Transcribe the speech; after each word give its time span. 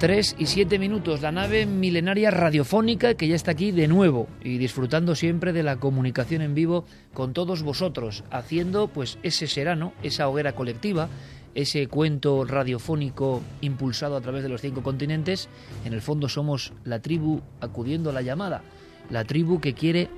3 0.00 0.36
y 0.38 0.46
7 0.46 0.78
minutos, 0.78 1.20
la 1.20 1.30
nave 1.30 1.66
milenaria 1.66 2.30
radiofónica 2.30 3.12
que 3.12 3.28
ya 3.28 3.34
está 3.34 3.50
aquí 3.50 3.70
de 3.70 3.86
nuevo 3.86 4.28
y 4.42 4.56
disfrutando 4.56 5.14
siempre 5.14 5.52
de 5.52 5.62
la 5.62 5.76
comunicación 5.76 6.40
en 6.40 6.54
vivo 6.54 6.86
con 7.12 7.34
todos 7.34 7.62
vosotros, 7.62 8.24
haciendo 8.30 8.88
pues 8.88 9.18
ese 9.22 9.46
serano, 9.46 9.92
esa 10.02 10.26
hoguera 10.26 10.54
colectiva, 10.54 11.10
ese 11.54 11.86
cuento 11.86 12.46
radiofónico 12.46 13.42
impulsado 13.60 14.16
a 14.16 14.22
través 14.22 14.42
de 14.42 14.48
los 14.48 14.62
cinco 14.62 14.82
continentes. 14.82 15.50
En 15.84 15.92
el 15.92 16.00
fondo 16.00 16.30
somos 16.30 16.72
la 16.82 17.00
tribu 17.00 17.42
acudiendo 17.60 18.08
a 18.08 18.14
la 18.14 18.22
llamada, 18.22 18.62
la 19.10 19.24
tribu 19.24 19.60
que 19.60 19.74
quiere 19.74 20.08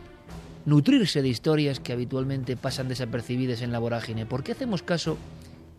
nutrirse 0.64 1.22
de 1.22 1.28
historias 1.28 1.80
que 1.80 1.92
habitualmente 1.92 2.56
pasan 2.56 2.86
desapercibidas 2.86 3.62
en 3.62 3.72
la 3.72 3.80
vorágine. 3.80 4.26
¿Por 4.26 4.44
qué 4.44 4.52
hacemos 4.52 4.84
caso? 4.84 5.18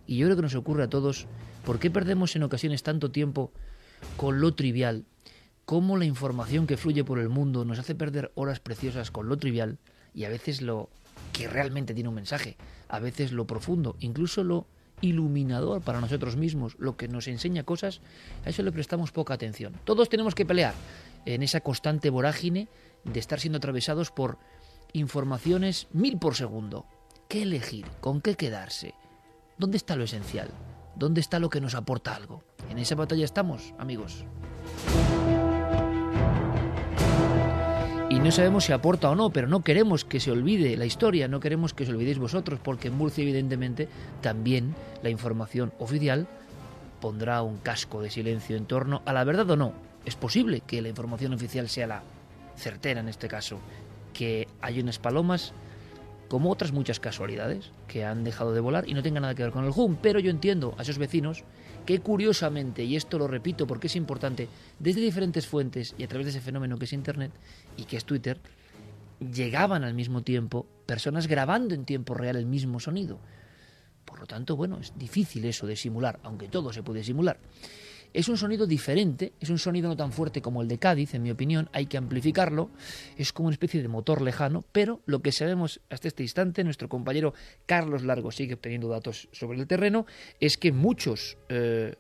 Y 0.07 0.17
yo 0.17 0.27
creo 0.27 0.35
que 0.35 0.41
nos 0.41 0.55
ocurre 0.55 0.83
a 0.83 0.89
todos, 0.89 1.25
¿por 1.63 1.79
qué 1.79 1.89
perdemos 1.89 2.35
en 2.35 2.43
ocasiones 2.43 2.83
tanto 2.83 3.09
tiempo 3.09 3.53
con 4.17 4.41
lo 4.41 4.53
trivial, 4.53 5.05
cómo 5.65 5.97
la 5.97 6.05
información 6.05 6.67
que 6.67 6.77
fluye 6.77 7.03
por 7.03 7.19
el 7.19 7.29
mundo 7.29 7.65
nos 7.65 7.79
hace 7.79 7.95
perder 7.95 8.31
horas 8.35 8.59
preciosas 8.59 9.11
con 9.11 9.29
lo 9.29 9.37
trivial 9.37 9.77
y 10.13 10.25
a 10.25 10.29
veces 10.29 10.61
lo 10.61 10.89
que 11.31 11.47
realmente 11.47 11.93
tiene 11.93 12.09
un 12.09 12.15
mensaje, 12.15 12.57
a 12.89 12.99
veces 12.99 13.31
lo 13.31 13.47
profundo, 13.47 13.95
incluso 13.99 14.43
lo 14.43 14.67
iluminador 15.01 15.81
para 15.81 15.99
nosotros 15.99 16.37
mismos, 16.37 16.75
lo 16.79 16.95
que 16.95 17.07
nos 17.07 17.27
enseña 17.27 17.63
cosas, 17.63 18.01
a 18.45 18.49
eso 18.49 18.63
le 18.63 18.71
prestamos 18.71 19.11
poca 19.11 19.33
atención. 19.33 19.73
Todos 19.83 20.09
tenemos 20.09 20.35
que 20.35 20.45
pelear 20.45 20.73
en 21.25 21.43
esa 21.43 21.61
constante 21.61 22.09
vorágine 22.09 22.67
de 23.03 23.19
estar 23.19 23.39
siendo 23.39 23.57
atravesados 23.57 24.11
por 24.11 24.37
informaciones 24.93 25.87
mil 25.91 26.17
por 26.17 26.35
segundo. 26.35 26.85
¿Qué 27.27 27.43
elegir? 27.43 27.85
¿Con 27.99 28.21
qué 28.21 28.35
quedarse? 28.35 28.93
¿Dónde 29.57 29.77
está 29.77 29.95
lo 29.95 30.03
esencial? 30.03 30.49
¿Dónde 30.95 31.21
está 31.21 31.39
lo 31.39 31.49
que 31.49 31.61
nos 31.61 31.75
aporta 31.75 32.15
algo? 32.15 32.43
En 32.69 32.77
esa 32.77 32.95
batalla 32.95 33.25
estamos, 33.25 33.73
amigos. 33.79 34.25
Y 38.09 38.19
no 38.19 38.31
sabemos 38.31 38.65
si 38.65 38.73
aporta 38.73 39.09
o 39.09 39.15
no, 39.15 39.31
pero 39.31 39.47
no 39.47 39.63
queremos 39.63 40.05
que 40.05 40.19
se 40.19 40.29
olvide 40.29 40.77
la 40.77 40.85
historia, 40.85 41.27
no 41.27 41.39
queremos 41.39 41.73
que 41.73 41.83
os 41.83 41.89
olvidéis 41.89 42.19
vosotros, 42.19 42.59
porque 42.63 42.89
en 42.89 42.97
Murcia, 42.97 43.23
evidentemente, 43.23 43.87
también 44.21 44.75
la 45.01 45.09
información 45.09 45.73
oficial 45.79 46.27
pondrá 47.01 47.41
un 47.41 47.57
casco 47.57 48.01
de 48.01 48.11
silencio 48.11 48.55
en 48.55 48.65
torno 48.67 49.01
a 49.05 49.13
la 49.13 49.23
verdad 49.23 49.49
o 49.49 49.57
no. 49.57 49.73
Es 50.05 50.15
posible 50.15 50.61
que 50.61 50.81
la 50.83 50.89
información 50.89 51.33
oficial 51.33 51.69
sea 51.69 51.87
la 51.87 52.03
certera 52.55 52.99
en 52.99 53.09
este 53.09 53.27
caso, 53.27 53.57
que 54.13 54.47
hay 54.61 54.79
unas 54.79 54.99
palomas 54.99 55.53
como 56.33 56.49
otras 56.49 56.71
muchas 56.71 56.99
casualidades 56.99 57.69
que 57.87 58.03
han 58.05 58.23
dejado 58.23 58.55
de 58.55 58.59
volar 58.59 58.89
y 58.89 58.95
no 58.95 59.03
tengan 59.03 59.21
nada 59.21 59.35
que 59.35 59.43
ver 59.43 59.51
con 59.51 59.65
el 59.65 59.71
HUM. 59.71 59.97
Pero 60.01 60.19
yo 60.19 60.31
entiendo 60.31 60.73
a 60.79 60.81
esos 60.81 60.97
vecinos 60.97 61.43
que 61.85 61.99
curiosamente, 61.99 62.83
y 62.83 62.95
esto 62.95 63.19
lo 63.19 63.27
repito 63.27 63.67
porque 63.67 63.85
es 63.85 63.95
importante, 63.95 64.49
desde 64.79 65.01
diferentes 65.01 65.45
fuentes 65.45 65.93
y 65.95 66.03
a 66.03 66.07
través 66.07 66.25
de 66.25 66.31
ese 66.31 66.41
fenómeno 66.41 66.79
que 66.79 66.85
es 66.85 66.93
Internet 66.93 67.31
y 67.77 67.83
que 67.83 67.97
es 67.97 68.05
Twitter, 68.05 68.41
llegaban 69.19 69.83
al 69.83 69.93
mismo 69.93 70.23
tiempo 70.23 70.65
personas 70.87 71.27
grabando 71.27 71.75
en 71.75 71.85
tiempo 71.85 72.15
real 72.15 72.35
el 72.35 72.47
mismo 72.47 72.79
sonido. 72.79 73.19
Por 74.03 74.19
lo 74.19 74.25
tanto, 74.25 74.55
bueno, 74.55 74.79
es 74.79 74.91
difícil 74.97 75.45
eso 75.45 75.67
de 75.67 75.75
simular, 75.75 76.19
aunque 76.23 76.47
todo 76.47 76.73
se 76.73 76.81
puede 76.81 77.03
simular. 77.03 77.37
Es 78.13 78.29
un 78.29 78.37
sonido 78.37 78.67
diferente, 78.67 79.33
es 79.39 79.49
un 79.49 79.57
sonido 79.57 79.89
no 79.89 79.97
tan 79.97 80.11
fuerte 80.11 80.41
como 80.41 80.61
el 80.61 80.67
de 80.67 80.77
Cádiz, 80.77 81.15
en 81.15 81.23
mi 81.23 81.31
opinión, 81.31 81.67
hay 81.73 81.87
que 81.87 81.97
amplificarlo, 81.97 82.69
es 83.17 83.33
como 83.33 83.47
una 83.47 83.55
especie 83.55 83.81
de 83.81 83.87
motor 83.87 84.21
lejano, 84.21 84.63
pero 84.71 85.01
lo 85.07 85.23
que 85.23 85.31
sabemos 85.31 85.81
hasta 85.89 86.07
este 86.07 86.21
instante, 86.21 86.63
nuestro 86.63 86.87
compañero 86.87 87.33
Carlos 87.65 88.03
Largo 88.03 88.31
sigue 88.31 88.53
obteniendo 88.53 88.87
datos 88.87 89.29
sobre 89.31 89.59
el 89.59 89.65
terreno, 89.65 90.05
es 90.39 90.57
que 90.57 90.71
muchos 90.71 91.37
eh, 91.49 91.95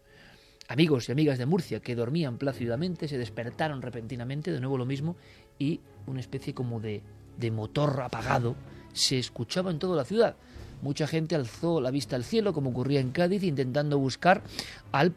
amigos 0.67 1.09
y 1.09 1.11
amigas 1.11 1.39
de 1.39 1.47
Murcia 1.47 1.79
que 1.79 1.95
dormían 1.95 2.37
plácidamente 2.37 3.07
se 3.07 3.17
despertaron 3.17 3.81
repentinamente, 3.81 4.51
de 4.51 4.59
nuevo 4.59 4.77
lo 4.77 4.85
mismo, 4.85 5.15
y 5.57 5.79
una 6.05 6.19
especie 6.19 6.53
como 6.53 6.79
de, 6.79 7.01
de 7.39 7.49
motor 7.49 8.01
apagado 8.01 8.55
se 8.93 9.17
escuchaba 9.17 9.71
en 9.71 9.79
toda 9.79 9.95
la 9.95 10.05
ciudad. 10.05 10.35
Mucha 10.83 11.07
gente 11.07 11.33
alzó 11.33 11.81
la 11.81 11.89
vista 11.89 12.15
al 12.15 12.23
cielo, 12.23 12.53
como 12.53 12.69
ocurría 12.69 12.99
en 12.99 13.11
Cádiz, 13.11 13.43
intentando 13.43 13.97
buscar 13.97 14.43
al 14.91 15.15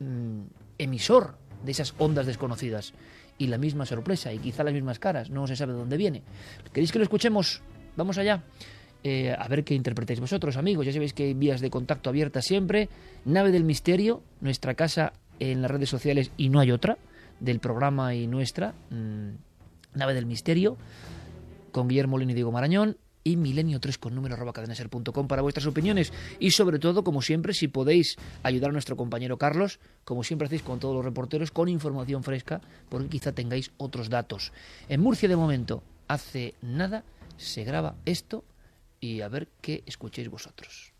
Mm, 0.00 0.44
emisor 0.78 1.36
de 1.62 1.72
esas 1.72 1.94
ondas 1.98 2.26
desconocidas. 2.26 2.94
Y 3.36 3.46
la 3.46 3.58
misma 3.58 3.86
sorpresa, 3.86 4.32
y 4.32 4.38
quizá 4.38 4.64
las 4.64 4.74
mismas 4.74 4.98
caras, 4.98 5.30
no 5.30 5.46
se 5.46 5.56
sabe 5.56 5.72
de 5.72 5.78
dónde 5.78 5.96
viene. 5.96 6.22
¿Queréis 6.72 6.90
que 6.90 6.98
lo 6.98 7.04
escuchemos? 7.04 7.62
Vamos 7.96 8.18
allá. 8.18 8.42
Eh, 9.02 9.34
a 9.38 9.48
ver 9.48 9.64
qué 9.64 9.74
interpretáis 9.74 10.20
vosotros, 10.20 10.56
amigos. 10.56 10.86
Ya 10.86 10.92
sabéis 10.92 11.12
que 11.12 11.24
hay 11.24 11.34
vías 11.34 11.60
de 11.60 11.70
contacto 11.70 12.10
abiertas 12.10 12.44
siempre. 12.44 12.88
Nave 13.24 13.50
del 13.50 13.64
Misterio, 13.64 14.22
nuestra 14.40 14.74
casa 14.74 15.12
en 15.38 15.62
las 15.62 15.70
redes 15.70 15.88
sociales 15.88 16.32
y 16.36 16.48
no 16.48 16.60
hay 16.60 16.70
otra, 16.70 16.98
del 17.40 17.60
programa 17.60 18.14
y 18.14 18.26
nuestra. 18.26 18.74
Mm, 18.90 19.30
Nave 19.94 20.14
del 20.14 20.26
Misterio, 20.26 20.76
con 21.72 21.88
Guillermo 21.88 22.18
Lino 22.18 22.32
y 22.32 22.34
Diego 22.34 22.52
Marañón 22.52 22.96
y 23.24 23.36
milenio3 23.36 23.98
con 23.98 24.14
número 24.14 24.34
arroba 24.34 24.52
para 24.52 25.42
vuestras 25.42 25.66
opiniones 25.66 26.12
y 26.38 26.52
sobre 26.52 26.78
todo, 26.78 27.04
como 27.04 27.22
siempre, 27.22 27.54
si 27.54 27.68
podéis 27.68 28.16
ayudar 28.42 28.70
a 28.70 28.72
nuestro 28.72 28.96
compañero 28.96 29.38
Carlos, 29.38 29.80
como 30.04 30.24
siempre 30.24 30.46
hacéis 30.46 30.62
con 30.62 30.80
todos 30.80 30.94
los 30.94 31.04
reporteros, 31.04 31.50
con 31.50 31.68
información 31.68 32.22
fresca, 32.22 32.60
porque 32.88 33.08
quizá 33.08 33.32
tengáis 33.32 33.70
otros 33.76 34.10
datos. 34.10 34.52
En 34.88 35.00
Murcia, 35.00 35.28
de 35.28 35.36
momento, 35.36 35.82
hace 36.08 36.54
nada, 36.62 37.04
se 37.36 37.64
graba 37.64 37.96
esto 38.04 38.44
y 39.00 39.20
a 39.22 39.28
ver 39.28 39.48
qué 39.60 39.82
escuchéis 39.86 40.28
vosotros. 40.28 40.92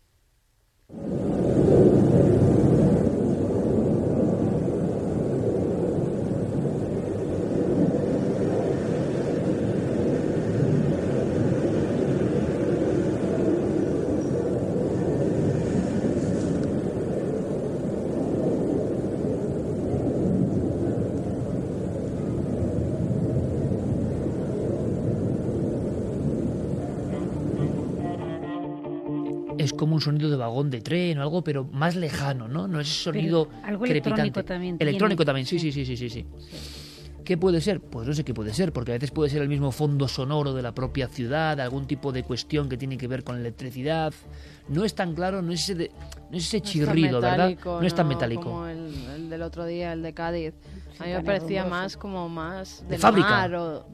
es 29.63 29.73
como 29.73 29.93
un 29.93 30.01
sonido 30.01 30.29
de 30.29 30.37
vagón 30.61 30.69
de 30.69 30.81
tren 30.81 31.17
o 31.17 31.21
algo, 31.21 31.43
pero 31.43 31.63
más 31.65 31.95
lejano, 31.95 32.47
¿no? 32.47 32.67
No 32.67 32.79
es 32.79 33.03
sonido 33.03 33.49
algo 33.63 33.85
electrónico 33.85 34.43
también. 34.43 34.77
Electrónico 34.79 35.25
también, 35.25 35.45
sí, 35.45 35.59
sí, 35.59 35.71
sí, 35.71 35.85
sí, 35.85 35.97
sí, 35.97 36.09
sí. 36.09 36.25
¿Qué 37.23 37.37
puede 37.37 37.61
ser? 37.61 37.79
Pues 37.79 38.07
no 38.07 38.13
sé 38.13 38.23
qué 38.23 38.33
puede 38.33 38.53
ser, 38.53 38.73
porque 38.73 38.91
a 38.91 38.95
veces 38.95 39.11
puede 39.11 39.29
ser 39.29 39.41
el 39.43 39.47
mismo 39.47 39.71
fondo 39.71 40.07
sonoro 40.07 40.53
de 40.53 40.61
la 40.63 40.73
propia 40.73 41.07
ciudad, 41.07 41.59
algún 41.59 41.85
tipo 41.85 42.11
de 42.11 42.23
cuestión 42.23 42.67
que 42.67 42.77
tiene 42.77 42.97
que 42.97 43.07
ver 43.07 43.23
con 43.23 43.37
electricidad. 43.37 44.13
No 44.67 44.83
es 44.83 44.95
tan 44.95 45.13
claro, 45.13 45.41
no 45.41 45.51
es 45.51 45.69
ese, 45.69 45.91
no 46.31 46.37
es 46.37 46.45
ese 46.47 46.61
chirrido, 46.61 47.21
¿verdad? 47.21 47.55
No 47.63 47.83
es 47.83 47.93
tan 47.93 48.07
metálico. 48.07 48.43
Como 48.43 48.67
el, 48.67 49.29
del 49.29 49.41
otro 49.43 49.65
día, 49.65 49.93
el 49.93 50.01
de 50.01 50.13
Cádiz. 50.13 50.53
a 50.99 51.05
mí 51.05 51.11
me 51.11 51.23
parecía 51.23 51.63
más 51.65 51.95
como 51.95 52.27
más 52.27 52.83
de 52.89 52.97
fábrica. 52.97 53.47
Mar 53.47 53.85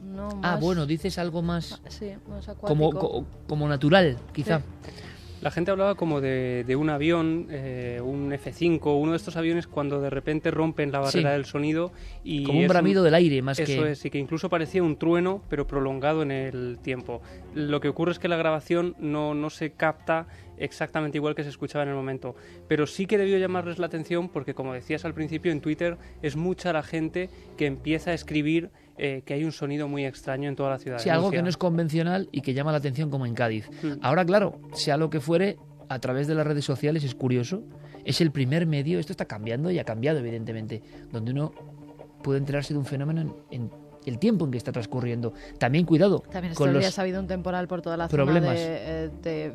Ah, 0.42 0.58
bueno, 0.60 0.86
dices 0.86 1.18
algo 1.18 1.42
más, 1.42 1.80
sí, 1.88 2.12
más 2.28 2.46
como, 2.60 3.24
como 3.46 3.68
natural, 3.68 4.16
quizá. 4.32 4.62
La 5.40 5.50
gente 5.50 5.70
hablaba 5.70 5.94
como 5.94 6.20
de, 6.20 6.76
un 6.76 6.90
avión, 6.90 7.46
eh, 7.50 8.00
un 8.02 8.32
F-5, 8.32 9.00
uno 9.00 9.12
de 9.12 9.16
estos 9.16 9.36
aviones 9.36 9.66
cuando 9.66 10.00
de 10.00 10.10
repente 10.10 10.50
rompen 10.50 10.90
la 10.90 11.00
barrera 11.00 11.32
del 11.32 11.44
sonido 11.44 11.92
y... 12.24 12.44
Como 12.44 12.60
un 12.60 12.68
bramido 12.68 13.02
del 13.02 13.14
aire, 13.14 13.40
más 13.42 13.56
que... 13.56 13.62
Eso 13.62 13.86
es, 13.86 14.04
y 14.04 14.10
que 14.10 14.18
incluso 14.18 14.48
parecía 14.48 14.82
un 14.82 14.96
trueno, 14.96 15.42
pero 15.48 15.66
prolongado 15.66 16.22
en 16.22 16.32
el 16.32 16.78
tiempo. 16.82 17.22
Lo 17.54 17.80
que 17.80 17.88
ocurre 17.88 18.12
es 18.12 18.18
que 18.18 18.28
la 18.28 18.36
grabación 18.36 18.96
no, 18.98 19.34
no 19.34 19.50
se 19.50 19.70
capta 19.70 20.26
exactamente 20.58 21.18
igual 21.18 21.34
que 21.34 21.44
se 21.44 21.50
escuchaba 21.50 21.84
en 21.84 21.90
el 21.90 21.94
momento. 21.94 22.34
Pero 22.66 22.86
sí 22.86 23.06
que 23.06 23.18
debió 23.18 23.38
llamarles 23.38 23.78
la 23.78 23.86
atención 23.86 24.28
porque, 24.28 24.54
como 24.54 24.74
decías 24.74 25.04
al 25.04 25.14
principio, 25.14 25.52
en 25.52 25.60
Twitter 25.60 25.96
es 26.22 26.36
mucha 26.36 26.72
la 26.72 26.82
gente 26.82 27.30
que 27.56 27.66
empieza 27.66 28.10
a 28.10 28.14
escribir 28.14 28.70
eh, 28.98 29.22
que 29.24 29.34
hay 29.34 29.44
un 29.44 29.52
sonido 29.52 29.88
muy 29.88 30.04
extraño 30.04 30.48
en 30.48 30.56
toda 30.56 30.70
la 30.70 30.78
ciudad. 30.78 30.98
Sí, 30.98 31.08
algo 31.08 31.30
que 31.30 31.42
no 31.42 31.48
es 31.48 31.56
convencional 31.56 32.28
y 32.32 32.40
que 32.40 32.52
llama 32.52 32.72
la 32.72 32.78
atención 32.78 33.10
como 33.10 33.26
en 33.26 33.34
Cádiz. 33.34 33.70
Hmm. 33.82 33.94
Ahora, 34.02 34.24
claro, 34.24 34.60
sea 34.72 34.96
lo 34.96 35.08
que 35.08 35.20
fuere, 35.20 35.56
a 35.88 35.98
través 35.98 36.26
de 36.26 36.34
las 36.34 36.46
redes 36.46 36.64
sociales 36.64 37.04
es 37.04 37.14
curioso. 37.14 37.62
Es 38.04 38.20
el 38.20 38.30
primer 38.30 38.66
medio, 38.66 38.98
esto 38.98 39.12
está 39.12 39.26
cambiando 39.26 39.70
y 39.70 39.78
ha 39.78 39.84
cambiado 39.84 40.18
evidentemente, 40.18 40.82
donde 41.12 41.32
uno 41.32 41.52
puede 42.22 42.38
enterarse 42.38 42.74
de 42.74 42.78
un 42.78 42.86
fenómeno 42.86 43.36
en, 43.50 43.70
el 44.08 44.18
tiempo 44.18 44.44
en 44.44 44.50
que 44.50 44.58
está 44.58 44.72
transcurriendo. 44.72 45.32
También 45.58 45.84
cuidado. 45.84 46.22
También 46.30 46.54
con 46.54 46.72
los 46.72 46.98
ha 46.98 47.02
habido 47.02 47.20
un 47.20 47.26
temporal 47.26 47.68
por 47.68 47.82
toda 47.82 47.96
la 47.96 48.08
problemas. 48.08 48.58
zona 48.58 48.60
de, 48.60 49.04
eh, 49.04 49.10
de 49.22 49.52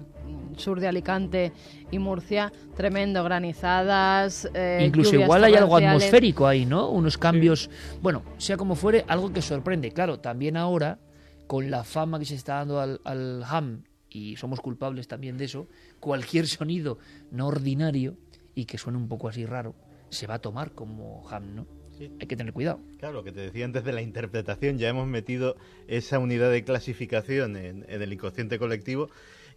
sur 0.57 0.79
de 0.79 0.87
Alicante 0.87 1.51
y 1.91 1.99
Murcia, 1.99 2.51
tremendo, 2.75 3.23
granizadas. 3.23 4.49
eh, 4.53 4.83
Incluso 4.85 5.15
igual 5.15 5.43
hay 5.43 5.55
algo 5.55 5.75
atmosférico 5.77 6.47
ahí, 6.47 6.65
¿no? 6.65 6.89
Unos 6.89 7.17
cambios. 7.17 7.69
Bueno, 8.01 8.23
sea 8.37 8.57
como 8.57 8.75
fuere, 8.75 9.05
algo 9.07 9.31
que 9.33 9.41
sorprende. 9.41 9.91
Claro, 9.91 10.19
también 10.19 10.57
ahora, 10.57 10.99
con 11.47 11.71
la 11.71 11.83
fama 11.83 12.19
que 12.19 12.25
se 12.25 12.35
está 12.35 12.55
dando 12.55 12.79
al, 12.79 13.01
al 13.03 13.43
ham, 13.43 13.83
y 14.09 14.35
somos 14.35 14.59
culpables 14.61 15.07
también 15.07 15.37
de 15.37 15.45
eso, 15.45 15.67
cualquier 15.99 16.47
sonido 16.47 16.99
no 17.31 17.47
ordinario 17.47 18.15
y 18.53 18.65
que 18.65 18.77
suene 18.77 18.99
un 18.99 19.07
poco 19.07 19.27
así 19.27 19.45
raro, 19.45 19.73
se 20.09 20.27
va 20.27 20.35
a 20.35 20.39
tomar 20.39 20.73
como 20.73 21.27
ham, 21.29 21.55
¿no? 21.55 21.65
Sí. 21.97 22.11
Hay 22.19 22.27
que 22.27 22.35
tener 22.35 22.53
cuidado. 22.53 22.79
Claro, 22.99 23.13
lo 23.15 23.23
que 23.23 23.31
te 23.31 23.41
decía 23.41 23.65
antes 23.65 23.83
de 23.83 23.93
la 23.93 24.01
interpretación, 24.01 24.77
ya 24.77 24.89
hemos 24.89 25.07
metido 25.07 25.55
esa 25.87 26.19
unidad 26.19 26.49
de 26.51 26.63
clasificación 26.63 27.55
en, 27.57 27.85
en 27.87 28.01
el 28.01 28.13
inconsciente 28.13 28.57
colectivo 28.59 29.09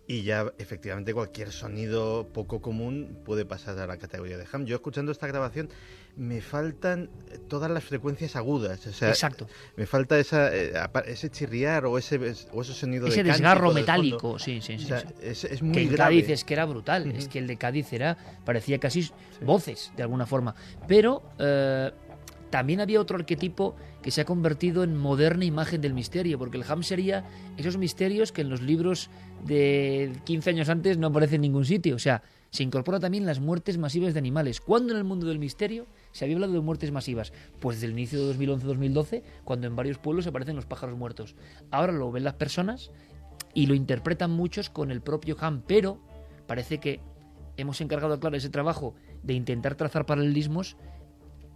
y 0.08 0.22
ya 0.22 0.52
efectivamente 0.58 1.12
cualquier 1.12 1.50
sonido 1.50 2.28
poco 2.32 2.60
común 2.60 3.18
puede 3.24 3.44
pasar 3.44 3.78
a 3.80 3.86
la 3.86 3.96
categoría 3.96 4.38
de 4.38 4.46
ham. 4.52 4.64
Yo 4.64 4.76
escuchando 4.76 5.10
esta 5.10 5.26
grabación 5.26 5.68
me 6.16 6.40
faltan 6.40 7.10
todas 7.48 7.70
las 7.70 7.84
frecuencias 7.84 8.36
agudas, 8.36 8.86
o 8.86 8.92
sea, 8.92 9.08
Exacto. 9.10 9.48
me 9.76 9.84
falta 9.84 10.18
esa, 10.18 10.54
eh, 10.56 10.72
ese 11.06 11.28
chirriar 11.28 11.84
o 11.86 11.98
ese, 11.98 12.18
o 12.52 12.62
ese 12.62 12.72
sonido 12.72 13.06
Ese 13.08 13.22
de 13.22 13.30
desgarro 13.32 13.72
metálico, 13.72 14.38
sí, 14.38 14.60
sí, 14.62 14.76
O 14.76 14.78
sí. 14.78 14.86
sea, 14.86 15.00
sí. 15.00 15.06
es, 15.20 15.44
es 15.44 15.60
muy 15.62 15.74
que 15.74 15.82
en 15.82 15.88
grave. 15.90 16.14
Cádiz 16.22 16.30
es 16.30 16.44
que 16.44 16.54
era 16.54 16.64
brutal, 16.64 17.10
es 17.10 17.28
que 17.28 17.38
el 17.40 17.46
de 17.46 17.56
Cádiz 17.58 17.92
era, 17.92 18.16
parecía 18.46 18.78
casi 18.78 19.10
voces, 19.42 19.92
de 19.96 20.04
alguna 20.04 20.24
forma. 20.24 20.54
Pero 20.88 21.22
eh, 21.38 21.90
también 22.50 22.80
había 22.80 23.00
otro 23.00 23.16
arquetipo 23.16 23.74
que 24.02 24.10
se 24.10 24.20
ha 24.20 24.24
convertido 24.24 24.84
en 24.84 24.96
moderna 24.96 25.44
imagen 25.44 25.80
del 25.80 25.94
misterio, 25.94 26.38
porque 26.38 26.56
el 26.58 26.64
ham 26.68 26.82
sería 26.82 27.24
esos 27.56 27.76
misterios 27.76 28.32
que 28.32 28.42
en 28.42 28.48
los 28.48 28.62
libros 28.62 29.10
de 29.44 30.12
15 30.24 30.50
años 30.50 30.68
antes 30.68 30.98
no 30.98 31.08
aparecen 31.08 31.36
en 31.36 31.42
ningún 31.42 31.64
sitio. 31.64 31.96
O 31.96 31.98
sea, 31.98 32.22
se 32.50 32.62
incorpora 32.62 33.00
también 33.00 33.26
las 33.26 33.40
muertes 33.40 33.78
masivas 33.78 34.14
de 34.14 34.18
animales. 34.18 34.60
¿Cuándo 34.60 34.92
en 34.92 34.98
el 34.98 35.04
mundo 35.04 35.26
del 35.26 35.38
misterio 35.38 35.86
se 36.12 36.24
había 36.24 36.36
hablado 36.36 36.52
de 36.52 36.60
muertes 36.60 36.92
masivas? 36.92 37.32
Pues 37.60 37.76
desde 37.76 37.88
el 37.88 37.92
inicio 37.92 38.26
de 38.26 38.34
2011-2012, 38.34 39.22
cuando 39.44 39.66
en 39.66 39.76
varios 39.76 39.98
pueblos 39.98 40.26
aparecen 40.26 40.56
los 40.56 40.66
pájaros 40.66 40.96
muertos. 40.96 41.34
Ahora 41.70 41.92
lo 41.92 42.10
ven 42.12 42.24
las 42.24 42.34
personas 42.34 42.90
y 43.54 43.66
lo 43.66 43.74
interpretan 43.74 44.30
muchos 44.30 44.70
con 44.70 44.90
el 44.90 45.00
propio 45.00 45.36
Ham, 45.40 45.62
pero 45.66 45.98
parece 46.46 46.78
que 46.78 47.00
hemos 47.56 47.80
encargado, 47.80 48.18
claro, 48.20 48.36
ese 48.36 48.50
trabajo 48.50 48.94
de 49.22 49.34
intentar 49.34 49.74
trazar 49.74 50.06
paralelismos 50.06 50.76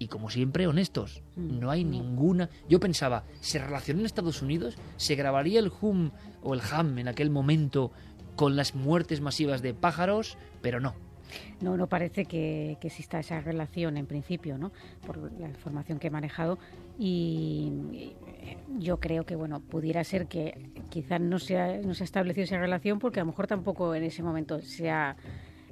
y 0.00 0.08
como 0.08 0.30
siempre 0.30 0.66
honestos. 0.66 1.22
No 1.36 1.70
hay 1.70 1.84
ninguna. 1.84 2.48
Yo 2.68 2.80
pensaba, 2.80 3.24
¿se 3.40 3.58
relacionó 3.58 4.00
en 4.00 4.06
Estados 4.06 4.40
Unidos? 4.40 4.76
¿Se 4.96 5.14
grabaría 5.14 5.60
el 5.60 5.70
hum 5.80 6.10
o 6.42 6.54
el 6.54 6.62
ham 6.72 6.98
en 6.98 7.06
aquel 7.06 7.28
momento 7.30 7.92
con 8.34 8.56
las 8.56 8.74
muertes 8.74 9.20
masivas 9.20 9.60
de 9.60 9.74
pájaros? 9.74 10.38
Pero 10.62 10.80
no. 10.80 10.94
No, 11.60 11.76
no 11.76 11.86
parece 11.86 12.24
que, 12.24 12.78
que 12.80 12.88
exista 12.88 13.20
esa 13.20 13.40
relación 13.42 13.98
en 13.98 14.06
principio, 14.06 14.56
¿no? 14.56 14.72
Por 15.06 15.30
la 15.38 15.48
información 15.48 15.98
que 15.98 16.06
he 16.06 16.10
manejado. 16.10 16.58
Y, 16.98 18.14
yo 18.78 19.00
creo 19.00 19.26
que, 19.26 19.36
bueno, 19.36 19.60
pudiera 19.60 20.02
ser 20.02 20.26
que 20.26 20.70
quizás 20.88 21.20
no 21.20 21.38
se 21.38 21.58
ha, 21.58 21.76
no 21.78 21.92
se 21.92 22.04
ha 22.04 22.06
establecido 22.06 22.44
esa 22.44 22.58
relación 22.58 22.98
porque 22.98 23.20
a 23.20 23.22
lo 23.22 23.28
mejor 23.28 23.46
tampoco 23.46 23.94
en 23.94 24.04
ese 24.04 24.22
momento 24.22 24.60
se 24.62 24.90
ha, 24.90 25.16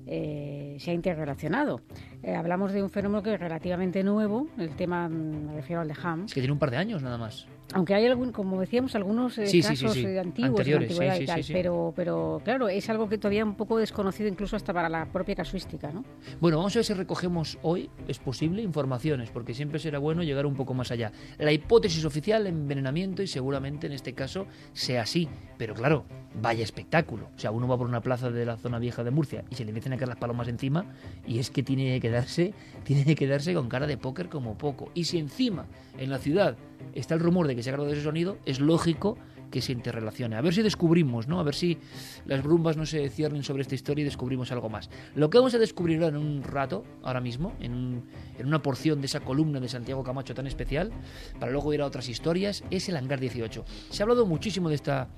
eh, 0.06 0.76
se 0.78 0.90
ha 0.90 0.94
interrelacionado. 0.94 1.80
Eh, 2.22 2.34
hablamos 2.34 2.72
de 2.72 2.82
un 2.82 2.90
fenómeno 2.90 3.22
que 3.22 3.34
es 3.34 3.40
relativamente 3.40 4.02
nuevo, 4.02 4.48
el 4.58 4.76
tema, 4.76 5.08
mm, 5.08 5.46
me 5.46 5.54
refiero 5.54 5.82
al 5.82 5.88
de 5.88 5.94
Ham, 6.02 6.24
Es 6.24 6.34
que 6.34 6.40
tiene 6.40 6.52
un 6.52 6.58
par 6.58 6.70
de 6.70 6.76
años 6.76 7.02
nada 7.02 7.18
más. 7.18 7.46
Aunque 7.74 7.94
hay 7.94 8.06
algún, 8.06 8.32
como 8.32 8.60
decíamos, 8.60 8.94
algunos 8.94 9.36
eh, 9.38 9.46
Sí, 9.46 9.62
sí, 9.62 9.76
sí, 9.76 9.84
casos 9.84 9.96
sí. 9.98 10.06
eh, 10.06 10.18
antiguos, 10.18 10.64
de 10.64 10.74
antigüedad 10.74 11.20
y 11.20 11.26
tal, 11.26 11.44
pero, 11.52 11.92
pero 11.94 12.40
claro, 12.44 12.68
es 12.68 12.88
algo 12.88 13.08
que 13.08 13.18
todavía 13.18 13.44
un 13.44 13.56
poco 13.56 13.78
desconocido 13.78 14.28
incluso 14.28 14.56
hasta 14.56 14.72
para 14.72 14.88
la 14.88 15.06
propia 15.06 15.34
casuística, 15.34 15.92
¿no? 15.92 16.04
Bueno, 16.40 16.56
vamos 16.56 16.74
a 16.74 16.78
ver 16.78 16.84
si 16.84 16.94
recogemos 16.94 17.58
hoy, 17.62 17.90
es 18.06 18.18
posible, 18.18 18.62
informaciones, 18.62 19.30
porque 19.30 19.52
siempre 19.52 19.78
será 19.78 19.98
bueno 19.98 20.22
llegar 20.22 20.46
un 20.46 20.54
poco 20.54 20.72
más 20.72 20.90
allá. 20.90 21.12
La 21.38 21.52
hipótesis 21.52 22.04
oficial, 22.04 22.46
envenenamiento, 22.46 23.22
y 23.22 23.26
seguramente 23.26 23.86
en 23.86 23.92
este 23.92 24.14
caso 24.14 24.46
sea 24.72 25.02
así. 25.02 25.28
Pero 25.58 25.74
claro, 25.74 26.04
vaya 26.40 26.64
espectáculo. 26.64 27.28
O 27.36 27.38
sea, 27.38 27.50
uno 27.50 27.68
va 27.68 27.76
por 27.76 27.86
una 27.86 28.00
plaza 28.00 28.30
de 28.30 28.46
la 28.46 28.56
zona 28.56 28.78
vieja 28.78 29.04
de 29.04 29.10
Murcia 29.10 29.44
y 29.50 29.56
se 29.56 29.64
le 29.64 29.70
empiezan 29.70 29.92
a 29.92 29.96
caer 29.96 30.08
las 30.08 30.18
palomas 30.18 30.48
encima, 30.48 30.86
y 31.26 31.38
es 31.38 31.50
que 31.50 31.62
tiene 31.62 31.94
que 31.94 32.00
quedarse, 32.00 32.54
tiene 32.84 33.04
que 33.04 33.14
quedarse 33.14 33.52
con 33.52 33.68
cara 33.68 33.86
de 33.86 33.98
póker 33.98 34.28
como 34.30 34.56
poco. 34.56 34.90
Y 34.94 35.04
si 35.04 35.18
encima, 35.18 35.66
en 35.98 36.10
la 36.10 36.18
ciudad, 36.18 36.56
está 36.94 37.14
el 37.14 37.20
rumor 37.20 37.46
de 37.46 37.56
que 37.56 37.62
se 37.62 37.70
ha 37.70 37.72
grabado 37.72 37.92
ese 37.92 38.02
sonido, 38.02 38.38
es 38.46 38.60
lógico 38.60 39.16
que 39.50 39.62
se 39.62 39.72
interrelacione. 39.72 40.36
A 40.36 40.42
ver 40.42 40.52
si 40.52 40.60
descubrimos, 40.62 41.26
¿no? 41.26 41.40
A 41.40 41.42
ver 41.42 41.54
si 41.54 41.78
las 42.26 42.42
brumbas 42.42 42.76
no 42.76 42.84
se 42.84 43.08
ciernen 43.08 43.42
sobre 43.42 43.62
esta 43.62 43.74
historia 43.74 44.02
y 44.02 44.04
descubrimos 44.04 44.52
algo 44.52 44.68
más. 44.68 44.90
Lo 45.14 45.30
que 45.30 45.38
vamos 45.38 45.54
a 45.54 45.58
descubrir 45.58 46.02
en 46.02 46.16
un 46.18 46.42
rato, 46.42 46.84
ahora 47.02 47.20
mismo, 47.22 47.54
en, 47.60 47.72
un- 47.72 48.04
en 48.38 48.46
una 48.46 48.60
porción 48.60 49.00
de 49.00 49.06
esa 49.06 49.20
columna 49.20 49.58
de 49.58 49.68
Santiago 49.68 50.02
Camacho 50.04 50.34
tan 50.34 50.46
especial, 50.46 50.92
para 51.40 51.50
luego 51.50 51.72
ir 51.72 51.80
a 51.80 51.86
otras 51.86 52.08
historias, 52.10 52.62
es 52.70 52.88
el 52.90 52.96
Hangar 52.98 53.20
18. 53.20 53.64
Se 53.90 54.02
ha 54.02 54.04
hablado 54.04 54.26
muchísimo 54.26 54.68
de 54.68 54.74
esta 54.74 55.08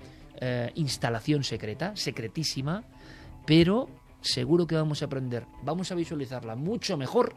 eh, 0.41 0.71
instalación 0.77 1.43
secreta, 1.43 1.97
secretísima, 1.97 2.85
pero 3.47 3.89
seguro 4.21 4.67
que 4.69 4.77
vamos 4.77 5.03
a 5.03 5.07
aprender, 5.07 5.45
vamos 5.65 5.91
a 5.91 5.97
visualizarla 5.97 6.55
mucho 6.55 6.97
mejor 6.97 7.35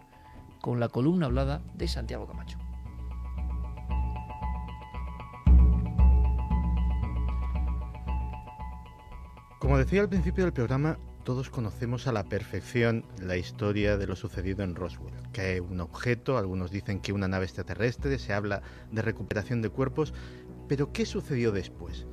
con 0.61 0.79
la 0.79 0.89
columna 0.89 1.25
hablada 1.25 1.63
de 1.73 1.87
Santiago 1.87 2.27
Camacho. 2.27 2.59
Como 9.63 9.77
decía 9.77 10.01
al 10.01 10.09
principio 10.09 10.43
del 10.43 10.51
programa, 10.51 10.97
todos 11.23 11.49
conocemos 11.49 12.05
a 12.07 12.11
la 12.11 12.25
perfección 12.25 13.05
la 13.21 13.37
historia 13.37 13.95
de 13.95 14.07
lo 14.07 14.17
sucedido 14.17 14.61
en 14.61 14.75
Roswell. 14.75 15.13
Que 15.31 15.61
un 15.61 15.79
objeto, 15.79 16.37
algunos 16.37 16.69
dicen 16.69 16.99
que 16.99 17.13
una 17.13 17.29
nave 17.29 17.45
extraterrestre, 17.45 18.19
se 18.19 18.33
habla 18.33 18.61
de 18.91 19.01
recuperación 19.01 19.61
de 19.61 19.69
cuerpos, 19.69 20.13
pero 20.67 20.91
¿qué 20.91 21.05
sucedió 21.05 21.53
después? 21.53 22.07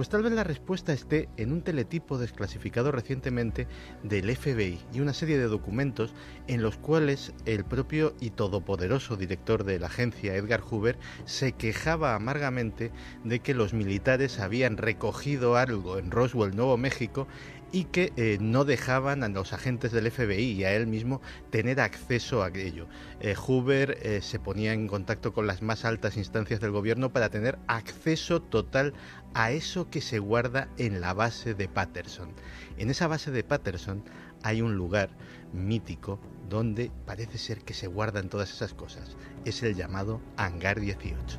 Pues 0.00 0.08
tal 0.08 0.22
vez 0.22 0.32
la 0.32 0.44
respuesta 0.44 0.94
esté 0.94 1.28
en 1.36 1.52
un 1.52 1.60
teletipo 1.60 2.16
desclasificado 2.16 2.90
recientemente 2.90 3.66
del 4.02 4.34
FBI 4.34 4.78
y 4.94 5.00
una 5.00 5.12
serie 5.12 5.36
de 5.36 5.44
documentos 5.44 6.14
en 6.46 6.62
los 6.62 6.78
cuales 6.78 7.34
el 7.44 7.66
propio 7.66 8.14
y 8.18 8.30
todopoderoso 8.30 9.18
director 9.18 9.62
de 9.64 9.78
la 9.78 9.88
agencia, 9.88 10.34
Edgar 10.34 10.62
Hoover, 10.62 10.98
se 11.26 11.52
quejaba 11.52 12.14
amargamente 12.14 12.92
de 13.24 13.40
que 13.40 13.52
los 13.52 13.74
militares 13.74 14.40
habían 14.40 14.78
recogido 14.78 15.56
algo 15.56 15.98
en 15.98 16.10
Roswell, 16.10 16.56
Nuevo 16.56 16.78
México, 16.78 17.28
y 17.72 17.84
que 17.84 18.12
eh, 18.16 18.38
no 18.40 18.64
dejaban 18.64 19.22
a 19.22 19.28
los 19.28 19.52
agentes 19.52 19.92
del 19.92 20.10
FBI 20.10 20.52
y 20.52 20.64
a 20.64 20.72
él 20.72 20.86
mismo 20.86 21.20
tener 21.50 21.80
acceso 21.80 22.42
a 22.42 22.48
ello. 22.48 22.86
Eh, 23.20 23.34
Hoover 23.34 23.98
eh, 24.02 24.20
se 24.22 24.38
ponía 24.38 24.72
en 24.72 24.88
contacto 24.88 25.32
con 25.32 25.46
las 25.46 25.62
más 25.62 25.84
altas 25.84 26.16
instancias 26.16 26.60
del 26.60 26.72
gobierno 26.72 27.12
para 27.12 27.30
tener 27.30 27.58
acceso 27.66 28.40
total 28.42 28.94
a 29.34 29.52
eso 29.52 29.90
que 29.90 30.00
se 30.00 30.18
guarda 30.18 30.68
en 30.78 31.00
la 31.00 31.14
base 31.14 31.54
de 31.54 31.68
Patterson. 31.68 32.30
En 32.78 32.90
esa 32.90 33.06
base 33.06 33.30
de 33.30 33.44
Patterson 33.44 34.02
hay 34.42 34.62
un 34.62 34.74
lugar 34.74 35.10
mítico 35.52 36.18
donde 36.48 36.90
parece 37.06 37.38
ser 37.38 37.60
que 37.60 37.74
se 37.74 37.86
guardan 37.86 38.28
todas 38.28 38.50
esas 38.50 38.74
cosas. 38.74 39.16
Es 39.44 39.62
el 39.62 39.76
llamado 39.76 40.20
Hangar 40.36 40.80
18. 40.80 41.38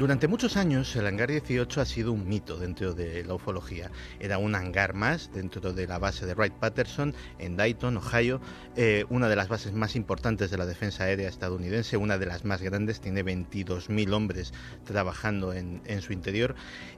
Durante 0.00 0.28
muchos 0.28 0.56
años 0.56 0.96
el 0.96 1.06
hangar 1.06 1.28
18 1.28 1.78
ha 1.78 1.84
sido 1.84 2.12
un 2.12 2.26
mito 2.26 2.56
dentro 2.56 2.94
de 2.94 3.22
la 3.22 3.34
ufología. 3.34 3.90
Era 4.18 4.38
un 4.38 4.54
hangar 4.54 4.94
más 4.94 5.30
dentro 5.30 5.74
de 5.74 5.86
la 5.86 5.98
base 5.98 6.24
de 6.24 6.32
Wright 6.32 6.54
Patterson 6.54 7.14
en 7.38 7.58
Dayton, 7.58 7.98
Ohio, 7.98 8.40
eh, 8.76 9.04
una 9.10 9.28
de 9.28 9.36
las 9.36 9.48
bases 9.48 9.74
más 9.74 9.96
importantes 9.96 10.50
de 10.50 10.56
la 10.56 10.64
defensa 10.64 11.04
aérea 11.04 11.28
estadounidense, 11.28 11.98
una 11.98 12.16
de 12.16 12.24
las 12.24 12.46
más 12.46 12.62
grandes, 12.62 13.02
tiene 13.02 13.22
22.000 13.22 14.14
hombres 14.14 14.54
trabajando 14.84 15.52
en, 15.52 15.82
su 16.00 16.14
interior 16.14 16.54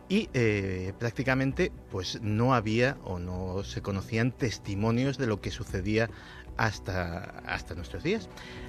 y 0.08 0.28
eh, 0.32 0.92
prácticamente 1.00 1.72
pues 1.90 2.20
no 2.22 2.54
había 2.54 2.98
o 3.02 3.18
no 3.18 3.64
se 3.64 3.82
conocían 3.82 4.30
testimonios 4.30 5.18
de 5.18 5.26
lo 5.26 5.40
que 5.40 5.50
sucedía 5.50 6.08
hasta, 6.56 7.42
hasta 7.46 7.74
nuestros 7.74 8.02
días. 8.02 8.28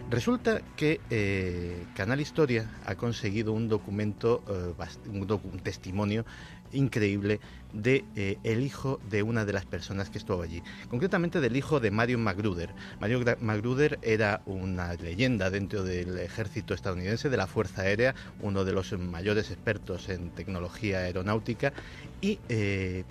Resulta 0.10 0.62
que 0.76 1.00
eh, 1.10 1.86
Canal 1.96 2.22
Historia 2.22 2.70
ha 2.86 2.96
conseguido 2.96 3.54
un 3.54 3.70
documento, 3.70 4.44
eh, 4.48 5.10
un, 5.10 5.60
testimonio 5.60 6.26
increíble 6.72 7.40
de 7.72 8.04
eh, 8.16 8.38
el 8.44 8.62
hijo 8.62 9.00
de 9.10 9.24
una 9.24 9.46
de 9.46 9.54
las 9.54 9.66
personas 9.66 10.10
que 10.10 10.18
estuvo 10.18 10.42
allí, 10.42 10.62
concretamente 10.90 11.40
del 11.40 11.56
hijo 11.56 11.80
de 11.80 11.92
Mario 11.92 12.18
Magruder. 12.18 12.74
Mario 13.00 13.24
Magruder 13.40 14.00
era 14.02 14.42
una 14.46 14.94
leyenda 14.96 15.50
dentro 15.50 15.84
del 15.84 16.18
ejército 16.20 16.74
estadounidense, 16.74 17.30
de 17.30 17.38
la 17.38 17.48
Fuerza 17.48 17.84
Aérea, 17.84 18.16
uno 18.42 18.66
de 18.66 18.74
los 18.74 18.92
mayores 18.98 19.52
expertos 19.52 20.10
en 20.10 20.32
tecnología 20.32 21.00
aeronáutica 21.00 21.74
y 22.22 22.40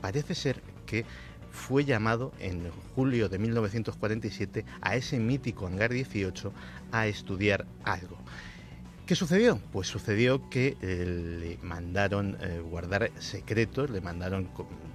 parece 0.00 0.34
ser 0.34 0.62
que 0.86 1.04
fue 1.52 1.84
llamado 1.84 2.32
en 2.40 2.70
julio 2.96 3.28
de 3.28 3.38
1947 3.38 4.64
a 4.80 4.96
ese 4.96 5.18
mítico 5.18 5.66
hangar 5.66 5.92
18 5.92 6.52
a 6.90 7.06
estudiar 7.06 7.66
algo. 7.84 8.18
¿Qué 9.06 9.14
sucedió? 9.14 9.60
Pues 9.72 9.88
sucedió 9.88 10.48
que 10.48 10.76
eh, 10.80 11.58
le 11.58 11.58
mandaron 11.66 12.38
eh, 12.40 12.60
guardar 12.60 13.10
secretos, 13.18 13.90
le 13.90 14.00
mandaron 14.00 14.48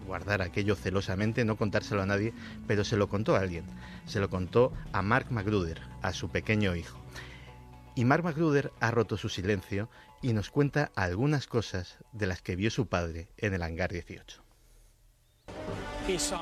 guardar 0.07 0.41
aquello 0.41 0.75
celosamente, 0.75 1.45
no 1.45 1.57
contárselo 1.57 2.01
a 2.01 2.05
nadie, 2.05 2.33
pero 2.67 2.83
se 2.83 2.97
lo 2.97 3.09
contó 3.09 3.35
a 3.35 3.39
alguien. 3.39 3.65
Se 4.05 4.19
lo 4.19 4.29
contó 4.29 4.73
a 4.93 5.01
Mark 5.01 5.27
Magruder, 5.29 5.81
a 6.01 6.13
su 6.13 6.29
pequeño 6.29 6.75
hijo. 6.75 6.97
Y 7.95 8.05
Mark 8.05 8.23
Magruder 8.23 8.71
ha 8.79 8.91
roto 8.91 9.17
su 9.17 9.27
silencio 9.27 9.89
y 10.21 10.33
nos 10.33 10.49
cuenta 10.51 10.91
algunas 10.95 11.45
cosas 11.45 11.97
de 12.13 12.27
las 12.27 12.41
que 12.41 12.55
vio 12.55 12.71
su 12.71 12.87
padre 12.87 13.27
en 13.37 13.53
el 13.53 13.61
hangar 13.61 13.91
18. 13.91 14.46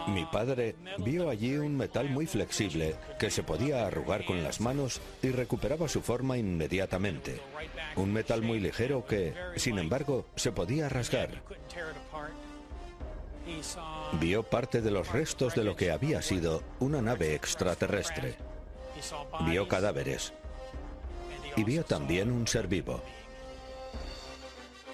Mi 0.08 0.26
padre 0.26 0.76
vio 1.00 1.30
allí 1.30 1.58
un 1.58 1.76
metal 1.76 2.10
muy 2.10 2.28
flexible 2.28 2.96
que 3.18 3.32
se 3.32 3.42
podía 3.42 3.88
arrugar 3.88 4.24
con 4.24 4.44
las 4.44 4.62
manos 4.62 5.02
y 5.24 5.30
recuperaba 5.30 5.88
su 5.88 6.02
forma 6.02 6.38
inmediatamente. 6.38 7.42
Un 7.96 8.14
metal 8.14 8.44
muy 8.44 8.60
ligero 8.60 9.06
que, 9.06 9.34
sin 9.56 9.80
embargo, 9.80 10.28
se 10.36 10.52
podía 10.52 10.88
rasgar. 10.88 11.42
Vio 14.20 14.44
parte 14.44 14.82
de 14.82 14.92
los 14.92 15.12
restos 15.12 15.56
de 15.56 15.64
lo 15.64 15.76
que 15.76 15.92
había 15.92 16.22
sido 16.22 16.62
una 16.80 17.02
nave 17.02 17.34
extraterrestre. 17.34 18.36
Vio 19.48 19.68
cadáveres. 19.68 20.34
Y 21.56 21.64
vio 21.64 21.84
también 21.84 22.32
un 22.32 22.48
ser 22.48 22.68
vivo. 22.68 23.02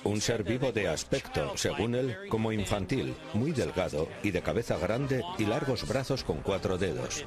Un 0.04 0.20
ser 0.20 0.44
vivo 0.44 0.72
de 0.72 0.88
aspecto, 0.88 1.56
según 1.56 1.94
él, 1.96 2.18
como 2.30 2.52
infantil, 2.52 3.16
muy 3.34 3.52
delgado 3.52 4.10
y 4.24 4.32
de 4.32 4.42
cabeza 4.42 4.78
grande 4.78 5.24
y 5.38 5.46
largos 5.46 5.88
brazos 5.88 6.24
con 6.24 6.38
cuatro 6.38 6.78
dedos. 6.78 7.24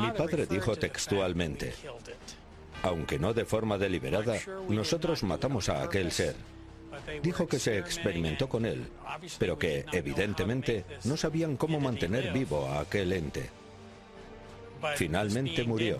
Mi 0.00 0.10
padre 0.10 0.46
dijo 0.46 0.74
textualmente, 0.74 1.74
aunque 2.82 3.18
no 3.18 3.32
de 3.32 3.44
forma 3.44 3.78
deliberada, 3.78 4.36
nosotros 4.68 5.22
matamos 5.22 5.68
a 5.68 5.82
aquel 5.82 6.10
ser. 6.10 6.34
Dijo 7.22 7.46
que 7.46 7.58
se 7.58 7.78
experimentó 7.78 8.48
con 8.48 8.66
él, 8.66 8.88
pero 9.38 9.58
que, 9.58 9.84
evidentemente, 9.92 10.84
no 11.04 11.16
sabían 11.16 11.56
cómo 11.56 11.78
mantener 11.78 12.32
vivo 12.32 12.66
a 12.66 12.80
aquel 12.80 13.12
ente. 13.12 13.48
Finalmente 14.96 15.62
murió. 15.64 15.98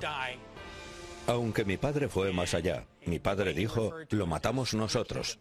Aunque 1.27 1.65
mi 1.65 1.77
padre 1.77 2.09
fue 2.09 2.33
más 2.33 2.55
allá, 2.55 2.87
mi 3.07 3.19
padre 3.19 3.55
dijo, 3.55 3.95
lo 4.11 4.27
matamos 4.27 4.75
nosotros. 4.75 5.39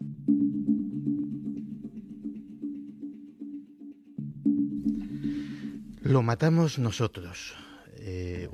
Lo 6.02 6.22
matamos 6.22 6.78
nosotros. 6.78 7.56
Eh, 7.98 8.50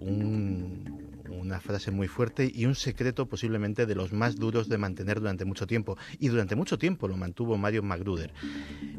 una 1.48 1.60
frase 1.60 1.92
muy 1.92 2.08
fuerte 2.08 2.52
y 2.54 2.66
un 2.66 2.76
secreto 2.76 3.26
posiblemente 3.26 3.86
de 3.86 3.96
los 3.96 4.14
más 4.14 4.36
duros 4.36 4.70
de 4.70 4.78
mantener 4.78 5.20
durante 5.20 5.46
mucho 5.46 5.66
tiempo. 5.66 5.98
Y 6.20 6.28
durante 6.28 6.56
mucho 6.56 6.78
tiempo 6.78 7.08
lo 7.08 7.18
mantuvo 7.18 7.58
Mario 7.58 7.84
Magruder. 7.84 8.34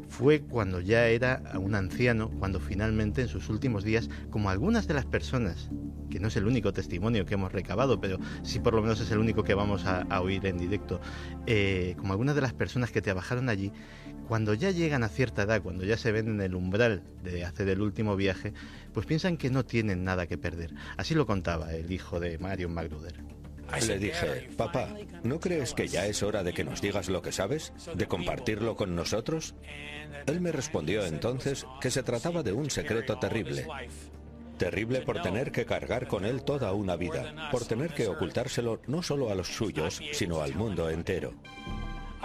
Fue 0.09 0.41
cuando 0.41 0.81
ya 0.81 1.07
era 1.07 1.41
un 1.55 1.75
anciano, 1.75 2.29
cuando 2.29 2.59
finalmente 2.59 3.21
en 3.21 3.27
sus 3.27 3.49
últimos 3.49 3.83
días, 3.83 4.09
como 4.29 4.49
algunas 4.49 4.87
de 4.87 4.95
las 4.95 5.05
personas, 5.05 5.69
que 6.09 6.19
no 6.19 6.27
es 6.27 6.35
el 6.35 6.47
único 6.47 6.73
testimonio 6.73 7.25
que 7.25 7.35
hemos 7.35 7.51
recabado, 7.51 8.01
pero 8.01 8.17
sí 8.41 8.59
por 8.59 8.73
lo 8.73 8.81
menos 8.81 8.99
es 8.99 9.11
el 9.11 9.19
único 9.19 9.43
que 9.43 9.53
vamos 9.53 9.85
a, 9.85 10.05
oír 10.19 10.45
en 10.47 10.57
directo, 10.57 10.99
eh, 11.45 11.95
como 11.97 12.13
algunas 12.13 12.35
de 12.35 12.41
las 12.41 12.53
personas 12.53 12.91
que 12.91 13.01
trabajaron 13.01 13.47
allí, 13.47 13.71
cuando 14.29 14.53
ya 14.53 14.69
llegan 14.69 15.03
a 15.03 15.09
cierta 15.09 15.41
edad, 15.41 15.63
cuando 15.63 15.83
ya 15.85 15.97
se 15.97 16.11
ven 16.11 16.27
en 16.27 16.41
el 16.41 16.53
umbral 16.53 17.01
de 17.23 17.43
hacer 17.43 17.67
el 17.67 17.81
último 17.81 18.15
viaje, 18.15 18.53
pues 18.93 19.07
piensan 19.07 19.37
que 19.37 19.49
no 19.49 19.65
tienen 19.65 20.03
nada 20.03 20.27
que 20.27 20.37
perder. 20.37 20.71
Así 20.97 21.15
lo 21.15 21.25
contaba 21.25 21.73
el 21.73 21.91
hijo 21.91 22.19
de 22.19 22.37
Marion 22.37 22.71
Magruder. 22.71 23.15
Le 23.87 23.97
dije, 23.97 24.51
papá, 24.55 24.95
¿no 25.23 25.39
crees 25.39 25.73
que 25.73 25.87
ya 25.87 26.05
es 26.05 26.21
hora 26.21 26.43
de 26.43 26.53
que 26.53 26.63
nos 26.63 26.79
digas 26.79 27.09
lo 27.09 27.23
que 27.23 27.31
sabes? 27.31 27.73
¿De 27.95 28.05
compartirlo 28.07 28.75
con 28.75 28.95
nosotros? 28.95 29.55
Él 30.27 30.41
me 30.41 30.51
respondió 30.51 31.03
entonces 31.07 31.65
que 31.81 31.89
se 31.89 32.03
trataba 32.03 32.43
de 32.43 32.53
un 32.53 32.69
secreto 32.69 33.17
terrible. 33.17 33.65
Terrible 34.59 35.01
por 35.01 35.23
tener 35.23 35.51
que 35.51 35.65
cargar 35.65 36.07
con 36.07 36.23
él 36.23 36.43
toda 36.43 36.71
una 36.73 36.95
vida, 36.95 37.49
por 37.51 37.65
tener 37.65 37.95
que 37.95 38.07
ocultárselo 38.07 38.79
no 38.85 39.01
solo 39.01 39.31
a 39.31 39.35
los 39.35 39.47
suyos, 39.47 39.99
sino 40.11 40.41
al 40.41 40.53
mundo 40.53 40.87
entero. 40.91 41.33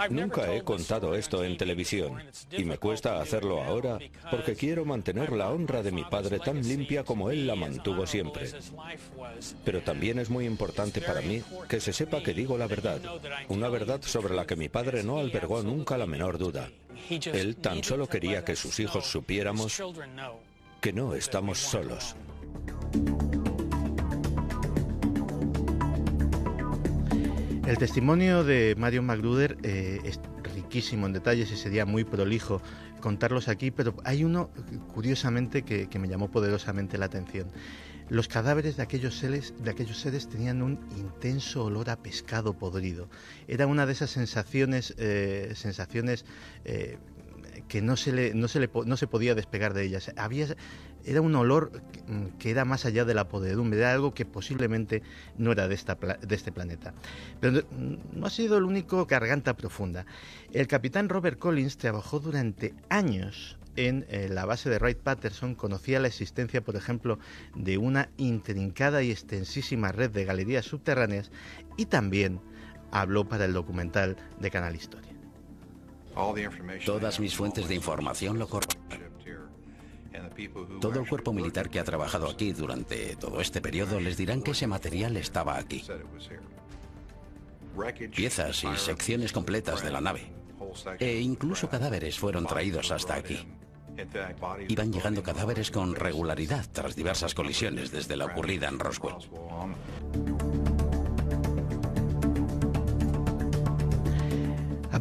Nunca 0.09 0.53
he 0.53 0.63
contado 0.63 1.15
esto 1.15 1.43
en 1.43 1.57
televisión 1.57 2.21
y 2.51 2.63
me 2.65 2.77
cuesta 2.77 3.21
hacerlo 3.21 3.63
ahora 3.63 3.99
porque 4.29 4.55
quiero 4.55 4.85
mantener 4.85 5.31
la 5.31 5.49
honra 5.49 5.83
de 5.83 5.91
mi 5.91 6.03
padre 6.03 6.39
tan 6.39 6.61
limpia 6.61 7.03
como 7.03 7.31
él 7.31 7.47
la 7.47 7.55
mantuvo 7.55 8.05
siempre. 8.05 8.49
Pero 9.63 9.81
también 9.81 10.19
es 10.19 10.29
muy 10.29 10.45
importante 10.45 11.01
para 11.01 11.21
mí 11.21 11.41
que 11.69 11.79
se 11.79 11.93
sepa 11.93 12.21
que 12.21 12.33
digo 12.33 12.57
la 12.57 12.67
verdad, 12.67 12.99
una 13.49 13.69
verdad 13.69 14.01
sobre 14.01 14.35
la 14.35 14.45
que 14.45 14.55
mi 14.55 14.69
padre 14.69 15.03
no 15.03 15.19
albergó 15.19 15.63
nunca 15.63 15.97
la 15.97 16.05
menor 16.05 16.37
duda. 16.37 16.69
Él 17.09 17.55
tan 17.57 17.83
solo 17.83 18.07
quería 18.07 18.43
que 18.43 18.55
sus 18.55 18.79
hijos 18.79 19.05
supiéramos 19.05 19.81
que 20.81 20.93
no 20.93 21.15
estamos 21.15 21.59
solos. 21.59 22.15
El 27.65 27.79
testimonio 27.79 28.43
de 28.43 28.75
Mario 28.77 29.01
Magruder 29.01 29.57
eh, 29.63 29.99
es 30.03 30.19
riquísimo 30.53 31.07
en 31.07 31.13
detalles 31.13 31.51
y 31.51 31.57
sería 31.57 31.83
muy 31.83 32.03
prolijo 32.03 32.61
contarlos 32.99 33.47
aquí, 33.47 33.71
pero 33.71 33.95
hay 34.03 34.23
uno, 34.23 34.51
curiosamente, 34.93 35.63
que, 35.63 35.89
me 35.97 36.07
llamó 36.07 36.29
poderosamente 36.29 36.99
la 36.99 37.07
atención. 37.07 37.47
Los 38.07 38.27
cadáveres 38.27 38.77
de 38.77 38.83
aquellos, 38.83 39.17
seres, 39.17 39.55
de 39.63 39.71
aquellos 39.71 39.97
seres 39.97 40.29
tenían 40.29 40.61
un 40.61 40.79
intenso 40.95 41.65
olor 41.65 41.89
a 41.89 41.95
pescado 41.95 42.53
podrido. 42.53 43.09
Era 43.47 43.65
una 43.65 43.87
de 43.87 43.93
esas 43.93 44.11
sensaciones, 44.11 44.93
eh, 44.99 45.53
sensaciones 45.55 46.23
eh, 46.65 46.99
que 47.67 47.81
no 47.81 47.97
se, 47.97 48.35
no, 48.35 48.47
se 48.47 48.59
le, 48.59 48.69
no 48.85 48.95
se 48.95 49.07
podía 49.07 49.33
despegar 49.33 49.73
de 49.73 49.85
ellas. 49.85 50.11
Había, 50.17 50.55
era 51.05 51.21
un 51.21 51.35
olor 51.35 51.71
que 52.39 52.51
era 52.51 52.65
más 52.65 52.85
allá 52.85 53.05
de 53.05 53.13
la 53.13 53.27
podredumbre, 53.27 53.79
era 53.79 53.93
algo 53.93 54.13
que 54.13 54.25
posiblemente 54.25 55.01
no 55.37 55.51
era 55.51 55.67
de, 55.67 55.75
esta, 55.75 55.95
de 55.95 56.35
este 56.35 56.51
planeta. 56.51 56.93
Pero 57.39 57.63
no 58.13 58.25
ha 58.25 58.29
sido 58.29 58.57
el 58.57 58.63
único 58.63 59.05
garganta 59.05 59.55
profunda. 59.55 60.05
El 60.51 60.67
capitán 60.67 61.09
Robert 61.09 61.39
Collins 61.39 61.77
trabajó 61.77 62.19
durante 62.19 62.73
años 62.89 63.57
en 63.75 64.05
eh, 64.09 64.29
la 64.29 64.45
base 64.45 64.69
de 64.69 64.77
Wright 64.77 64.99
Patterson 64.99 65.55
conocía 65.55 65.99
la 65.99 66.07
existencia, 66.07 66.61
por 66.61 66.75
ejemplo, 66.75 67.19
de 67.55 67.77
una 67.77 68.09
intrincada 68.17 69.03
y 69.03 69.11
extensísima 69.11 69.91
red 69.91 70.11
de 70.11 70.25
galerías 70.25 70.65
subterráneas 70.65 71.31
y 71.75 71.85
también 71.85 72.39
habló 72.91 73.27
para 73.27 73.45
el 73.45 73.53
documental 73.53 74.15
de 74.39 74.51
Canal 74.51 74.75
Historia. 74.75 75.11
Todas 76.85 77.19
mis 77.19 77.35
fuentes 77.35 77.67
de 77.67 77.75
información 77.75 78.39
lo 78.39 78.47
corroboran. 78.47 78.84
Todo 80.81 80.99
el 80.99 81.07
cuerpo 81.07 81.33
militar 81.33 81.69
que 81.69 81.79
ha 81.79 81.83
trabajado 81.83 82.29
aquí 82.29 82.53
durante 82.53 83.15
todo 83.15 83.41
este 83.41 83.61
periodo 83.61 83.99
les 83.99 84.17
dirán 84.17 84.41
que 84.41 84.51
ese 84.51 84.67
material 84.67 85.17
estaba 85.17 85.57
aquí. 85.57 85.83
Piezas 88.15 88.63
y 88.63 88.77
secciones 88.77 89.31
completas 89.31 89.83
de 89.83 89.91
la 89.91 90.01
nave. 90.01 90.31
E 90.99 91.19
incluso 91.19 91.69
cadáveres 91.69 92.19
fueron 92.19 92.45
traídos 92.45 92.91
hasta 92.91 93.15
aquí. 93.15 93.45
Iban 94.67 94.91
llegando 94.91 95.23
cadáveres 95.23 95.71
con 95.71 95.95
regularidad 95.95 96.65
tras 96.71 96.95
diversas 96.95 97.33
colisiones 97.33 97.91
desde 97.91 98.17
la 98.17 98.25
ocurrida 98.25 98.67
en 98.67 98.79
Roswell. 98.79 99.15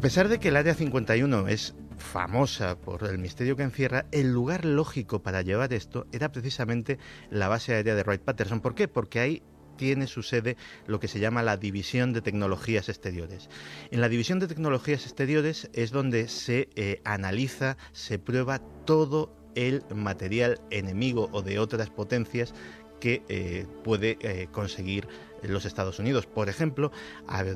Pesar 0.05 0.29
de 0.29 0.39
que 0.39 0.49
el 0.49 0.57
Área 0.59 0.75
51 0.75 1.49
es 1.49 1.75
famosa 1.97 2.77
por 2.79 3.05
el 3.05 3.17
misterio 3.17 3.57
que 3.57 3.63
encierra, 3.63 4.05
el 4.13 4.35
lugar 4.35 4.67
lógico 4.67 5.23
para 5.23 5.41
llevar 5.41 5.73
esto 5.73 6.07
era 6.13 6.31
precisamente 6.31 6.99
la 7.31 7.49
base 7.49 7.73
aérea 7.73 7.95
de 7.95 8.03
Wright 8.03 8.21
Patterson. 8.21 8.61
¿Por 8.61 8.75
qué? 8.75 8.87
Porque 8.87 9.21
ahí 9.21 9.43
tiene 9.79 10.07
su 10.07 10.23
sede 10.23 10.59
lo 10.87 11.01
que 11.01 11.09
se 11.09 11.21
llama 11.21 11.43
la 11.43 11.57
División 11.57 12.13
de 12.13 12.21
Tecnologías 12.21 12.91
Exteriores. 12.91 13.49
En 13.91 14.03
la 14.03 14.11
División 14.11 14.41
de 14.41 14.47
Tecnologías 14.47 15.07
Exteriores 15.07 15.71
es 15.73 15.91
donde 15.91 16.29
se 16.29 16.69
eh, 16.75 17.01
analiza, 17.05 17.79
se 17.93 18.19
prueba 18.19 18.59
todo 18.85 19.35
el 19.55 19.85
material 19.95 20.61
enemigo 20.71 21.31
o 21.33 21.41
de 21.41 21.59
otras 21.59 21.89
potencias 21.89 22.53
que 23.01 23.23
eh, 23.31 23.67
puede 23.83 24.19
eh, 24.21 24.49
conseguir 24.53 25.09
los 25.53 25.65
Estados 25.65 25.99
Unidos. 25.99 26.27
Por 26.27 26.49
ejemplo, 26.49 26.93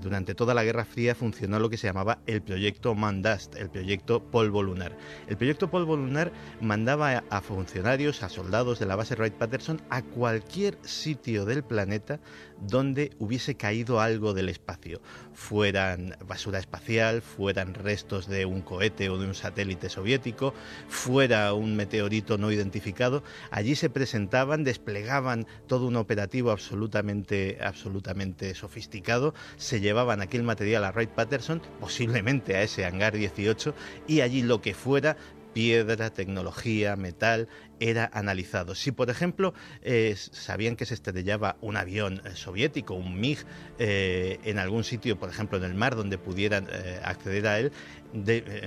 durante 0.01 0.35
toda 0.35 0.55
la 0.55 0.65
Guerra 0.65 0.85
Fría 0.85 1.15
funcionó 1.15 1.59
lo 1.59 1.71
que 1.71 1.77
se 1.77 1.87
llamaba 1.87 2.19
el 2.27 2.43
proyecto 2.43 2.95
Mandast, 2.95 3.57
el 3.57 3.71
proyecto 3.71 4.23
Polvo 4.23 4.63
Lunar. 4.63 4.97
El 5.27 5.37
proyecto 5.37 5.71
Polvo 5.71 5.97
Lunar 5.97 6.33
mandaba 6.61 7.25
a 7.31 7.41
funcionarios, 7.41 8.23
a 8.23 8.29
soldados 8.29 8.79
de 8.79 8.87
la 8.87 8.97
base 8.97 9.15
Wright-Patterson 9.15 9.81
a 9.91 10.03
cualquier 10.03 10.79
sitio 10.83 11.45
del 11.45 11.63
planeta 11.63 12.21
donde 12.61 13.13
hubiese 13.19 13.57
caído 13.57 14.01
algo 14.01 14.35
del 14.35 14.49
espacio, 14.49 15.01
fueran 15.33 16.17
basura 16.27 16.59
espacial, 16.59 17.23
fueran 17.23 17.75
restos 17.75 18.27
de 18.27 18.47
un 18.47 18.63
cohete 18.63 19.09
o 19.11 19.19
de 19.19 19.27
un 19.27 19.35
satélite 19.35 19.89
soviético, 19.89 20.55
fuera 20.89 21.53
un 21.55 21.77
meteorito 21.77 22.39
no 22.39 22.51
identificado, 22.51 23.23
allí 23.51 23.75
se 23.75 23.91
presentaban, 23.91 24.65
desplegaban 24.65 25.47
todo 25.67 25.87
un 25.87 25.97
operativo 25.97 26.51
absolutamente, 26.51 27.59
absolutamente 27.61 28.55
sofisticado, 28.55 29.35
se 29.57 29.81
llevaban 29.81 30.21
aquel 30.21 30.43
material 30.43 30.85
a 30.85 30.93
Wright 30.93 31.11
Patterson, 31.11 31.63
posiblemente 31.81 32.57
a 32.57 32.63
ese 32.63 32.85
hangar 32.85 33.17
18, 33.17 33.75
y 34.07 34.21
allí 34.21 34.43
lo 34.43 34.61
que 34.61 34.75
fuera 34.75 35.17
piedra, 35.53 36.11
tecnología, 36.11 36.95
metal, 36.97 37.49
era 37.81 38.11
analizado. 38.13 38.75
Si, 38.75 38.93
por 38.93 39.11
ejemplo, 39.11 39.55
eh, 39.83 40.15
sabían 40.17 40.77
que 40.77 40.87
se 40.87 40.95
estrellaba 40.95 41.57
un 41.61 41.77
avión 41.77 42.23
eh, 42.25 42.31
soviético, 42.35 42.95
un 42.95 43.21
MiG, 43.21 43.45
eh, 43.79 44.39
en 44.45 44.59
algún 44.59 44.85
sitio, 44.85 45.19
por 45.19 45.29
ejemplo, 45.29 45.59
en 45.59 45.65
el 45.65 45.75
mar, 45.75 45.97
donde 45.97 46.19
pudieran 46.19 46.69
acceder 47.03 47.47
a 47.47 47.59
él, 47.61 47.73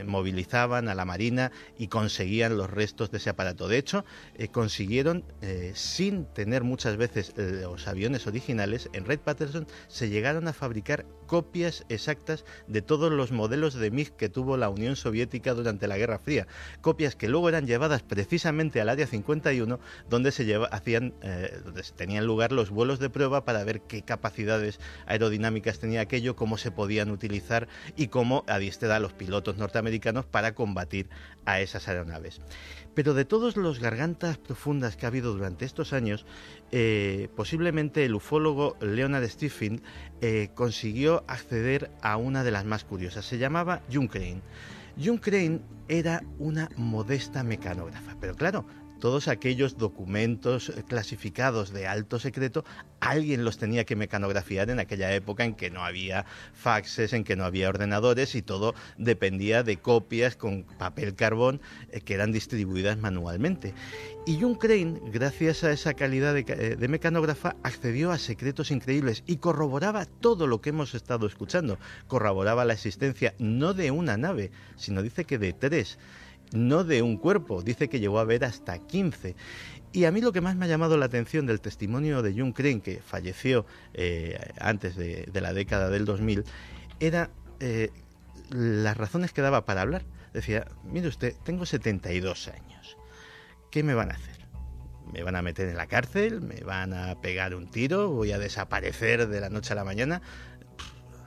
movilizaban 0.06 0.88
a 0.88 0.96
la 0.96 1.06
Marina 1.06 1.52
y 1.78 1.88
conseguían 1.88 2.58
los 2.58 2.70
restos 2.70 3.12
de 3.12 3.18
ese 3.18 3.30
aparato. 3.30 3.68
De 3.68 3.78
hecho, 3.78 4.06
consiguieron, 4.52 5.24
sin 5.74 6.26
tener 6.26 6.64
muchas 6.64 6.98
veces 6.98 7.34
los 7.38 7.88
aviones 7.88 8.28
originales, 8.28 8.90
en 8.94 9.06
Red 9.06 9.20
Patterson 9.20 9.68
se 9.88 10.10
llegaron 10.10 10.48
a 10.48 10.54
fabricar 10.54 11.06
copias 11.26 11.86
exactas 11.90 12.46
de 12.68 12.82
todos 12.82 13.12
los 13.12 13.32
modelos 13.32 13.74
de 13.74 13.90
MiG 13.90 14.16
que 14.16 14.30
tuvo 14.30 14.58
la 14.58 14.70
Unión 14.70 14.96
Soviética 14.96 15.54
durante 15.54 15.88
la 15.88 15.98
Guerra 15.98 16.20
Fría. 16.20 16.48
Copias 16.82 17.16
que 17.16 17.30
luego 17.30 17.50
eran 17.50 17.66
llevadas 17.66 18.04
precisamente 18.04 18.82
al 18.82 18.90
área 18.90 19.01
51, 19.08 19.80
donde 20.10 20.32
se 20.32 20.46
lleva, 20.46 20.68
hacían, 20.68 21.14
eh, 21.22 21.60
donde 21.64 21.84
tenían 21.96 22.26
lugar 22.26 22.52
los 22.52 22.70
vuelos 22.70 23.00
de 23.00 23.10
prueba 23.10 23.46
para 23.46 23.64
ver 23.64 23.82
qué 23.82 24.04
capacidades 24.04 24.80
aerodinámicas 25.06 25.80
tenía 25.80 26.02
aquello, 26.02 26.36
cómo 26.36 26.58
se 26.58 26.72
podían 26.72 27.12
utilizar 27.12 27.68
y 27.96 28.08
cómo 28.08 28.44
adiestrar 28.48 28.92
a 28.92 29.00
los 29.00 29.14
pilotos 29.14 29.58
norteamericanos 29.58 30.26
para 30.26 30.54
combatir 30.56 31.10
a 31.46 31.62
esas 31.62 31.88
aeronaves. 31.88 32.42
Pero 32.94 33.14
de 33.14 33.26
todos 33.26 33.56
los 33.56 33.80
gargantas 33.80 34.38
profundas 34.38 34.98
que 34.98 35.06
ha 35.06 35.10
habido 35.10 35.34
durante 35.34 35.66
estos 35.66 35.94
años, 35.94 36.26
eh, 36.72 37.30
posiblemente 37.36 38.04
el 38.04 38.16
ufólogo 38.16 38.76
Leonard 38.82 39.28
Stephen 39.30 39.82
eh, 40.22 40.50
consiguió 40.56 41.24
acceder 41.28 41.92
a 42.02 42.18
una 42.18 42.44
de 42.44 42.52
las 42.52 42.66
más 42.66 42.84
curiosas. 42.84 43.26
Se 43.26 43.38
llamaba. 43.38 43.82
June 43.92 45.20
Crane 45.20 45.62
era 45.88 46.24
una 46.38 46.70
modesta 46.76 47.44
mecanógrafa, 47.44 48.16
pero 48.20 48.36
claro, 48.36 48.66
todos 49.02 49.28
aquellos 49.28 49.78
documentos 49.78 50.70
eh, 50.70 50.84
clasificados 50.88 51.74
de 51.74 51.88
alto 51.88 52.20
secreto, 52.20 52.64
alguien 53.02 53.44
los 53.44 53.58
tenía 53.58 53.84
que 53.84 53.98
mecanografiar 53.98 54.70
en 54.70 54.80
aquella 54.80 55.14
época 55.14 55.44
en 55.44 55.56
que 55.56 55.70
no 55.70 55.84
había 55.84 56.24
faxes, 56.54 57.12
en 57.12 57.26
que 57.26 57.36
no 57.36 57.44
había 57.44 57.68
ordenadores 57.68 58.36
y 58.36 58.42
todo 58.42 58.74
dependía 58.98 59.64
de 59.64 59.78
copias 59.78 60.38
con 60.38 60.64
papel 60.64 61.16
carbón 61.16 61.60
eh, 61.92 62.00
que 62.00 62.14
eran 62.14 62.32
distribuidas 62.32 62.98
manualmente. 62.98 63.74
Y 64.28 64.40
Jung 64.40 64.58
Crane, 64.58 65.02
gracias 65.12 65.64
a 65.64 65.72
esa 65.72 65.96
calidad 65.96 66.36
de, 66.36 66.46
eh, 66.48 66.76
de, 66.76 66.88
mecanógrafa, 66.88 67.56
accedió 67.64 68.12
a 68.12 68.20
secretos 68.20 68.70
increíbles 68.70 69.24
y 69.26 69.38
corroboraba 69.38 70.06
todo 70.06 70.46
lo 70.46 70.62
que 70.62 70.70
hemos 70.70 70.94
estado 70.94 71.26
escuchando. 71.26 71.80
Corroboraba 72.08 72.66
la 72.66 72.74
existencia 72.74 73.34
no 73.40 73.74
de 73.74 73.90
una 73.90 74.16
nave, 74.16 74.52
sino 74.78 75.02
dice 75.02 75.26
que 75.26 75.40
de 75.40 75.54
tres 75.54 75.98
no 76.54 76.84
de 76.84 77.02
un 77.02 77.18
cuerpo, 77.18 77.62
dice 77.62 77.90
que 77.90 78.00
llegó 78.00 78.20
a 78.20 78.26
ver 78.26 78.44
hasta 78.46 78.80
15. 78.80 79.36
Y 79.94 80.06
a 80.06 80.12
mí 80.12 80.22
lo 80.22 80.32
que 80.32 80.42
más 80.42 80.56
me 80.56 80.66
ha 80.66 80.70
llamado 80.70 80.98
la 80.98 81.06
atención 81.06 81.46
del 81.46 81.60
testimonio 81.60 82.22
de 82.22 82.34
Jung 82.34 82.54
Crane, 82.54 82.82
que 82.82 83.02
falleció 83.02 83.66
eh, 83.94 84.40
antes 84.60 84.96
de, 84.96 85.30
la 85.34 85.54
década 85.54 85.90
del 85.90 86.06
2000, 86.06 86.46
era 87.00 87.30
eh, 87.60 87.90
las 88.50 88.96
razones 88.96 89.34
que 89.34 89.42
daba 89.42 89.66
para 89.66 89.82
hablar. 89.82 90.06
Decía, 90.34 90.66
mire 90.84 91.10
usted, 91.10 91.36
tengo 91.44 91.66
72 91.66 92.48
años, 92.48 92.98
¿qué 93.70 93.84
me 93.84 93.94
van 93.94 94.12
a 94.12 94.14
hacer? 94.14 94.42
¿Me 95.12 95.24
van 95.24 95.36
a 95.36 95.42
meter 95.42 95.68
en 95.68 95.76
la 95.76 95.88
cárcel? 95.88 96.42
¿Me 96.42 96.62
van 96.62 96.94
a 96.94 97.20
pegar 97.20 97.54
un 97.54 97.70
tiro? 97.70 98.10
¿Voy 98.10 98.32
a 98.32 98.40
desaparecer 98.40 99.28
de 99.28 99.42
la 99.42 99.50
noche 99.50 99.74
a 99.74 99.76
la 99.76 99.84
mañana? 99.84 100.22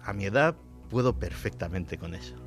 A 0.04 0.14
mi 0.14 0.24
edad 0.24 0.56
puedo 0.88 1.18
perfectamente 1.18 1.98
con 1.98 2.14
eso. 2.14 2.43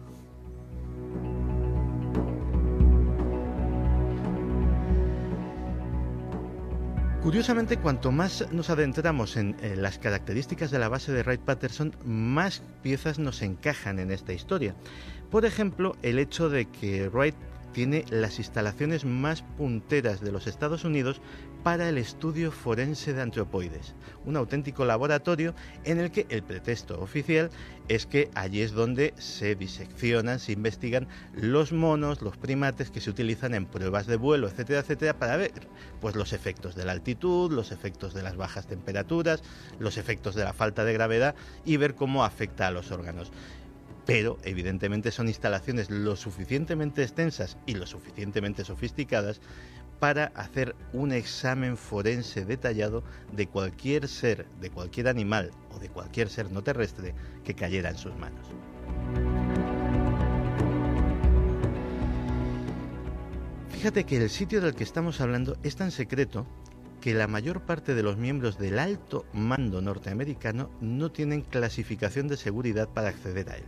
Curiosamente, 7.28 7.76
cuanto 7.76 8.14
más 8.14 8.48
nos 8.54 8.70
adentramos 8.70 9.36
en, 9.36 9.58
las 9.82 10.00
características 10.00 10.72
de 10.72 10.80
la 10.80 10.88
base 10.88 11.12
de 11.12 11.24
Wright 11.24 11.42
Patterson, 11.42 11.94
más 12.06 12.64
piezas 12.82 13.20
nos 13.20 13.42
encajan 13.42 14.00
en 14.00 14.12
esta 14.12 14.32
historia. 14.32 14.76
Por 15.30 15.44
ejemplo, 15.44 15.98
el 16.04 16.20
hecho 16.20 16.48
de 16.48 16.68
que 16.68 17.10
Wright 17.10 17.36
tiene 17.78 18.06
las 18.10 18.40
instalaciones 18.40 19.06
más 19.06 19.44
punteras 19.44 20.20
de 20.20 20.32
los 20.32 20.48
Estados 20.48 20.84
Unidos 20.84 21.22
para 21.62 21.90
el 21.90 22.00
estudio 22.00 22.52
forense 22.52 23.14
de 23.14 23.22
antropoides, 23.22 23.94
un 24.26 24.36
auténtico 24.36 24.84
laboratorio 24.84 25.54
en 25.84 26.00
el 26.00 26.10
que 26.10 26.26
el 26.30 26.42
pretexto 26.42 27.00
oficial 27.00 27.52
es 27.88 28.08
que 28.08 28.32
allí 28.34 28.62
es 28.62 28.72
donde 28.72 29.14
se 29.20 29.54
diseccionan, 29.54 30.40
se 30.40 30.54
investigan 30.54 31.08
los 31.34 31.72
monos, 31.72 32.24
los 32.24 32.36
primates 32.36 32.90
que 32.90 33.00
se 33.00 33.12
utilizan 33.12 33.54
en 33.54 33.68
pruebas 33.68 34.08
de 34.08 34.16
vuelo, 34.16 34.48
etcétera, 34.48 34.80
etcétera, 34.80 35.20
para 35.20 35.38
ver 35.38 35.52
pues 36.02 36.16
los 36.16 36.34
efectos 36.34 36.76
de 36.76 36.84
la 36.84 36.94
altitud, 36.94 37.52
los 37.52 37.72
efectos 37.72 38.16
de 38.16 38.24
las 38.24 38.38
bajas 38.38 38.66
temperaturas, 38.66 39.44
los 39.78 39.98
efectos 39.98 40.34
de 40.34 40.44
la 40.44 40.54
falta 40.54 40.84
de 40.84 40.94
gravedad 40.94 41.36
y 41.64 41.78
ver 41.78 41.94
cómo 41.94 42.24
afecta 42.24 42.66
a 42.66 42.72
los 42.72 42.90
órganos 42.90 43.32
pero 44.08 44.38
evidentemente 44.44 45.12
son 45.12 45.28
instalaciones 45.28 45.92
lo 45.92 46.16
suficientemente 46.16 47.04
extensas 47.04 47.58
y 47.66 47.76
lo 47.76 47.86
suficientemente 47.86 48.64
sofisticadas 48.64 49.42
para 50.00 50.28
hacer 50.28 50.76
un 50.94 51.12
examen 51.12 51.76
forense 51.76 52.46
detallado 52.46 53.04
de 53.34 53.48
cualquier 53.48 54.08
ser, 54.08 54.48
de 54.62 54.70
cualquier 54.70 55.10
animal 55.10 55.52
o 55.72 55.80
de 55.80 55.90
cualquier 55.90 56.30
ser 56.30 56.50
no 56.52 56.64
terrestre 56.64 57.14
que 57.44 57.54
cayera 57.54 57.90
en 57.90 57.98
sus 57.98 58.16
manos. 58.16 58.48
Fíjate 63.72 64.06
que 64.06 64.18
el 64.18 64.30
sitio 64.30 64.62
del 64.62 64.74
que 64.74 64.86
estamos 64.86 65.20
hablando 65.20 65.58
es 65.64 65.76
tan 65.76 65.92
secreto 65.92 66.48
que 67.02 67.14
la 67.14 67.28
mayor 67.28 67.62
parte 67.62 67.94
de 67.96 68.04
los 68.04 68.18
miembros 68.18 68.58
del 68.58 68.80
alto 68.80 69.26
mando 69.34 69.82
norteamericano 69.82 70.70
no 70.82 71.12
tienen 71.12 71.42
clasificación 71.42 72.28
de 72.28 72.38
seguridad 72.38 72.90
para 72.90 73.10
acceder 73.10 73.50
a 73.50 73.58
él. 73.58 73.66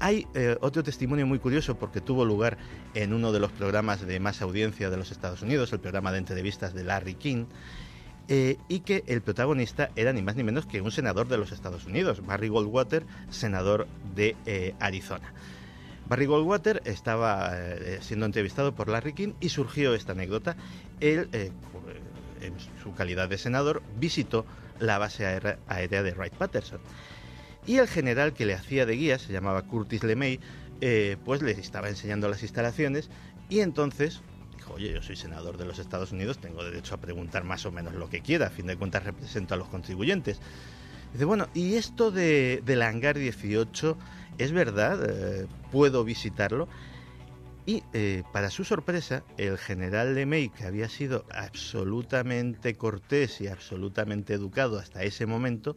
Hay 0.00 0.26
eh, 0.34 0.56
otro 0.60 0.82
testimonio 0.82 1.28
muy 1.28 1.38
curioso 1.38 1.78
porque 1.78 2.00
tuvo 2.00 2.24
lugar 2.24 2.58
en 2.94 3.12
uno 3.12 3.30
de 3.30 3.38
los 3.38 3.52
programas 3.52 4.04
de 4.04 4.18
más 4.18 4.42
audiencia 4.42 4.90
de 4.90 4.96
los 4.96 5.12
Estados 5.12 5.42
Unidos, 5.42 5.72
el 5.72 5.78
programa 5.78 6.10
de 6.10 6.18
entrevistas 6.18 6.74
de 6.74 6.82
Larry 6.82 7.14
King, 7.14 7.44
eh, 8.26 8.56
y 8.68 8.80
que 8.80 9.04
el 9.06 9.22
protagonista 9.22 9.90
era 9.94 10.12
ni 10.12 10.20
más 10.20 10.34
ni 10.34 10.42
menos 10.42 10.66
que 10.66 10.80
un 10.80 10.90
senador 10.90 11.28
de 11.28 11.38
los 11.38 11.52
Estados 11.52 11.86
Unidos, 11.86 12.26
Barry 12.26 12.48
Goldwater, 12.48 13.06
senador 13.30 13.86
de 14.16 14.34
eh, 14.44 14.74
Arizona. 14.80 15.32
Barry 16.08 16.26
Goldwater 16.26 16.82
estaba 16.84 17.56
siendo 18.00 18.26
entrevistado 18.26 18.74
por 18.74 18.88
Larry 18.88 19.12
King 19.12 19.32
y 19.40 19.50
surgió 19.50 19.94
esta 19.94 20.12
anécdota. 20.12 20.56
En 22.42 22.54
su 22.82 22.94
calidad 22.94 23.28
de 23.28 23.38
senador, 23.38 23.82
visitó 23.98 24.44
la 24.78 24.98
base 24.98 25.26
aérea 25.66 26.02
de 26.02 26.12
Wright 26.12 26.34
Patterson. 26.34 26.80
Y 27.66 27.76
el 27.76 27.86
general 27.86 28.32
que 28.32 28.46
le 28.46 28.54
hacía 28.54 28.86
de 28.86 28.96
guía, 28.96 29.18
se 29.18 29.32
llamaba 29.32 29.62
Curtis 29.62 30.02
LeMay, 30.02 30.40
eh, 30.80 31.16
pues 31.24 31.42
le 31.42 31.52
estaba 31.52 31.88
enseñando 31.88 32.28
las 32.28 32.42
instalaciones 32.42 33.08
y 33.48 33.60
entonces 33.60 34.20
dijo, 34.56 34.74
oye, 34.74 34.92
yo 34.92 35.02
soy 35.02 35.14
senador 35.14 35.56
de 35.56 35.64
los 35.64 35.78
Estados 35.78 36.10
Unidos, 36.10 36.38
tengo 36.38 36.64
derecho 36.64 36.94
a 36.94 36.98
preguntar 36.98 37.44
más 37.44 37.64
o 37.66 37.70
menos 37.70 37.94
lo 37.94 38.08
que 38.08 38.20
quiera, 38.20 38.48
a 38.48 38.50
fin 38.50 38.66
de 38.66 38.76
cuentas 38.76 39.04
represento 39.04 39.54
a 39.54 39.56
los 39.56 39.68
contribuyentes. 39.68 40.40
Dice, 41.12 41.24
bueno, 41.24 41.46
¿y 41.54 41.74
esto 41.74 42.10
de, 42.10 42.62
del 42.64 42.82
hangar 42.82 43.18
18 43.18 43.96
es 44.38 44.52
verdad? 44.52 44.98
Eh, 45.08 45.46
¿Puedo 45.70 46.02
visitarlo? 46.04 46.68
Y 47.64 47.84
eh, 47.92 48.24
para 48.32 48.50
su 48.50 48.64
sorpresa, 48.64 49.22
el 49.36 49.56
general 49.56 50.14
LeMay, 50.14 50.48
que 50.48 50.64
había 50.64 50.88
sido 50.88 51.24
absolutamente 51.32 52.74
cortés 52.74 53.40
y 53.40 53.46
absolutamente 53.46 54.34
educado 54.34 54.78
hasta 54.78 55.04
ese 55.04 55.26
momento, 55.26 55.76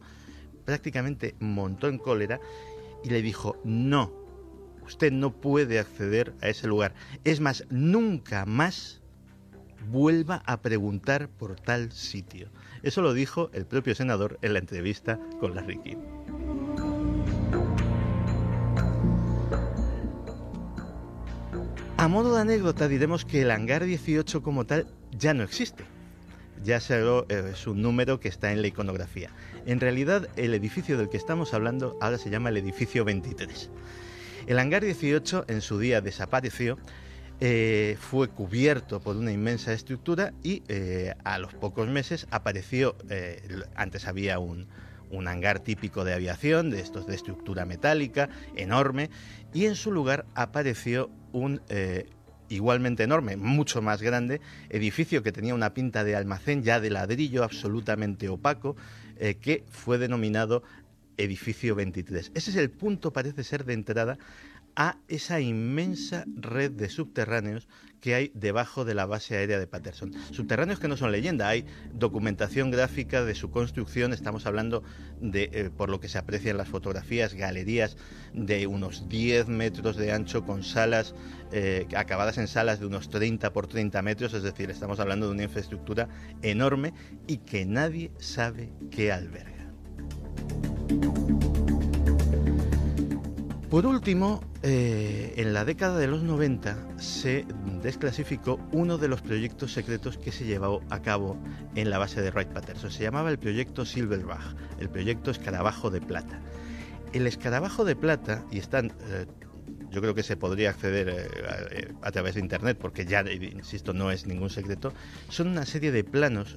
prácticamente 0.64 1.36
montó 1.38 1.86
en 1.88 1.98
cólera 1.98 2.40
y 3.04 3.10
le 3.10 3.22
dijo, 3.22 3.56
no, 3.64 4.12
usted 4.84 5.12
no 5.12 5.32
puede 5.32 5.78
acceder 5.78 6.34
a 6.42 6.48
ese 6.48 6.66
lugar. 6.66 6.94
Es 7.22 7.40
más, 7.40 7.64
nunca 7.70 8.46
más 8.46 9.00
vuelva 9.88 10.42
a 10.46 10.60
preguntar 10.62 11.28
por 11.28 11.54
tal 11.54 11.92
sitio. 11.92 12.50
Eso 12.82 13.00
lo 13.02 13.14
dijo 13.14 13.50
el 13.52 13.64
propio 13.64 13.94
senador 13.94 14.38
en 14.42 14.54
la 14.54 14.58
entrevista 14.58 15.20
con 15.40 15.54
Larry 15.54 15.78
King. 15.78 16.85
A 22.06 22.08
modo 22.08 22.36
de 22.36 22.40
anécdota 22.40 22.86
diremos 22.86 23.24
que 23.24 23.42
el 23.42 23.50
hangar 23.50 23.84
18 23.84 24.40
como 24.40 24.64
tal 24.64 24.86
ya 25.18 25.34
no 25.34 25.42
existe. 25.42 25.82
Ya 26.62 26.78
solo 26.78 27.26
eh, 27.28 27.50
es 27.52 27.66
un 27.66 27.82
número 27.82 28.20
que 28.20 28.28
está 28.28 28.52
en 28.52 28.62
la 28.62 28.68
iconografía. 28.68 29.30
En 29.66 29.80
realidad 29.80 30.28
el 30.36 30.54
edificio 30.54 30.96
del 30.98 31.08
que 31.08 31.16
estamos 31.16 31.52
hablando 31.52 31.98
ahora 32.00 32.16
se 32.18 32.30
llama 32.30 32.50
el 32.50 32.58
edificio 32.58 33.04
23. 33.04 33.70
El 34.46 34.60
hangar 34.60 34.84
18 34.84 35.46
en 35.48 35.60
su 35.60 35.80
día 35.80 36.00
desapareció, 36.00 36.78
eh, 37.40 37.96
fue 37.98 38.28
cubierto 38.28 39.00
por 39.00 39.16
una 39.16 39.32
inmensa 39.32 39.72
estructura 39.72 40.32
y 40.44 40.62
eh, 40.68 41.12
a 41.24 41.40
los 41.40 41.54
pocos 41.54 41.88
meses 41.88 42.28
apareció, 42.30 42.94
antes 43.74 44.06
había 44.06 44.38
un, 44.38 44.68
un 45.10 45.28
hangar 45.28 45.60
típico 45.60 46.04
de 46.04 46.14
aviación, 46.14 46.70
de 46.70 46.80
estos 46.80 47.06
de 47.06 47.14
estructura 47.14 47.64
metálica, 47.64 48.28
enorme, 48.54 49.10
y 49.52 49.66
en 49.66 49.74
su 49.74 49.92
lugar 49.92 50.26
apareció 50.34 51.10
un 51.32 51.60
eh, 51.68 52.06
igualmente 52.48 53.02
enorme, 53.02 53.36
mucho 53.36 53.82
más 53.82 54.02
grande, 54.02 54.40
edificio 54.70 55.22
que 55.22 55.32
tenía 55.32 55.54
una 55.54 55.74
pinta 55.74 56.04
de 56.04 56.16
almacén 56.16 56.62
ya 56.62 56.80
de 56.80 56.90
ladrillo 56.90 57.44
absolutamente 57.44 58.28
opaco, 58.28 58.76
eh, 59.18 59.36
que 59.36 59.64
fue 59.70 59.98
denominado 59.98 60.62
edificio 61.16 61.74
23. 61.74 62.32
Ese 62.34 62.50
es 62.50 62.56
el 62.56 62.70
punto, 62.70 63.12
parece 63.12 63.42
ser, 63.42 63.64
de 63.64 63.74
entrada 63.74 64.18
a 64.76 64.98
esa 65.08 65.40
inmensa 65.40 66.24
red 66.36 66.70
de 66.70 66.88
subterráneos 66.90 67.66
que 68.00 68.14
hay 68.14 68.30
debajo 68.34 68.84
de 68.84 68.94
la 68.94 69.06
base 69.06 69.36
aérea 69.36 69.58
de 69.58 69.66
Patterson. 69.66 70.12
Subterráneos 70.30 70.78
que 70.78 70.86
no 70.86 70.96
son 70.96 71.10
leyenda, 71.10 71.48
hay 71.48 71.64
documentación 71.92 72.70
gráfica 72.70 73.24
de 73.24 73.34
su 73.34 73.50
construcción, 73.50 74.12
estamos 74.12 74.46
hablando 74.46 74.84
de, 75.20 75.50
eh, 75.52 75.70
por 75.76 75.88
lo 75.88 75.98
que 75.98 76.08
se 76.08 76.18
aprecia 76.18 76.50
en 76.50 76.58
las 76.58 76.68
fotografías, 76.68 77.34
galerías 77.34 77.96
de 78.34 78.66
unos 78.66 79.08
10 79.08 79.48
metros 79.48 79.96
de 79.96 80.12
ancho 80.12 80.44
con 80.44 80.62
salas 80.62 81.14
eh, 81.52 81.86
acabadas 81.96 82.38
en 82.38 82.46
salas 82.46 82.78
de 82.78 82.86
unos 82.86 83.08
30 83.08 83.52
por 83.52 83.66
30 83.66 84.02
metros, 84.02 84.34
es 84.34 84.42
decir, 84.42 84.70
estamos 84.70 85.00
hablando 85.00 85.26
de 85.26 85.32
una 85.32 85.44
infraestructura 85.44 86.08
enorme 86.42 86.92
y 87.26 87.38
que 87.38 87.64
nadie 87.64 88.12
sabe 88.18 88.70
qué 88.90 89.10
alberga. 89.10 89.56
Por 93.70 93.84
último, 93.84 94.44
eh, 94.62 95.34
en 95.38 95.52
la 95.52 95.64
década 95.64 95.98
de 95.98 96.06
los 96.06 96.22
90 96.22 96.76
se 96.98 97.44
desclasificó 97.82 98.60
uno 98.70 98.96
de 98.96 99.08
los 99.08 99.22
proyectos 99.22 99.72
secretos 99.72 100.18
que 100.18 100.30
se 100.30 100.44
llevó 100.44 100.82
a 100.88 101.02
cabo 101.02 101.36
en 101.74 101.90
la 101.90 101.98
base 101.98 102.22
de 102.22 102.30
Wright 102.30 102.50
Patterson. 102.50 102.92
Se 102.92 103.02
llamaba 103.02 103.28
el 103.28 103.40
proyecto 103.40 103.84
Silverbach, 103.84 104.54
el 104.78 104.88
proyecto 104.88 105.32
Escarabajo 105.32 105.90
de 105.90 106.00
Plata. 106.00 106.40
El 107.12 107.26
escarabajo 107.26 107.84
de 107.84 107.96
plata, 107.96 108.44
y 108.52 108.58
están, 108.58 108.92
eh, 109.08 109.26
yo 109.90 110.00
creo 110.00 110.14
que 110.14 110.22
se 110.22 110.36
podría 110.36 110.70
acceder 110.70 111.08
eh, 111.08 111.92
a, 112.02 112.06
a 112.06 112.12
través 112.12 112.34
de 112.34 112.42
internet, 112.42 112.78
porque 112.80 113.04
ya, 113.04 113.24
insisto, 113.32 113.92
no 113.92 114.12
es 114.12 114.26
ningún 114.26 114.50
secreto, 114.50 114.92
son 115.28 115.48
una 115.48 115.66
serie 115.66 115.90
de 115.90 116.04
planos 116.04 116.56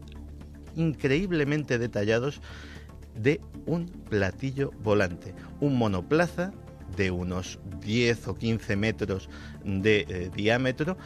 increíblemente 0.76 1.80
detallados 1.80 2.40
de 3.16 3.42
un 3.66 3.88
platillo 3.88 4.72
volante, 4.84 5.34
un 5.60 5.76
monoplaza 5.76 6.52
de 7.00 7.12
unos 7.12 7.60
10 7.80 8.28
o 8.28 8.36
15 8.36 8.76
metros 8.76 9.30
de 9.64 10.06
eh, 10.10 10.30
diámetro 10.36 10.98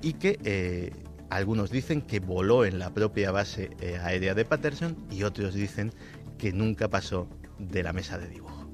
y 0.00 0.12
que 0.12 0.38
eh, 0.44 0.92
algunos 1.28 1.70
dicen 1.72 2.02
que 2.02 2.20
voló 2.20 2.64
en 2.64 2.78
la 2.78 2.90
propia 2.94 3.32
base 3.32 3.70
eh, 3.80 3.98
aérea 4.00 4.34
de 4.34 4.44
Patterson 4.44 4.96
y 5.10 5.24
otros 5.24 5.54
dicen 5.54 5.92
que 6.38 6.52
nunca 6.52 6.86
pasó 6.88 7.26
de 7.58 7.82
la 7.82 7.92
mesa 7.92 8.16
de 8.16 8.28
dibujo. 8.28 8.70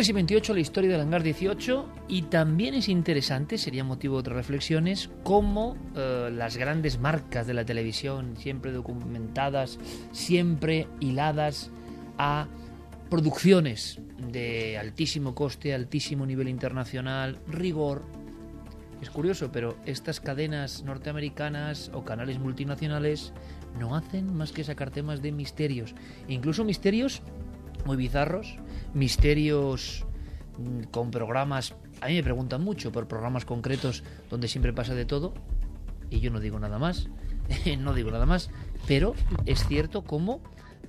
3 0.00 0.08
y 0.08 0.12
28, 0.14 0.54
la 0.54 0.60
historia 0.60 0.90
del 0.92 1.02
hangar 1.02 1.22
18, 1.22 1.86
y 2.08 2.22
también 2.22 2.72
es 2.72 2.88
interesante, 2.88 3.58
sería 3.58 3.84
motivo 3.84 4.14
de 4.14 4.20
otras 4.20 4.36
reflexiones, 4.38 5.10
cómo 5.24 5.76
eh, 5.94 6.30
las 6.32 6.56
grandes 6.56 6.98
marcas 6.98 7.46
de 7.46 7.52
la 7.52 7.66
televisión, 7.66 8.34
siempre 8.38 8.72
documentadas, 8.72 9.78
siempre 10.12 10.88
hiladas 11.00 11.70
a 12.16 12.48
producciones 13.10 14.00
de 14.32 14.78
altísimo 14.78 15.34
coste, 15.34 15.74
altísimo 15.74 16.24
nivel 16.24 16.48
internacional, 16.48 17.38
rigor. 17.46 18.02
Es 19.02 19.10
curioso, 19.10 19.52
pero 19.52 19.76
estas 19.84 20.18
cadenas 20.18 20.82
norteamericanas 20.82 21.90
o 21.92 22.06
canales 22.06 22.38
multinacionales 22.38 23.34
no 23.78 23.94
hacen 23.94 24.34
más 24.34 24.52
que 24.52 24.64
sacar 24.64 24.90
temas 24.90 25.20
de 25.20 25.30
misterios, 25.32 25.94
incluso 26.26 26.64
misterios 26.64 27.20
muy 27.86 27.96
bizarros, 27.96 28.56
misterios 28.94 30.06
mm, 30.58 30.84
con 30.90 31.10
programas. 31.10 31.74
A 32.00 32.08
mí 32.08 32.14
me 32.14 32.22
preguntan 32.22 32.62
mucho 32.62 32.92
por 32.92 33.08
programas 33.08 33.44
concretos 33.44 34.02
donde 34.30 34.48
siempre 34.48 34.72
pasa 34.72 34.94
de 34.94 35.04
todo 35.04 35.34
y 36.10 36.20
yo 36.20 36.30
no 36.30 36.40
digo 36.40 36.58
nada 36.58 36.78
más, 36.78 37.08
no 37.78 37.94
digo 37.94 38.10
nada 38.10 38.26
más, 38.26 38.50
pero 38.86 39.14
es 39.46 39.66
cierto 39.66 40.02
como 40.02 40.40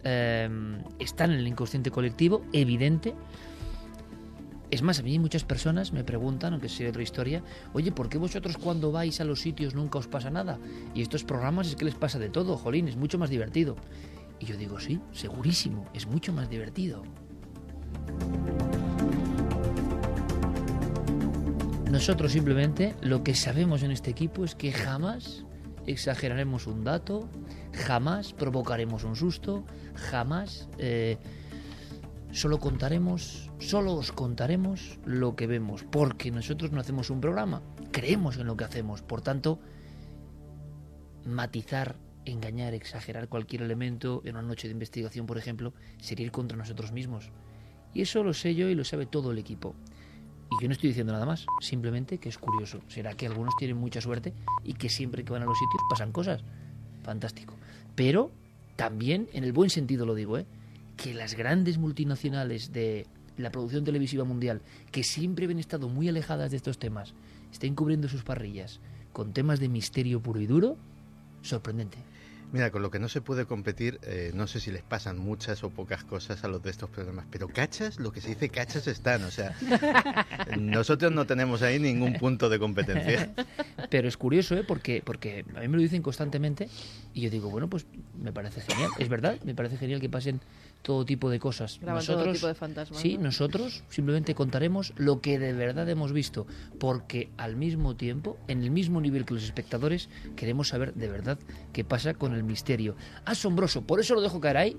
em, 0.03 0.83
están 0.99 1.31
en 1.31 1.39
el 1.39 1.47
inconsciente 1.47 1.91
colectivo, 1.91 2.43
evidente. 2.51 3.13
Es 4.71 4.81
más, 4.81 4.99
a 4.99 5.03
mí 5.03 5.19
muchas 5.19 5.43
personas 5.43 5.91
me 5.91 6.05
preguntan, 6.05 6.53
aunque 6.53 6.69
sea 6.69 6.89
otra 6.89 7.03
historia, 7.03 7.43
oye, 7.73 7.91
¿por 7.91 8.07
qué 8.07 8.17
vosotros 8.17 8.57
cuando 8.57 8.91
vais 8.93 9.19
a 9.19 9.25
los 9.25 9.41
sitios 9.41 9.75
nunca 9.75 9.99
os 9.99 10.07
pasa 10.07 10.29
nada? 10.29 10.59
Y 10.95 11.01
estos 11.01 11.25
programas 11.25 11.67
es 11.67 11.75
que 11.75 11.83
les 11.83 11.95
pasa 11.95 12.19
de 12.19 12.29
todo, 12.29 12.55
jolín, 12.55 12.87
es 12.87 12.95
mucho 12.95 13.19
más 13.19 13.29
divertido. 13.29 13.75
Y 14.41 14.45
yo 14.45 14.57
digo, 14.57 14.79
sí, 14.79 14.99
segurísimo, 15.11 15.85
es 15.93 16.07
mucho 16.07 16.33
más 16.33 16.49
divertido. 16.49 17.03
Nosotros 21.91 22.31
simplemente 22.31 22.95
lo 23.01 23.23
que 23.23 23.35
sabemos 23.35 23.83
en 23.83 23.91
este 23.91 24.09
equipo 24.09 24.43
es 24.43 24.55
que 24.55 24.71
jamás 24.71 25.45
exageraremos 25.85 26.65
un 26.65 26.83
dato, 26.83 27.29
jamás 27.85 28.33
provocaremos 28.33 29.03
un 29.03 29.15
susto, 29.15 29.63
jamás 29.93 30.67
eh, 30.79 31.17
solo 32.31 32.59
contaremos, 32.59 33.51
solo 33.59 33.93
os 33.93 34.11
contaremos 34.11 34.97
lo 35.05 35.35
que 35.35 35.45
vemos, 35.45 35.83
porque 35.83 36.31
nosotros 36.31 36.71
no 36.71 36.79
hacemos 36.79 37.11
un 37.11 37.21
programa, 37.21 37.61
creemos 37.91 38.37
en 38.37 38.47
lo 38.47 38.57
que 38.57 38.63
hacemos, 38.63 39.03
por 39.03 39.21
tanto, 39.21 39.59
matizar 41.25 41.95
engañar, 42.25 42.73
exagerar 42.73 43.27
cualquier 43.27 43.63
elemento 43.63 44.21
en 44.25 44.35
una 44.35 44.47
noche 44.47 44.67
de 44.67 44.73
investigación, 44.73 45.25
por 45.25 45.37
ejemplo, 45.37 45.73
sería 45.99 46.25
ir 46.25 46.31
contra 46.31 46.57
nosotros 46.57 46.91
mismos. 46.91 47.29
Y 47.93 48.01
eso 48.01 48.23
lo 48.23 48.33
sé 48.33 48.55
yo 48.55 48.69
y 48.69 48.75
lo 48.75 48.83
sabe 48.83 49.05
todo 49.05 49.31
el 49.31 49.37
equipo. 49.37 49.75
Y 50.51 50.61
yo 50.61 50.67
no 50.67 50.73
estoy 50.73 50.89
diciendo 50.89 51.13
nada 51.13 51.25
más, 51.25 51.45
simplemente 51.61 52.17
que 52.17 52.29
es 52.29 52.37
curioso. 52.37 52.81
Será 52.87 53.13
que 53.13 53.25
algunos 53.25 53.55
tienen 53.57 53.77
mucha 53.77 54.01
suerte 54.01 54.33
y 54.63 54.73
que 54.73 54.89
siempre 54.89 55.23
que 55.23 55.31
van 55.31 55.43
a 55.43 55.45
los 55.45 55.57
sitios 55.57 55.83
pasan 55.89 56.11
cosas. 56.11 56.43
Fantástico. 57.03 57.55
Pero 57.95 58.31
también, 58.75 59.29
en 59.33 59.43
el 59.43 59.53
buen 59.53 59.69
sentido 59.69 60.05
lo 60.05 60.15
digo, 60.15 60.37
¿eh? 60.37 60.45
que 60.97 61.13
las 61.13 61.35
grandes 61.35 61.77
multinacionales 61.77 62.71
de 62.71 63.07
la 63.37 63.51
producción 63.51 63.83
televisiva 63.83 64.23
mundial, 64.23 64.61
que 64.91 65.03
siempre 65.03 65.45
han 65.45 65.59
estado 65.59 65.89
muy 65.89 66.09
alejadas 66.09 66.51
de 66.51 66.57
estos 66.57 66.77
temas, 66.77 67.13
estén 67.51 67.75
cubriendo 67.75 68.07
sus 68.07 68.23
parrillas 68.23 68.79
con 69.13 69.33
temas 69.33 69.59
de 69.59 69.69
misterio 69.69 70.21
puro 70.21 70.39
y 70.39 70.47
duro, 70.47 70.77
sorprendente. 71.41 71.97
Mira, 72.51 72.69
con 72.69 72.81
lo 72.81 72.91
que 72.91 72.99
no 72.99 73.07
se 73.07 73.21
puede 73.21 73.45
competir, 73.45 73.99
eh, 74.03 74.31
no 74.33 74.45
sé 74.45 74.59
si 74.59 74.71
les 74.71 74.83
pasan 74.83 75.17
muchas 75.17 75.63
o 75.63 75.69
pocas 75.69 76.03
cosas 76.03 76.43
a 76.43 76.49
los 76.49 76.61
de 76.61 76.69
estos 76.69 76.89
programas, 76.89 77.25
pero 77.31 77.47
cachas, 77.47 77.97
lo 77.97 78.11
que 78.11 78.19
se 78.19 78.29
dice 78.29 78.49
cachas 78.49 78.87
están, 78.87 79.23
o 79.23 79.31
sea, 79.31 79.55
nosotros 80.59 81.13
no 81.13 81.25
tenemos 81.25 81.61
ahí 81.61 81.79
ningún 81.79 82.13
punto 82.13 82.49
de 82.49 82.59
competencia. 82.59 83.31
Pero 83.89 84.07
es 84.07 84.15
curioso, 84.15 84.55
¿eh? 84.55 84.63
Porque, 84.63 85.01
porque 85.03 85.43
a 85.55 85.59
mí 85.61 85.67
me 85.67 85.77
lo 85.77 85.81
dicen 85.81 86.01
constantemente 86.01 86.69
y 87.13 87.21
yo 87.21 87.29
digo, 87.29 87.49
bueno, 87.49 87.69
pues 87.69 87.85
me 88.21 88.31
parece 88.31 88.61
genial, 88.61 88.91
es 88.99 89.09
verdad, 89.09 89.37
me 89.43 89.55
parece 89.55 89.77
genial 89.77 89.99
que 89.99 90.09
pasen 90.09 90.39
todo 90.81 91.05
tipo 91.05 91.29
de 91.29 91.39
cosas. 91.39 91.79
nosotros, 91.81 92.23
todo 92.23 92.33
tipo 92.33 92.47
de 92.47 92.55
fantasmas. 92.55 92.99
Sí, 92.99 93.17
nosotros 93.17 93.83
simplemente 93.89 94.35
contaremos 94.35 94.93
lo 94.97 95.21
que 95.21 95.39
de 95.39 95.53
verdad 95.53 95.87
hemos 95.89 96.13
visto, 96.13 96.47
porque 96.79 97.29
al 97.37 97.55
mismo 97.55 97.95
tiempo, 97.95 98.37
en 98.47 98.63
el 98.63 98.71
mismo 98.71 99.01
nivel 99.01 99.25
que 99.25 99.33
los 99.33 99.43
espectadores, 99.43 100.09
queremos 100.35 100.69
saber 100.69 100.93
de 100.93 101.07
verdad 101.07 101.39
qué 101.73 101.83
pasa 101.83 102.13
con 102.13 102.33
el 102.33 102.43
misterio. 102.43 102.95
Asombroso, 103.25 103.81
por 103.81 103.99
eso 103.99 104.15
lo 104.15 104.21
dejo 104.21 104.39
caer 104.39 104.57
ahí. 104.57 104.77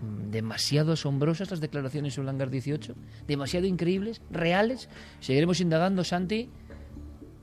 Mm, 0.00 0.30
demasiado 0.30 0.92
asombrosas 0.92 1.50
las 1.50 1.60
declaraciones 1.60 2.14
sobre 2.14 2.30
hangar 2.30 2.50
18, 2.50 2.94
demasiado 3.26 3.66
increíbles, 3.66 4.22
reales. 4.30 4.88
Seguiremos 5.20 5.60
indagando, 5.60 6.04
Santi. 6.04 6.48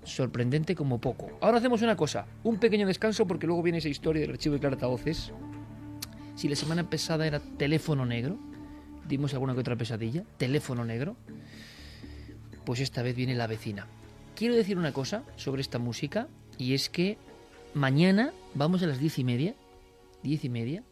Sorprendente 0.03 0.75
como 0.75 1.01
poco. 1.01 1.31
Ahora 1.41 1.57
hacemos 1.57 1.81
una 1.81 1.97
cosa, 1.97 2.27
un 2.43 2.59
pequeño 2.59 2.85
descanso 2.85 3.25
porque 3.25 3.47
luego 3.47 3.63
viene 3.63 3.79
esa 3.79 3.89
historia 3.89 4.21
del 4.21 4.31
archivo 4.31 4.55
de 4.55 4.69
voces 4.85 5.33
si 6.35 6.47
la 6.47 6.55
semana 6.55 6.89
pesada 6.89 7.25
era 7.25 7.39
teléfono 7.39 8.05
negro, 8.05 8.37
dimos 9.07 9.33
alguna 9.33 9.53
que 9.53 9.61
otra 9.61 9.75
pesadilla, 9.75 10.23
teléfono 10.37 10.85
negro. 10.85 11.15
pues 12.65 12.79
esta 12.79 13.03
vez 13.03 13.15
viene 13.15 13.35
la 13.35 13.47
vecina. 13.47 13.85
Quiero 14.35 14.55
decir 14.55 14.77
una 14.77 14.91
cosa 14.91 15.23
sobre 15.37 15.61
esta 15.61 15.77
música 15.77 16.27
y 16.57 16.73
es 16.73 16.89
que 16.89 17.17
mañana 17.73 18.33
vamos 18.55 18.81
a 18.81 18.87
las 18.87 18.99
diez 18.99 19.19
y 19.19 19.23
media, 19.23 19.53
diez 20.23 20.43
y 20.43 20.49
media, 20.49 20.83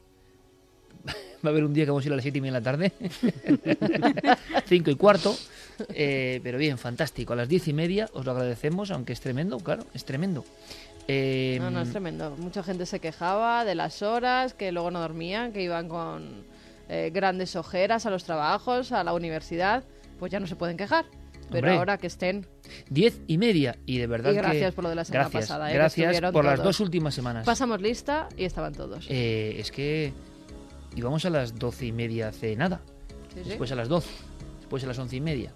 va 1.43 1.49
a 1.49 1.49
haber 1.49 1.63
un 1.63 1.73
día 1.73 1.85
que 1.85 1.91
vamos 1.91 2.05
a 2.05 2.07
ir 2.07 2.13
a 2.13 2.15
las 2.15 2.23
siete 2.23 2.37
y 2.37 2.41
media 2.41 2.59
de 2.59 2.59
la 2.59 2.71
tarde, 2.71 2.93
cinco 4.67 4.91
y 4.91 4.95
cuarto, 4.95 5.35
eh, 5.89 6.39
pero 6.43 6.57
bien, 6.57 6.77
fantástico, 6.77 7.33
a 7.33 7.35
las 7.35 7.49
diez 7.49 7.67
y 7.67 7.73
media 7.73 8.07
os 8.13 8.23
lo 8.23 8.31
agradecemos, 8.31 8.91
aunque 8.91 9.13
es 9.13 9.19
tremendo, 9.19 9.57
claro, 9.59 9.85
es 9.93 10.05
tremendo. 10.05 10.45
Eh, 11.07 11.57
No, 11.59 11.69
no, 11.71 11.81
es 11.81 11.89
tremendo. 11.91 12.35
Mucha 12.37 12.63
gente 12.63 12.85
se 12.85 12.99
quejaba 12.99 13.65
de 13.65 13.75
las 13.75 14.01
horas, 14.01 14.53
que 14.53 14.71
luego 14.71 14.89
no 14.91 14.99
dormían, 15.01 15.51
que 15.51 15.61
iban 15.61 15.89
con 15.89 16.45
eh, 16.89 17.11
grandes 17.13 17.55
ojeras 17.55 18.05
a 18.05 18.09
los 18.09 18.23
trabajos, 18.23 18.91
a 18.91 19.03
la 19.03 19.13
universidad. 19.13 19.83
Pues 20.19 20.31
ya 20.31 20.39
no 20.39 20.47
se 20.47 20.55
pueden 20.55 20.77
quejar. 20.77 21.05
Pero 21.51 21.67
Hombre. 21.67 21.77
ahora 21.77 21.97
que 21.97 22.07
estén. 22.07 22.47
Diez 22.89 23.19
y 23.27 23.37
media, 23.37 23.77
y 23.85 23.97
de 23.97 24.07
verdad 24.07 24.31
Y 24.31 24.35
gracias 24.35 24.71
que- 24.71 24.75
por 24.75 24.83
lo 24.85 24.89
de 24.89 24.95
la 24.95 25.03
semana 25.05 25.23
gracias, 25.25 25.43
pasada, 25.43 25.71
eh, 25.71 25.73
Gracias 25.75 26.21
por 26.31 26.45
las 26.45 26.63
dos 26.63 26.79
últimas 26.79 27.13
semanas. 27.13 27.45
Pasamos 27.45 27.81
lista 27.81 28.29
y 28.37 28.45
estaban 28.45 28.73
todos. 28.73 29.05
Eh, 29.09 29.55
es 29.59 29.71
que 29.71 30.13
íbamos 30.95 31.25
a 31.25 31.29
las 31.29 31.55
doce 31.59 31.85
y 31.87 31.91
media 31.91 32.29
hace 32.29 32.55
nada. 32.55 32.81
Sí, 33.33 33.41
sí. 33.43 33.49
Después 33.49 33.71
a 33.71 33.75
las 33.75 33.89
12, 33.89 34.09
después 34.61 34.83
a 34.83 34.87
las 34.87 34.97
once 34.99 35.15
y 35.17 35.21
media, 35.21 35.51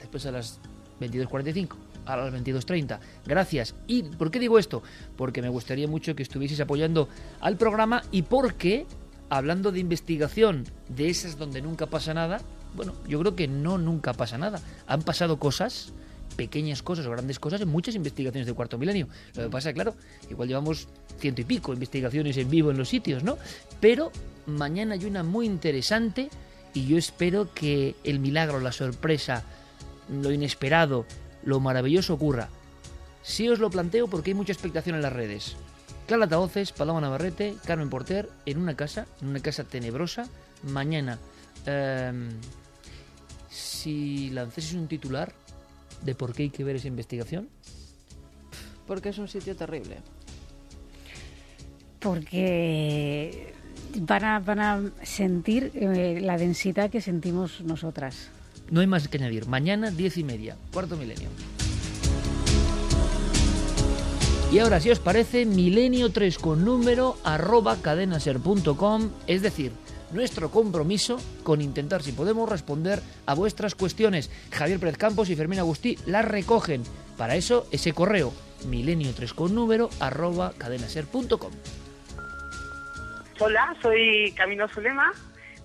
después 0.00 0.26
a 0.26 0.32
las 0.32 0.60
22.45, 1.00 1.76
a 2.06 2.16
las 2.16 2.32
22.30. 2.32 2.98
Gracias. 3.26 3.74
¿Y 3.86 4.02
por 4.02 4.30
qué 4.30 4.38
digo 4.38 4.58
esto? 4.58 4.82
Porque 5.16 5.42
me 5.42 5.48
gustaría 5.48 5.88
mucho 5.88 6.14
que 6.14 6.22
estuvieseis 6.22 6.60
apoyando 6.60 7.08
al 7.40 7.56
programa 7.56 8.02
y 8.10 8.22
porque, 8.22 8.86
hablando 9.28 9.72
de 9.72 9.80
investigación, 9.80 10.64
de 10.88 11.10
esas 11.10 11.36
donde 11.36 11.60
nunca 11.60 11.86
pasa 11.86 12.14
nada, 12.14 12.40
bueno, 12.74 12.94
yo 13.08 13.18
creo 13.20 13.36
que 13.36 13.48
no 13.48 13.78
nunca 13.78 14.12
pasa 14.12 14.38
nada. 14.38 14.60
Han 14.86 15.02
pasado 15.02 15.38
cosas, 15.38 15.92
pequeñas 16.36 16.82
cosas 16.82 17.06
o 17.06 17.10
grandes 17.10 17.38
cosas 17.38 17.60
en 17.60 17.68
muchas 17.68 17.94
investigaciones 17.94 18.46
de 18.46 18.52
cuarto 18.52 18.78
milenio. 18.78 19.08
Lo 19.34 19.44
que 19.44 19.50
pasa, 19.50 19.72
claro, 19.72 19.94
igual 20.30 20.48
llevamos 20.48 20.88
ciento 21.18 21.40
y 21.40 21.44
pico 21.44 21.72
investigaciones 21.72 22.36
en 22.36 22.50
vivo 22.50 22.70
en 22.70 22.78
los 22.78 22.88
sitios, 22.88 23.24
¿no? 23.24 23.38
Pero 23.80 24.12
mañana 24.46 24.94
hay 24.94 25.04
una 25.06 25.22
muy 25.22 25.46
interesante 25.46 26.28
y 26.74 26.86
yo 26.86 26.98
espero 26.98 27.52
que 27.54 27.96
el 28.04 28.20
milagro, 28.20 28.60
la 28.60 28.72
sorpresa, 28.72 29.44
lo 30.10 30.30
inesperado, 30.30 31.06
lo 31.46 31.60
maravilloso 31.60 32.12
ocurra. 32.14 32.50
Sí 33.22 33.48
os 33.48 33.58
lo 33.58 33.70
planteo 33.70 34.08
porque 34.08 34.30
hay 34.30 34.34
mucha 34.34 34.52
expectación 34.52 34.96
en 34.96 35.02
las 35.02 35.12
redes. 35.12 35.56
Clara 36.06 36.24
Altavoces, 36.24 36.72
Paloma 36.72 37.00
Navarrete, 37.00 37.56
Carmen 37.64 37.88
Porter, 37.88 38.28
en 38.44 38.58
una 38.58 38.76
casa, 38.76 39.06
en 39.22 39.28
una 39.28 39.40
casa 39.40 39.64
tenebrosa, 39.64 40.28
mañana. 40.62 41.18
em, 41.64 42.28
si 43.48 44.30
lanzaseis 44.30 44.74
un 44.74 44.86
titular 44.86 45.32
de 46.02 46.14
por 46.14 46.34
qué 46.34 46.44
hay 46.44 46.50
que 46.50 46.62
ver 46.62 46.76
esa 46.76 46.88
investigación, 46.88 47.48
Porque 48.86 49.08
es 49.08 49.18
un 49.18 49.26
sitio 49.26 49.56
terrible. 49.56 49.96
Porque 51.98 53.52
van 54.00 54.24
a, 54.24 54.38
van 54.38 54.60
a 54.60 54.80
sentir 55.02 55.72
eh, 55.74 56.20
la 56.22 56.38
densidad 56.38 56.88
que 56.88 57.00
sentimos 57.00 57.62
nosotras. 57.62 58.30
No 58.70 58.80
hay 58.80 58.86
más 58.86 59.08
que 59.08 59.18
añadir. 59.18 59.46
Mañana, 59.46 59.90
diez 59.90 60.16
y 60.16 60.24
media, 60.24 60.56
cuarto 60.72 60.96
milenio. 60.96 61.28
Y 64.52 64.60
ahora, 64.60 64.80
si 64.80 64.90
os 64.90 65.00
parece, 65.00 65.44
milenio 65.44 66.12
3 66.12 66.38
con 66.38 66.64
número 66.64 67.16
arroba 67.24 67.76
cadenaser.com, 67.82 69.10
es 69.26 69.42
decir, 69.42 69.72
nuestro 70.12 70.50
compromiso 70.50 71.18
con 71.42 71.60
intentar, 71.60 72.02
si 72.02 72.12
podemos, 72.12 72.48
responder 72.48 73.02
a 73.26 73.34
vuestras 73.34 73.74
cuestiones. 73.74 74.30
Javier 74.52 74.78
Pérez 74.78 74.98
Campos 74.98 75.30
y 75.30 75.36
Fermín 75.36 75.58
Agustí 75.58 75.98
las 76.06 76.24
recogen. 76.24 76.84
Para 77.18 77.34
eso, 77.34 77.66
ese 77.72 77.92
correo, 77.92 78.32
milenio 78.68 79.12
3 79.14 79.34
con 79.34 79.54
número 79.54 79.90
arroba 79.98 80.52
cadenaser.com. 80.56 81.52
Hola, 83.38 83.76
soy 83.82 84.32
Camino 84.36 84.68
Zulema, 84.68 85.12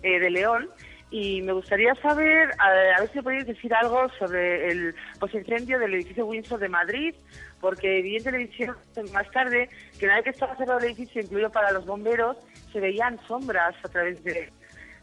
eh, 0.04 0.20
de 0.20 0.30
León, 0.30 0.70
y 1.12 1.42
me 1.42 1.52
gustaría 1.52 1.94
saber, 1.96 2.52
a, 2.58 3.02
ver 3.02 3.12
si 3.12 3.22
podéis 3.22 3.46
decir 3.46 3.74
algo 3.74 4.08
sobre 4.18 4.72
el 4.72 4.96
posincendio 5.20 5.78
del 5.78 5.94
edificio 5.94 6.26
Windsor 6.26 6.60
de 6.60 6.70
Madrid, 6.70 7.14
porque 7.60 8.02
vi 8.02 8.16
en 8.16 8.24
televisión 8.24 8.78
más 9.12 9.30
tarde 9.32 9.70
que 10.00 10.06
una 10.06 10.16
vez 10.16 10.24
que 10.24 10.30
estaba 10.30 10.56
cerrado 10.56 10.80
el 10.80 10.86
edificio, 10.86 11.22
incluido 11.22 11.52
para 11.52 11.74
los 11.74 11.86
bomberos, 11.86 12.38
se 12.72 12.80
veían 12.80 13.20
sombras 13.28 13.76
a 13.84 13.90
través 13.90 14.24
de, 14.24 14.50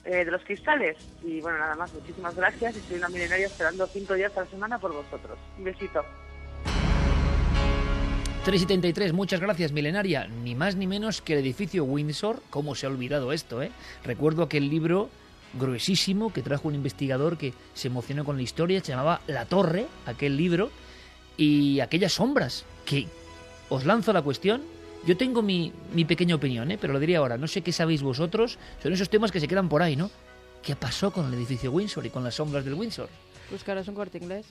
eh, 0.07 0.25
de 0.25 0.31
los 0.31 0.43
cristales. 0.45 0.97
Y 1.23 1.43
bueno, 1.43 1.59
nada 1.59 1.77
más, 1.77 1.93
muchísimas 1.93 2.35
gracias 2.35 2.75
y 2.79 2.81
soy 2.81 2.97
una 2.97 3.11
milenaria 3.11 3.47
esperando 3.47 3.87
cinco 3.87 4.15
días 4.15 4.35
a 4.39 4.41
la 4.41 4.47
semana 4.47 4.79
por 4.79 4.95
vosotros. 4.95 5.39
Un 5.59 5.65
besito. 5.65 6.03
373, 8.47 9.13
muchas 9.13 9.41
gracias, 9.41 9.73
milenaria. 9.73 10.27
Ni 10.27 10.55
más 10.55 10.75
ni 10.75 10.87
menos 10.87 11.21
que 11.21 11.35
el 11.35 11.41
edificio 11.41 11.85
Windsor. 11.85 12.41
¿Cómo 12.49 12.75
se 12.75 12.87
ha 12.87 12.89
olvidado 12.89 13.35
esto, 13.35 13.63
eh? 13.63 13.71
Recuerdo 14.05 14.45
aquel 14.45 14.71
libro 14.71 15.11
gruesísimo 15.55 16.33
que 16.33 16.43
trajo 16.43 16.69
un 16.69 16.75
investigador 16.75 17.39
que 17.39 17.55
se 17.75 17.89
emocionó 17.89 18.25
con 18.25 18.37
la 18.37 18.43
historia, 18.43 18.81
se 18.81 18.93
llamaba 18.93 19.21
La 19.27 19.47
Torre, 19.47 19.87
aquel 20.07 20.37
libro, 20.37 20.71
y 21.37 21.81
aquellas 21.81 22.15
sombras 22.15 22.65
que 22.85 23.07
os 23.69 23.87
lanzo 23.87 24.13
la 24.13 24.23
cuestión. 24.23 24.63
Yo 25.07 25.17
tengo 25.17 25.43
mi, 25.43 25.73
mi 25.95 26.05
pequeña 26.05 26.35
opinión, 26.35 26.71
¿eh? 26.71 26.79
pero 26.79 26.93
lo 26.93 27.01
diría 27.01 27.19
ahora. 27.19 27.39
No 27.39 27.47
sé 27.47 27.63
qué 27.63 27.73
sabéis 27.73 28.03
vosotros. 28.03 28.59
Son 28.83 28.93
esos 28.93 29.09
temas 29.09 29.31
que 29.31 29.41
se 29.41 29.47
quedan 29.47 29.69
por 29.69 29.81
ahí, 29.81 29.95
¿no? 29.95 30.11
¿Qué 30.63 30.75
pasó 30.75 31.13
con 31.13 31.29
el 31.29 31.35
edificio 31.35 31.71
Windsor 31.71 32.05
y 32.05 32.11
con 32.11 32.25
las 32.25 32.35
sombras 32.35 32.65
del 32.65 32.75
Windsor? 32.75 33.09
Pues 33.49 33.63
que 33.63 33.71
ahora 33.71 33.83
es 33.83 33.89
un 33.89 33.95
corte 33.95 34.19
inglés. 34.19 34.47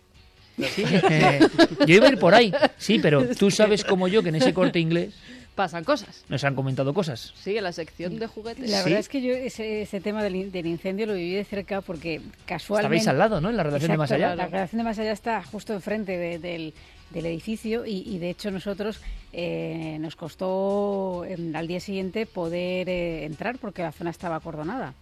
Sí, 0.58 0.84
eh, 0.88 1.40
yo 1.86 1.96
iba 1.96 2.08
a 2.08 2.10
ir 2.10 2.18
por 2.18 2.34
ahí, 2.34 2.52
sí, 2.80 2.98
pero 3.00 3.28
tú 3.36 3.52
sabes 3.52 3.84
como 3.84 4.08
yo 4.08 4.24
que 4.24 4.30
en 4.30 4.36
ese 4.36 4.56
corte 4.56 4.80
inglés 4.80 5.14
Pasan 5.58 5.84
cosas. 5.84 6.24
nos 6.30 6.44
han 6.44 6.54
comentado 6.56 6.94
cosas. 6.94 7.34
Sí, 7.36 7.58
en 7.58 7.64
la 7.64 7.72
sección 7.74 8.18
de 8.20 8.28
juguetes. 8.28 8.70
La 8.70 8.78
¿Sí? 8.78 8.84
verdad 8.86 9.00
es 9.00 9.10
que 9.10 9.22
yo 9.22 9.34
ese, 9.34 9.82
ese 9.82 10.00
tema 10.00 10.24
del, 10.24 10.36
in- 10.36 10.52
del 10.52 10.68
incendio 10.68 11.08
lo 11.08 11.16
viví 11.16 11.34
de 11.34 11.44
cerca 11.44 11.82
porque 11.82 12.22
casualmente... 12.46 12.96
Estabais 12.98 13.08
al 13.10 13.18
lado, 13.18 13.42
¿no? 13.42 13.50
En 13.50 13.58
la 13.58 13.64
redacción 13.64 13.92
de 13.92 13.98
Más 13.98 14.12
Exacto, 14.12 14.26
Allá. 14.28 14.36
La, 14.36 14.44
la 14.44 14.50
redacción 14.50 14.78
de 14.78 14.84
Más 14.84 15.00
Allá 15.00 15.12
está 15.12 15.44
justo 15.44 15.74
enfrente 15.74 16.16
de- 16.16 16.38
del, 16.40 16.74
del 17.10 17.26
edificio 17.26 17.86
y, 17.88 18.04
y, 18.06 18.20
de 18.20 18.30
hecho 18.30 18.52
nosotros 18.52 19.02
eh, 19.34 19.98
nos 20.00 20.16
costó 20.16 21.26
em, 21.26 21.56
al 21.56 21.68
día 21.68 21.80
siguiente 21.80 22.26
poder 22.28 22.88
eh, 22.88 23.26
entrar 23.26 23.58
porque 23.58 23.82
la 23.82 23.92
zona 23.92 24.12
estaba 24.12 24.36
acordonada. 24.36 24.94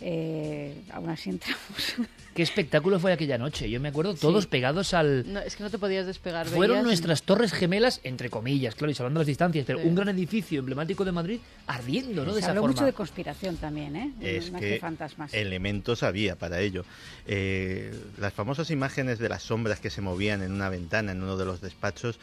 Eh, 0.00 0.82
aún 0.92 1.08
así 1.08 1.30
entramos. 1.30 1.94
Qué 2.34 2.42
espectáculo 2.42 3.00
fue 3.00 3.12
aquella 3.14 3.38
noche. 3.38 3.70
Yo 3.70 3.80
me 3.80 3.88
acuerdo 3.88 4.14
todos 4.14 4.44
Sí. 4.44 4.50
pegados 4.50 4.92
al... 4.92 5.32
No, 5.32 5.40
es 5.40 5.56
que 5.56 5.62
no 5.64 5.70
te 5.70 5.78
podías 5.78 6.04
despegar. 6.04 6.46
Fueron 6.46 6.76
veías- 6.78 6.84
nuestras 6.84 7.22
torres 7.22 7.50
gemelas, 7.54 8.00
entre 8.04 8.28
comillas, 8.28 8.74
claro, 8.74 8.90
y 8.90 8.94
salvando 8.94 9.20
las 9.20 9.26
distancias, 9.26 9.64
pero 9.66 9.78
Sí. 9.80 9.88
un 9.88 9.94
gran 9.94 10.10
edificio 10.10 10.58
emblemático 10.60 11.02
de 11.06 11.12
Madrid 11.12 11.40
ardiendo, 11.66 12.26
¿no? 12.26 12.32
De 12.34 12.34
Se 12.34 12.38
esa 12.40 12.48
habló 12.50 12.60
forma. 12.62 12.74
mucho 12.74 12.84
de 12.84 12.92
conspiración 12.92 13.56
también, 13.56 13.96
¿eh? 13.96 14.12
Es 14.20 14.52
Más 14.52 14.60
que 14.60 14.78
fantasmas. 14.78 15.32
elementos 15.32 16.02
había 16.02 16.36
para 16.36 16.60
ello. 16.60 16.84
Eh, 17.26 17.98
las 18.18 18.34
famosas 18.34 18.70
imágenes 18.70 19.18
de 19.18 19.30
las 19.30 19.44
sombras 19.44 19.80
que 19.80 19.88
se 19.88 20.02
movían 20.02 20.42
en 20.42 20.52
una 20.52 20.68
ventana 20.68 21.12
en 21.12 21.22
uno 21.22 21.38
de 21.38 21.46
los 21.46 21.62
despachos, 21.62 22.20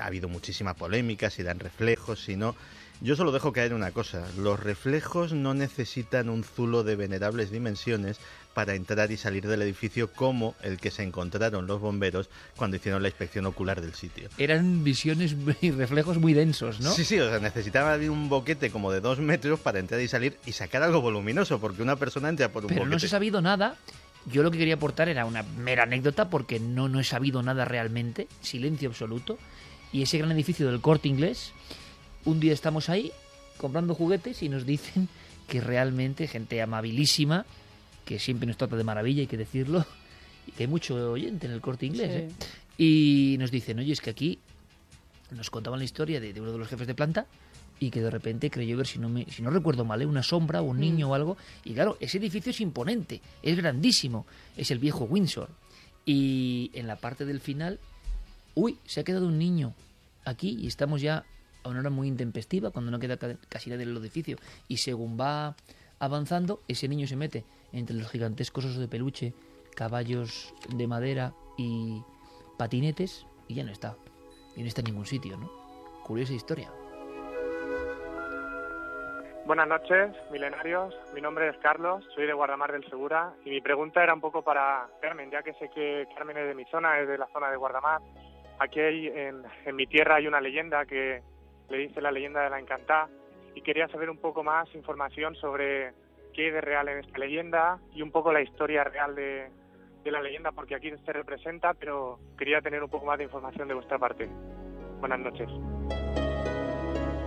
ha 0.00 0.06
habido 0.06 0.30
muchísima 0.30 0.72
polémica, 0.72 1.28
si 1.28 1.42
dan 1.42 1.58
reflejos, 1.60 2.24
si 2.24 2.36
no. 2.36 2.56
Yo 3.02 3.16
solo 3.16 3.32
dejo 3.32 3.52
caer 3.52 3.74
una 3.74 3.90
cosa, 3.90 4.24
los 4.38 4.60
reflejos 4.60 5.32
no 5.32 5.54
necesitan 5.54 6.28
un 6.28 6.44
zulo 6.44 6.84
de 6.84 6.94
venerables 6.94 7.50
dimensiones 7.50 8.18
para 8.54 8.76
entrar 8.76 9.10
y 9.10 9.16
salir 9.16 9.48
del 9.48 9.60
edificio 9.62 10.12
como 10.12 10.54
el 10.62 10.78
que 10.78 10.92
se 10.92 11.02
encontraron 11.02 11.66
los 11.66 11.80
bomberos 11.80 12.30
cuando 12.54 12.76
hicieron 12.76 13.02
la 13.02 13.08
inspección 13.08 13.46
ocular 13.46 13.80
del 13.80 13.94
sitio. 13.94 14.28
Eran 14.38 14.84
visiones 14.84 15.34
y 15.60 15.72
reflejos 15.72 16.18
muy 16.18 16.32
densos, 16.32 16.78
¿no? 16.78 16.92
Sí, 16.92 17.04
sí, 17.04 17.18
o 17.18 17.28
sea, 17.28 17.40
necesitaba 17.40 17.96
un 17.96 18.28
boquete 18.28 18.70
como 18.70 18.92
de 18.92 19.00
dos 19.00 19.18
metros 19.18 19.58
para 19.58 19.80
entrar 19.80 20.00
y 20.00 20.06
salir 20.06 20.38
y 20.46 20.52
sacar 20.52 20.84
algo 20.84 21.00
voluminoso, 21.00 21.58
porque 21.60 21.82
una 21.82 21.96
persona 21.96 22.28
entra 22.28 22.50
por 22.50 22.62
un 22.62 22.68
Pero 22.68 22.82
boquete. 22.82 22.94
no 22.94 23.00
se 23.00 23.06
ha 23.06 23.10
sabido 23.10 23.42
nada. 23.42 23.74
Yo 24.26 24.44
lo 24.44 24.52
que 24.52 24.58
quería 24.58 24.74
aportar 24.74 25.08
era 25.08 25.24
una 25.24 25.42
mera 25.42 25.82
anécdota 25.82 26.30
porque 26.30 26.60
no, 26.60 26.88
no 26.88 27.00
he 27.00 27.04
sabido 27.04 27.42
nada 27.42 27.64
realmente. 27.64 28.28
Silencio 28.42 28.88
absoluto. 28.90 29.38
Y 29.92 30.02
ese 30.02 30.18
gran 30.18 30.30
edificio 30.32 30.70
del 30.70 30.80
corte 30.80 31.08
inglés, 31.08 31.52
un 32.24 32.40
día 32.40 32.52
estamos 32.52 32.88
ahí 32.88 33.12
comprando 33.56 33.94
juguetes 33.94 34.42
y 34.42 34.48
nos 34.48 34.66
dicen 34.66 35.08
que 35.48 35.60
realmente 35.60 36.26
gente 36.28 36.60
amabilísima, 36.62 37.44
que 38.04 38.18
siempre 38.18 38.46
nos 38.46 38.56
trata 38.56 38.76
de 38.76 38.84
maravilla, 38.84 39.20
hay 39.20 39.26
que 39.26 39.36
decirlo, 39.36 39.84
y 40.46 40.52
que 40.52 40.64
hay 40.64 40.68
mucho 40.68 41.12
oyente 41.12 41.46
en 41.46 41.52
el 41.52 41.60
corte 41.60 41.86
inglés. 41.86 42.10
Sí. 42.10 42.16
¿eh? 42.16 43.34
Y 43.34 43.36
nos 43.38 43.50
dicen, 43.50 43.78
oye, 43.78 43.92
es 43.92 44.00
que 44.00 44.10
aquí 44.10 44.38
nos 45.30 45.50
contaban 45.50 45.78
la 45.78 45.84
historia 45.84 46.20
de, 46.20 46.32
de 46.32 46.40
uno 46.40 46.52
de 46.52 46.58
los 46.58 46.68
jefes 46.68 46.86
de 46.86 46.94
planta 46.94 47.26
y 47.78 47.90
que 47.90 48.00
de 48.00 48.10
repente 48.10 48.50
creyó 48.50 48.76
ver, 48.76 48.86
si 48.86 48.98
no, 48.98 49.08
me, 49.08 49.26
si 49.26 49.42
no 49.42 49.50
recuerdo 49.50 49.84
mal, 49.84 50.00
¿eh? 50.02 50.06
una 50.06 50.22
sombra 50.22 50.62
o 50.62 50.66
un 50.66 50.78
niño 50.78 51.10
o 51.10 51.14
algo. 51.14 51.36
Y 51.64 51.74
claro, 51.74 51.96
ese 52.00 52.18
edificio 52.18 52.50
es 52.50 52.60
imponente, 52.60 53.20
es 53.42 53.56
grandísimo, 53.56 54.26
es 54.56 54.70
el 54.70 54.78
viejo 54.78 55.04
Windsor. 55.04 55.48
Y 56.06 56.70
en 56.74 56.86
la 56.86 56.96
parte 56.96 57.24
del 57.24 57.40
final, 57.40 57.80
uy, 58.54 58.78
se 58.84 59.00
ha 59.00 59.04
quedado 59.04 59.26
un 59.26 59.38
niño 59.38 59.74
aquí 60.24 60.58
y 60.60 60.68
estamos 60.68 61.02
ya 61.02 61.24
a 61.64 61.68
una 61.68 61.80
hora 61.80 61.90
muy 61.90 62.08
intempestiva, 62.08 62.70
cuando 62.70 62.90
no 62.90 62.98
queda 62.98 63.16
ca- 63.16 63.36
casi 63.48 63.70
nadie 63.70 63.84
en 63.84 63.90
el 63.90 63.96
edificio. 63.98 64.36
Y 64.68 64.78
según 64.78 65.18
va 65.18 65.54
avanzando, 65.98 66.62
ese 66.68 66.88
niño 66.88 67.06
se 67.06 67.16
mete 67.16 67.44
entre 67.72 67.96
los 67.96 68.10
gigantescos 68.10 68.64
osos 68.64 68.78
de 68.78 68.88
peluche, 68.88 69.34
caballos 69.74 70.54
de 70.74 70.86
madera, 70.86 71.32
y 71.56 72.02
patinetes 72.58 73.26
y 73.48 73.54
ya 73.54 73.64
no 73.64 73.72
está. 73.72 73.96
Y 74.56 74.62
no 74.62 74.66
está 74.68 74.80
en 74.80 74.86
ningún 74.86 75.06
sitio, 75.06 75.36
¿no? 75.36 75.50
Curiosa 76.04 76.32
historia. 76.32 76.70
Buenas 79.44 79.66
noches, 79.68 80.12
milenarios. 80.30 80.94
Mi 81.14 81.20
nombre 81.20 81.48
es 81.48 81.56
Carlos, 81.58 82.04
soy 82.14 82.26
de 82.26 82.32
Guardamar 82.32 82.72
del 82.72 82.88
Segura 82.88 83.34
y 83.44 83.50
mi 83.50 83.60
pregunta 83.60 84.02
era 84.02 84.14
un 84.14 84.20
poco 84.20 84.42
para 84.42 84.88
Carmen, 85.00 85.30
ya 85.30 85.42
que 85.42 85.52
sé 85.54 85.68
que 85.74 86.06
Carmen 86.16 86.36
es 86.38 86.46
de 86.46 86.54
mi 86.54 86.64
zona, 86.66 87.00
es 87.00 87.08
de 87.08 87.18
la 87.18 87.26
zona 87.32 87.50
de 87.50 87.56
Guardamar. 87.56 88.00
Aquí 88.60 88.78
hay, 88.80 89.08
en 89.08 89.42
mi 89.74 89.86
tierra 89.86 90.16
hay 90.16 90.26
una 90.28 90.40
leyenda 90.40 90.86
que 90.86 91.22
le 91.72 91.78
dice 91.78 92.02
la 92.02 92.12
leyenda 92.12 92.42
de 92.42 92.50
la 92.50 92.60
Encantada 92.60 93.08
y 93.54 93.62
quería 93.62 93.88
saber 93.88 94.10
un 94.10 94.18
poco 94.18 94.44
más 94.44 94.72
información 94.74 95.34
sobre 95.36 95.92
qué 96.34 96.46
hay 96.46 96.50
de 96.50 96.60
real 96.60 96.88
en 96.88 96.98
esta 96.98 97.18
leyenda 97.18 97.78
y 97.94 98.02
un 98.02 98.10
poco 98.10 98.32
la 98.32 98.42
historia 98.42 98.84
real 98.84 99.14
de, 99.14 99.50
de 100.04 100.10
la 100.10 100.20
leyenda, 100.20 100.52
porque 100.52 100.74
aquí 100.74 100.90
se 101.04 101.12
representa, 101.12 101.74
pero 101.74 102.18
quería 102.38 102.60
tener 102.60 102.82
un 102.82 102.90
poco 102.90 103.06
más 103.06 103.18
de 103.18 103.24
información 103.24 103.68
de 103.68 103.74
vuestra 103.74 103.98
parte. 103.98 104.28
Buenas 105.00 105.20
noches. 105.20 105.48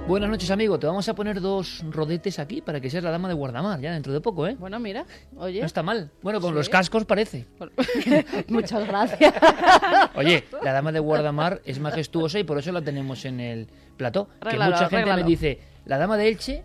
Buenas 0.08 0.30
noches, 0.30 0.52
amigo. 0.52 0.78
Te 0.78 0.86
vamos 0.86 1.10
a 1.10 1.16
poner 1.16 1.42
dos 1.42 1.84
rodetes 1.90 2.38
aquí 2.38 2.62
para 2.62 2.80
que 2.80 2.92
seas 2.92 3.04
la 3.04 3.10
dama 3.10 3.28
de 3.28 3.34
Guardamar, 3.34 3.82
ya 3.82 3.92
dentro 3.92 4.14
de 4.14 4.22
poco, 4.22 4.46
¿eh? 4.46 4.56
Bueno, 4.60 4.80
mira, 4.80 5.04
oye. 5.36 5.60
No 5.62 5.66
está 5.66 5.82
mal. 5.82 6.12
Bueno, 6.22 6.40
con 6.40 6.52
Sí. 6.52 6.56
los 6.58 6.70
cascos 6.70 7.06
parece. 7.06 7.48
Muchas 8.50 8.88
gracias. 8.88 9.34
Oye, 10.16 10.44
la 10.64 10.74
dama 10.74 10.92
de 10.92 11.00
Guardamar 11.00 11.60
es 11.66 11.80
majestuosa 11.80 12.38
y 12.40 12.44
por 12.44 12.60
eso 12.60 12.72
la 12.72 12.82
tenemos 12.84 13.26
en 13.26 13.40
el 13.40 13.68
plató. 13.98 14.30
Que 14.48 14.58
mucha 14.58 14.88
gente 14.90 15.12
me 15.14 15.24
dice, 15.24 15.60
la 15.86 15.98
dama 15.98 16.18
de 16.18 16.28
Elche, 16.30 16.64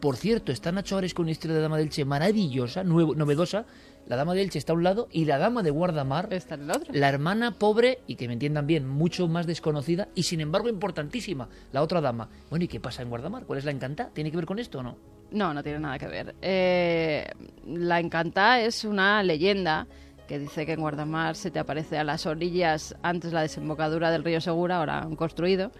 por 0.00 0.16
cierto, 0.16 0.52
está 0.52 0.70
Nacho 0.70 0.96
Ares 0.96 1.12
con 1.12 1.24
una 1.24 1.32
historia 1.32 1.56
de 1.56 1.62
dama 1.62 1.76
de 1.78 1.82
Elche 1.82 2.04
maravillosa, 2.04 2.84
nuevo- 2.84 3.14
novedosa. 3.16 3.66
La 4.06 4.16
dama 4.16 4.34
de 4.34 4.42
Elche 4.42 4.58
está 4.58 4.72
a 4.72 4.76
un 4.76 4.84
lado 4.84 5.08
y 5.10 5.24
la 5.24 5.36
dama 5.38 5.62
de 5.62 5.70
Guardamar, 5.70 6.32
Está 6.32 6.54
en 6.54 6.62
el 6.62 6.70
otro. 6.70 6.94
la 6.94 7.08
hermana 7.08 7.52
pobre 7.52 7.98
y 8.06 8.14
que 8.14 8.28
me 8.28 8.34
entiendan 8.34 8.66
bien, 8.66 8.88
mucho 8.88 9.26
más 9.26 9.46
desconocida 9.46 10.08
y 10.14 10.22
sin 10.22 10.40
embargo 10.40 10.68
importantísima, 10.68 11.48
la 11.72 11.82
otra 11.82 12.00
dama. 12.00 12.28
Bueno, 12.48 12.64
¿y 12.64 12.68
qué 12.68 12.78
pasa 12.78 13.02
en 13.02 13.08
Guardamar? 13.10 13.44
¿Cuál 13.44 13.58
es 13.58 13.64
la 13.64 13.72
encantada? 13.72 14.10
¿Tiene 14.12 14.30
que 14.30 14.36
ver 14.36 14.46
con 14.46 14.58
esto 14.60 14.78
o 14.78 14.82
no? 14.82 14.96
No, 15.32 15.52
no 15.52 15.60
tiene 15.62 15.80
nada 15.80 15.98
que 15.98 16.06
ver. 16.06 16.36
Eh, 16.40 17.26
la 17.66 17.98
Encantada 17.98 18.60
es 18.60 18.84
una 18.84 19.22
leyenda 19.24 19.88
que 20.28 20.38
dice 20.38 20.64
que 20.66 20.72
en 20.74 20.80
Guardamar 20.80 21.34
se 21.34 21.50
te 21.50 21.58
aparece 21.58 21.98
a 21.98 22.04
las 22.04 22.26
orillas 22.26 22.94
antes 23.02 23.32
la 23.32 23.42
desembocadura 23.42 24.12
del 24.12 24.22
río 24.22 24.40
Segura, 24.40 24.78
ahora 24.78 25.00
han 25.00 25.16
construido. 25.16 25.72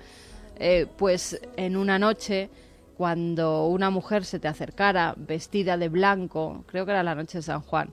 Eh, 0.59 0.87
pues 0.97 1.41
en 1.57 1.77
una 1.77 1.97
noche, 1.99 2.51
cuando 2.97 3.67
una 3.67 3.91
mujer 3.91 4.25
se 4.25 4.39
te 4.39 4.49
acercara 4.49 5.15
vestida 5.17 5.77
de 5.77 5.89
blanco, 5.89 6.65
creo 6.67 6.87
que 6.87 6.93
era 6.93 7.03
la 7.03 7.15
noche 7.15 7.39
de 7.39 7.43
San 7.43 7.61
Juan, 7.61 7.91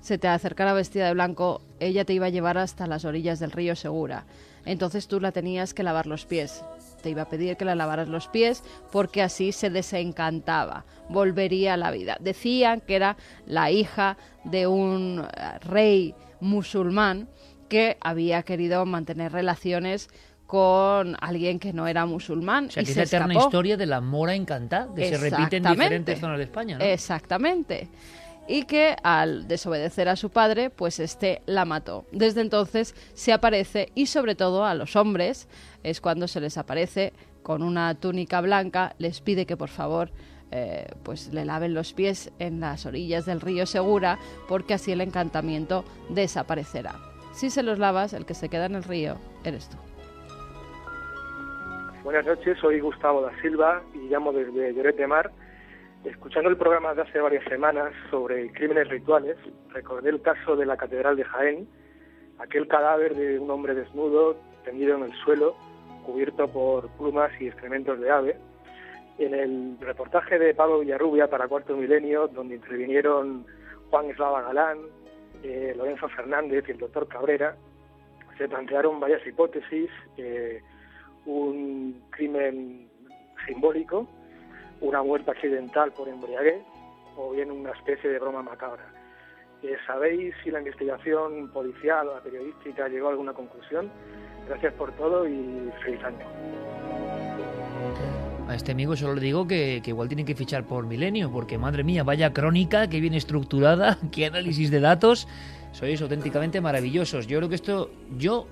se 0.00 0.18
te 0.18 0.28
acercara 0.28 0.74
vestida 0.74 1.06
de 1.06 1.14
blanco, 1.14 1.62
ella 1.80 2.04
te 2.04 2.12
iba 2.12 2.26
a 2.26 2.30
llevar 2.30 2.58
hasta 2.58 2.86
las 2.86 3.04
orillas 3.04 3.38
del 3.38 3.52
río 3.52 3.76
Segura. 3.76 4.26
Entonces 4.66 5.08
tú 5.08 5.20
la 5.20 5.32
tenías 5.32 5.72
que 5.72 5.82
lavar 5.82 6.06
los 6.06 6.26
pies. 6.26 6.64
Te 7.02 7.10
iba 7.10 7.22
a 7.22 7.28
pedir 7.28 7.56
que 7.56 7.64
la 7.64 7.74
lavaras 7.74 8.08
los 8.08 8.28
pies 8.28 8.62
porque 8.90 9.22
así 9.22 9.52
se 9.52 9.70
desencantaba, 9.70 10.84
volvería 11.08 11.74
a 11.74 11.78
la 11.78 11.90
vida. 11.90 12.16
Decían 12.20 12.80
que 12.80 12.96
era 12.96 13.16
la 13.46 13.70
hija 13.70 14.16
de 14.44 14.66
un 14.66 15.24
eh, 15.24 15.58
rey 15.60 16.14
musulmán 16.40 17.28
que 17.68 17.96
había 18.00 18.42
querido 18.42 18.84
mantener 18.86 19.32
relaciones 19.32 20.08
con 20.46 21.16
alguien 21.20 21.58
que 21.58 21.72
no 21.72 21.86
era 21.86 22.06
musulmán 22.06 22.66
O 22.66 22.70
sea, 22.70 22.82
y 22.82 22.86
que 22.86 22.92
es 22.92 22.94
se 22.94 23.00
la 23.00 23.06
eterna 23.06 23.32
escapó. 23.34 23.48
historia 23.48 23.76
de 23.76 23.86
la 23.86 24.00
mora 24.00 24.34
encantada, 24.34 24.94
que 24.94 25.08
se 25.08 25.18
repite 25.18 25.56
en 25.56 25.64
diferentes 25.64 26.20
zonas 26.20 26.38
de 26.38 26.44
España, 26.44 26.78
¿no? 26.78 26.84
Exactamente. 26.84 27.88
Y 28.46 28.64
que 28.64 28.94
al 29.02 29.48
desobedecer 29.48 30.08
a 30.08 30.16
su 30.16 30.28
padre, 30.28 30.68
pues 30.68 31.00
este 31.00 31.40
la 31.46 31.64
mató. 31.64 32.04
Desde 32.12 32.42
entonces 32.42 32.94
se 33.14 33.32
aparece 33.32 33.90
y 33.94 34.06
sobre 34.06 34.34
todo 34.34 34.66
a 34.66 34.74
los 34.74 34.96
hombres 34.96 35.48
es 35.82 36.02
cuando 36.02 36.28
se 36.28 36.40
les 36.40 36.58
aparece 36.58 37.14
con 37.42 37.62
una 37.62 37.94
túnica 37.94 38.40
blanca, 38.42 38.94
les 38.98 39.22
pide 39.22 39.46
que 39.46 39.56
por 39.56 39.70
favor 39.70 40.10
eh, 40.50 40.86
pues 41.02 41.32
le 41.32 41.46
laven 41.46 41.72
los 41.72 41.94
pies 41.94 42.30
en 42.38 42.60
las 42.60 42.84
orillas 42.84 43.24
del 43.24 43.40
río 43.40 43.64
Segura 43.66 44.18
porque 44.46 44.74
así 44.74 44.92
el 44.92 45.00
encantamiento 45.00 45.84
desaparecerá. 46.10 46.96
Si 47.32 47.50
se 47.50 47.62
los 47.62 47.78
lavas, 47.78 48.12
el 48.12 48.26
que 48.26 48.34
se 48.34 48.48
queda 48.50 48.66
en 48.66 48.74
el 48.76 48.84
río 48.84 49.16
eres 49.42 49.68
tú. 49.68 49.76
Buenas 52.04 52.26
noches, 52.26 52.58
soy 52.58 52.80
Gustavo 52.80 53.22
da 53.22 53.32
Silva 53.40 53.82
y 53.94 54.10
llamo 54.10 54.30
desde 54.30 54.74
Lloret 54.74 54.94
de 54.94 55.06
Mar. 55.06 55.30
Escuchando 56.04 56.50
el 56.50 56.58
programa 56.58 56.92
de 56.92 57.00
hace 57.00 57.18
varias 57.18 57.42
semanas 57.44 57.94
sobre 58.10 58.52
crímenes 58.52 58.90
rituales, 58.90 59.38
recordé 59.70 60.10
el 60.10 60.20
caso 60.20 60.54
de 60.54 60.66
la 60.66 60.76
Catedral 60.76 61.16
de 61.16 61.24
Jaén, 61.24 61.66
aquel 62.38 62.68
cadáver 62.68 63.14
de 63.14 63.38
un 63.38 63.50
hombre 63.50 63.74
desnudo 63.74 64.36
tendido 64.66 64.98
en 64.98 65.04
el 65.04 65.14
suelo, 65.24 65.56
cubierto 66.04 66.46
por 66.46 66.90
plumas 66.98 67.32
y 67.40 67.46
excrementos 67.46 67.98
de 67.98 68.10
ave. 68.10 68.36
En 69.16 69.32
el 69.32 69.78
reportaje 69.80 70.38
de 70.38 70.52
Pablo 70.52 70.80
Villarrubia 70.80 71.30
para 71.30 71.48
Cuarto 71.48 71.74
Milenio, 71.74 72.28
donde 72.28 72.56
intervinieron 72.56 73.46
Juan 73.88 74.10
Eslava 74.10 74.42
Galán, 74.42 74.76
eh, 75.42 75.72
Lorenzo 75.74 76.10
Fernández 76.10 76.66
y 76.68 76.72
el 76.72 76.78
doctor 76.78 77.08
Cabrera, 77.08 77.56
se 78.36 78.46
plantearon 78.46 79.00
varias 79.00 79.26
hipótesis. 79.26 79.88
eh, 80.18 80.60
un 81.26 82.02
crimen 82.10 82.88
simbólico, 83.46 84.06
una 84.80 85.02
muerte 85.02 85.30
accidental 85.30 85.92
por 85.92 86.08
embriaguez 86.08 86.62
o 87.16 87.30
bien 87.32 87.50
una 87.50 87.70
especie 87.70 88.10
de 88.10 88.18
broma 88.18 88.42
macabra. 88.42 88.84
Eh, 89.62 89.76
¿Sabéis 89.86 90.34
si 90.42 90.50
la 90.50 90.58
investigación 90.58 91.50
policial 91.50 92.08
o 92.08 92.14
la 92.14 92.20
periodística 92.20 92.88
llegó 92.88 93.08
a 93.08 93.10
alguna 93.12 93.32
conclusión? 93.32 93.90
Gracias 94.46 94.74
por 94.74 94.92
todo 94.92 95.26
y 95.26 95.70
feliz 95.82 96.04
año. 96.04 96.26
A 98.46 98.54
este 98.54 98.72
amigo 98.72 98.94
solo 98.94 99.14
le 99.14 99.22
digo 99.22 99.46
que, 99.46 99.80
que 99.82 99.90
igual 99.90 100.08
tiene 100.08 100.26
que 100.26 100.34
fichar 100.34 100.64
por 100.64 100.86
Milenio, 100.86 101.32
porque 101.32 101.56
madre 101.56 101.82
mía, 101.82 102.04
vaya 102.04 102.34
crónica, 102.34 102.88
qué 102.88 103.00
bien 103.00 103.14
estructurada, 103.14 103.96
qué 104.12 104.26
análisis 104.26 104.70
de 104.70 104.80
datos. 104.80 105.26
Sois 105.72 106.00
auténticamente 106.02 106.60
maravillosos. 106.60 107.26
Yo 107.26 107.38
creo 107.38 107.48
que 107.48 107.54
esto, 107.54 107.90
yo 108.18 108.46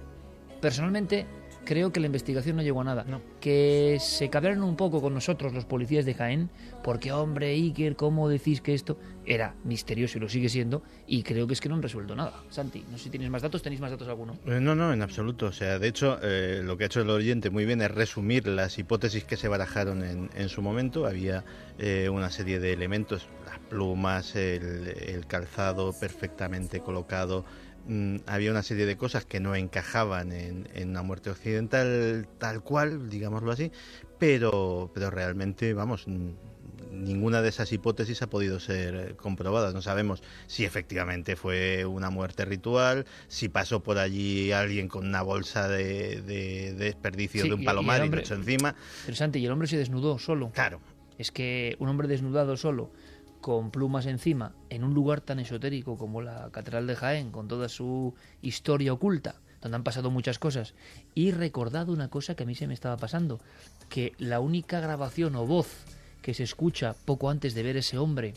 personalmente 0.62 1.26
creo 1.64 1.92
que 1.92 2.01
la 2.01 2.07
investigación 2.07 2.57
no 2.57 2.62
llegó 2.62 2.81
a 2.81 2.85
nada. 2.85 3.05
Que 3.40 3.98
se 4.01 4.29
cabrearon 4.31 4.62
un 4.64 4.77
poco 4.77 5.01
con 5.01 5.14
nosotros, 5.14 5.53
los 5.53 5.64
policías 5.64 6.05
de 6.05 6.14
Jaén, 6.14 6.51
porque, 6.83 7.12
hombre, 7.12 7.51
Iker, 7.51 7.96
¿cómo 7.96 8.29
decís 8.29 8.61
que 8.61 8.75
esto 8.75 8.98
era 9.25 9.55
misterioso 9.64 10.18
y 10.18 10.20
lo 10.20 10.29
sigue 10.29 10.48
siendo? 10.48 10.83
Y 11.07 11.22
creo 11.22 11.46
que 11.46 11.55
es 11.55 11.61
que 11.61 11.68
no 11.68 11.75
han 11.77 11.83
resuelto 11.83 12.14
nada. 12.16 12.42
Santi, 12.51 12.85
no 12.90 12.98
sé 12.98 13.05
si 13.05 13.11
tienes 13.11 13.31
más 13.31 13.42
datos, 13.42 13.62
¿tenéis 13.62 13.81
más 13.81 13.90
datos 13.90 14.09
alguno? 14.09 14.37
Eh, 14.46 14.61
No, 14.61 14.75
no, 14.75 14.92
en 14.92 15.03
absoluto. 15.03 15.46
O 15.46 15.53
sea, 15.53 15.79
de 15.79 15.88
hecho, 15.88 16.18
eh, 16.22 16.62
lo 16.64 16.77
que 16.77 16.85
ha 16.85 16.87
hecho 16.87 17.01
el 17.01 17.11
oyente 17.11 17.51
muy 17.51 17.64
bien 17.64 17.81
es 17.83 17.90
resumir 17.90 18.46
las 18.46 18.79
hipótesis 18.79 19.25
que 19.25 19.37
se 19.37 19.48
barajaron 19.48 20.05
en, 20.05 20.31
en 20.35 20.48
su 20.48 20.62
momento. 20.62 21.07
Había 21.07 21.44
eh, 21.79 22.09
una 22.09 22.31
serie 22.31 22.59
de 22.59 22.72
elementos, 22.72 23.29
las 23.46 23.59
plumas, 23.59 24.35
el, 24.37 24.88
el 25.07 25.27
calzado 25.27 25.92
perfectamente 25.92 26.81
colocado. 26.81 27.44
Mm, 27.86 28.16
había 28.26 28.50
una 28.52 28.62
serie 28.62 28.86
de 28.86 28.96
cosas 28.96 29.24
que 29.24 29.40
no 29.40 29.54
encajaban 29.56 30.30
en, 30.32 30.68
en 30.74 30.90
una 30.90 31.02
muerte 31.02 31.30
occidental 31.30 32.28
tal 32.38 32.62
cual, 32.62 33.10
digámoslo 33.10 33.50
así, 33.50 33.72
pero, 34.18 34.90
pero 34.94 35.10
realmente, 35.10 35.74
vamos, 35.74 36.04
ninguna 36.92 37.42
de 37.42 37.48
esas 37.48 37.72
hipótesis 37.72 38.22
ha 38.22 38.28
podido 38.28 38.60
ser 38.60 39.16
comprobada. 39.16 39.72
No 39.72 39.82
sabemos 39.82 40.22
si 40.46 40.64
efectivamente 40.64 41.34
fue 41.34 41.84
una 41.84 42.10
muerte 42.10 42.44
ritual, 42.44 43.04
si 43.28 43.48
pasó 43.48 43.82
por 43.82 43.98
allí 43.98 44.52
alguien 44.52 44.86
con 44.88 45.06
una 45.06 45.22
bolsa 45.22 45.68
de, 45.68 46.20
de- 46.22 46.74
de 46.74 46.84
desperdicio 46.84 47.42
Sí, 47.42 47.48
de 47.48 47.54
y- 47.54 47.56
y 47.56 47.60
un 47.60 47.64
palomar 47.64 47.96
y, 47.96 47.98
lo 48.00 48.04
hombre- 48.04 48.20
echó 48.20 48.34
encima. 48.34 48.76
Pero 49.04 49.16
Santi, 49.16 49.40
y 49.40 49.46
el 49.46 49.52
hombre 49.52 49.66
se 49.66 49.76
desnudó 49.78 50.18
solo. 50.18 50.50
Claro. 50.52 50.80
Es 51.18 51.30
que 51.32 51.76
un 51.78 51.88
hombre 51.88 52.08
desnudado 52.08 52.56
solo, 52.56 52.90
con 53.42 53.70
plumas 53.70 54.07
encima, 54.07 54.55
en 54.70 54.85
un 54.85 54.94
lugar 54.94 55.20
tan 55.20 55.40
esotérico 55.40 55.98
como 55.98 56.22
la 56.22 56.48
Catedral 56.52 56.87
de 56.87 56.96
Jaén, 56.96 57.31
con 57.33 57.48
toda 57.48 57.68
su 57.68 58.14
historia 58.40 58.94
oculta, 58.94 59.35
donde 59.61 59.76
han 59.76 59.85
pasado 59.85 60.11
muchas 60.11 60.38
cosas, 60.38 60.74
y 61.14 61.33
recordado 61.33 61.92
una 61.92 62.09
cosa 62.09 62.35
que 62.35 62.44
a 62.44 62.46
mí 62.46 62.55
se 62.55 62.68
me 62.68 62.72
estaba 62.72 62.96
pasando, 62.96 63.40
que 63.90 64.12
la 64.18 64.40
única 64.40 64.81
grabación 64.81 65.35
o 65.37 65.44
voz 65.44 65.68
que 66.22 66.35
se 66.35 66.44
escucha 66.44 66.94
poco 67.05 67.28
antes 67.28 67.55
de 67.55 67.64
ver 67.64 67.76
ese 67.76 67.98
hombre, 67.98 68.35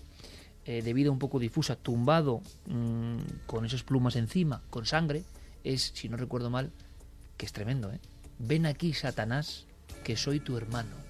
eh, 0.65 0.82
de 0.82 0.94
vida 0.94 1.12
un 1.12 1.20
poco 1.20 1.39
difusa, 1.39 1.76
tumbado, 1.76 2.41
mm, 2.65 3.46
con 3.46 3.63
esas 3.63 3.84
plumas 3.84 4.15
encima, 4.15 4.63
con 4.72 4.88
sangre, 4.88 5.24
es, 5.63 5.91
si 5.94 6.10
no 6.10 6.18
recuerdo 6.18 6.50
mal, 6.50 6.72
que 7.38 7.46
es 7.46 7.54
tremendo, 7.54 7.91
¿eh? 7.91 8.00
Ven 8.39 8.65
aquí, 8.65 8.94
Satanás, 8.94 9.68
que 10.04 10.18
soy 10.18 10.39
tu 10.39 10.58
hermano. 10.58 11.05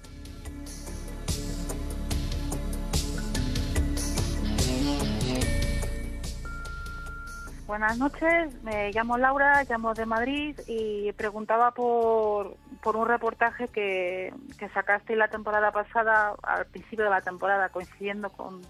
Buenas 7.66 7.98
noches, 7.98 8.62
me 8.62 8.92
llamo 8.92 9.18
Laura, 9.18 9.64
llamo 9.64 9.92
de 9.92 10.06
Madrid 10.06 10.56
y 10.68 11.10
preguntaba 11.14 11.72
por, 11.72 12.56
por 12.80 12.94
un 12.94 13.08
reportaje 13.08 13.66
que, 13.66 14.32
que 14.56 14.68
sacaste 14.68 15.16
la 15.16 15.26
temporada 15.26 15.72
pasada, 15.72 16.34
al 16.44 16.66
principio 16.66 17.04
de 17.04 17.10
la 17.10 17.22
temporada, 17.22 17.68
coincidiendo 17.70 18.30
con, 18.30 18.62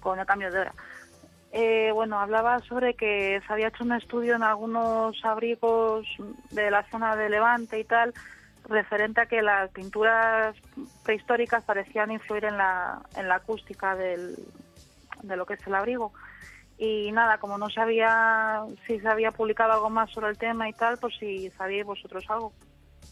con 0.00 0.18
el 0.18 0.26
cambio 0.26 0.50
de 0.50 0.58
hora. 0.58 0.74
eh, 1.52 1.92
bueno, 1.92 2.18
hablaba 2.18 2.58
sobre 2.58 2.94
que 2.94 3.40
se 3.46 3.52
había 3.52 3.68
hecho 3.68 3.84
un 3.84 3.92
estudio 3.92 4.34
en 4.34 4.42
algunos 4.42 5.24
abrigos 5.24 6.04
de 6.50 6.68
la 6.68 6.82
zona 6.90 7.14
de 7.14 7.28
Levante 7.28 7.78
y 7.78 7.84
tal, 7.84 8.12
referente 8.68 9.20
a 9.20 9.26
que 9.26 9.40
las 9.40 9.70
pinturas 9.70 10.56
prehistóricas 11.04 11.62
parecían 11.62 12.10
influir 12.10 12.44
en 12.44 12.56
la, 12.56 13.02
en 13.14 13.28
la 13.28 13.36
acústica 13.36 13.94
del, 13.94 14.34
de 15.22 15.36
lo 15.36 15.46
que 15.46 15.54
es 15.54 15.64
el 15.64 15.76
abrigo. 15.76 16.12
Y 16.82 17.12
nada, 17.12 17.36
como 17.36 17.58
no 17.58 17.68
sabía 17.68 18.62
si 18.86 18.98
se 18.98 19.06
había 19.06 19.32
publicado 19.32 19.74
algo 19.74 19.90
más 19.90 20.10
sobre 20.12 20.30
el 20.30 20.38
tema 20.38 20.66
y 20.66 20.72
tal, 20.72 20.96
pues 20.96 21.14
si 21.20 21.50
sabíais 21.50 21.84
vosotros 21.84 22.24
algo. 22.28 22.54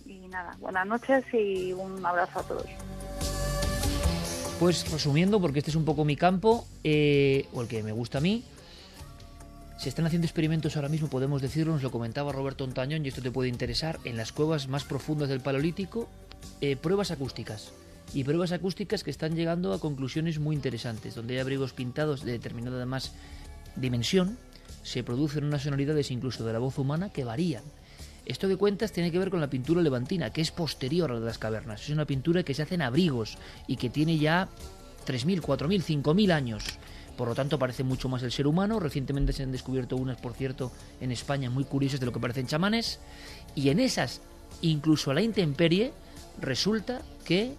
Y 0.06 0.26
nada, 0.28 0.56
buenas 0.58 0.86
noches 0.86 1.22
y 1.34 1.74
un 1.74 2.04
abrazo 2.04 2.38
a 2.38 2.42
todos. 2.44 2.64
Pues 4.58 4.90
resumiendo, 4.90 5.38
porque 5.38 5.58
este 5.58 5.70
es 5.70 5.76
un 5.76 5.84
poco 5.84 6.06
mi 6.06 6.16
campo, 6.16 6.66
eh, 6.82 7.46
o 7.52 7.60
el 7.60 7.68
que 7.68 7.82
me 7.82 7.92
gusta 7.92 8.18
a 8.18 8.20
mí, 8.22 8.42
se 9.76 9.90
están 9.90 10.06
haciendo 10.06 10.24
experimentos 10.24 10.74
ahora 10.76 10.88
mismo, 10.88 11.08
podemos 11.08 11.42
decirlo, 11.42 11.74
nos 11.74 11.82
lo 11.82 11.90
comentaba 11.90 12.32
Roberto 12.32 12.64
Ontañón, 12.64 13.04
y 13.04 13.08
esto 13.08 13.20
te 13.20 13.30
puede 13.30 13.50
interesar, 13.50 13.98
en 14.04 14.16
las 14.16 14.32
cuevas 14.32 14.66
más 14.68 14.84
profundas 14.84 15.28
del 15.28 15.40
Paleolítico, 15.40 16.08
eh, 16.62 16.76
pruebas 16.76 17.10
acústicas. 17.10 17.70
Y 18.14 18.24
pruebas 18.24 18.52
acústicas 18.52 19.04
que 19.04 19.10
están 19.10 19.36
llegando 19.36 19.74
a 19.74 19.78
conclusiones 19.78 20.38
muy 20.38 20.56
interesantes, 20.56 21.14
donde 21.14 21.34
hay 21.34 21.40
abrigos 21.40 21.74
pintados 21.74 22.24
de 22.24 22.32
determinada 22.32 22.78
además 22.78 23.12
dimensión, 23.80 24.38
se 24.82 25.02
producen 25.02 25.44
unas 25.44 25.62
sonoridades 25.62 26.10
incluso 26.10 26.44
de 26.44 26.52
la 26.52 26.58
voz 26.58 26.78
humana 26.78 27.10
que 27.10 27.24
varían. 27.24 27.62
Esto 28.24 28.48
que 28.48 28.56
cuentas 28.56 28.92
tiene 28.92 29.10
que 29.10 29.18
ver 29.18 29.30
con 29.30 29.40
la 29.40 29.48
pintura 29.48 29.80
levantina, 29.80 30.30
que 30.30 30.40
es 30.40 30.50
posterior 30.50 31.10
a 31.10 31.20
las 31.20 31.38
cavernas. 31.38 31.82
Es 31.82 31.90
una 31.90 32.04
pintura 32.04 32.42
que 32.42 32.54
se 32.54 32.62
hace 32.62 32.74
en 32.74 32.82
abrigos 32.82 33.38
y 33.66 33.76
que 33.76 33.88
tiene 33.88 34.18
ya 34.18 34.48
3.000, 35.06 35.40
4.000, 35.40 36.02
5.000 36.02 36.32
años. 36.32 36.64
Por 37.16 37.28
lo 37.28 37.34
tanto, 37.34 37.58
parece 37.58 37.84
mucho 37.84 38.08
más 38.08 38.22
el 38.22 38.30
ser 38.30 38.46
humano. 38.46 38.80
Recientemente 38.80 39.32
se 39.32 39.42
han 39.42 39.52
descubierto 39.52 39.96
unas, 39.96 40.20
por 40.20 40.34
cierto, 40.34 40.70
en 41.00 41.10
España 41.10 41.50
muy 41.50 41.64
curiosas 41.64 42.00
de 42.00 42.06
lo 42.06 42.12
que 42.12 42.20
parecen 42.20 42.46
chamanes. 42.46 43.00
Y 43.54 43.70
en 43.70 43.80
esas, 43.80 44.20
incluso 44.60 45.10
a 45.10 45.14
la 45.14 45.22
intemperie, 45.22 45.92
resulta 46.40 47.00
que 47.24 47.54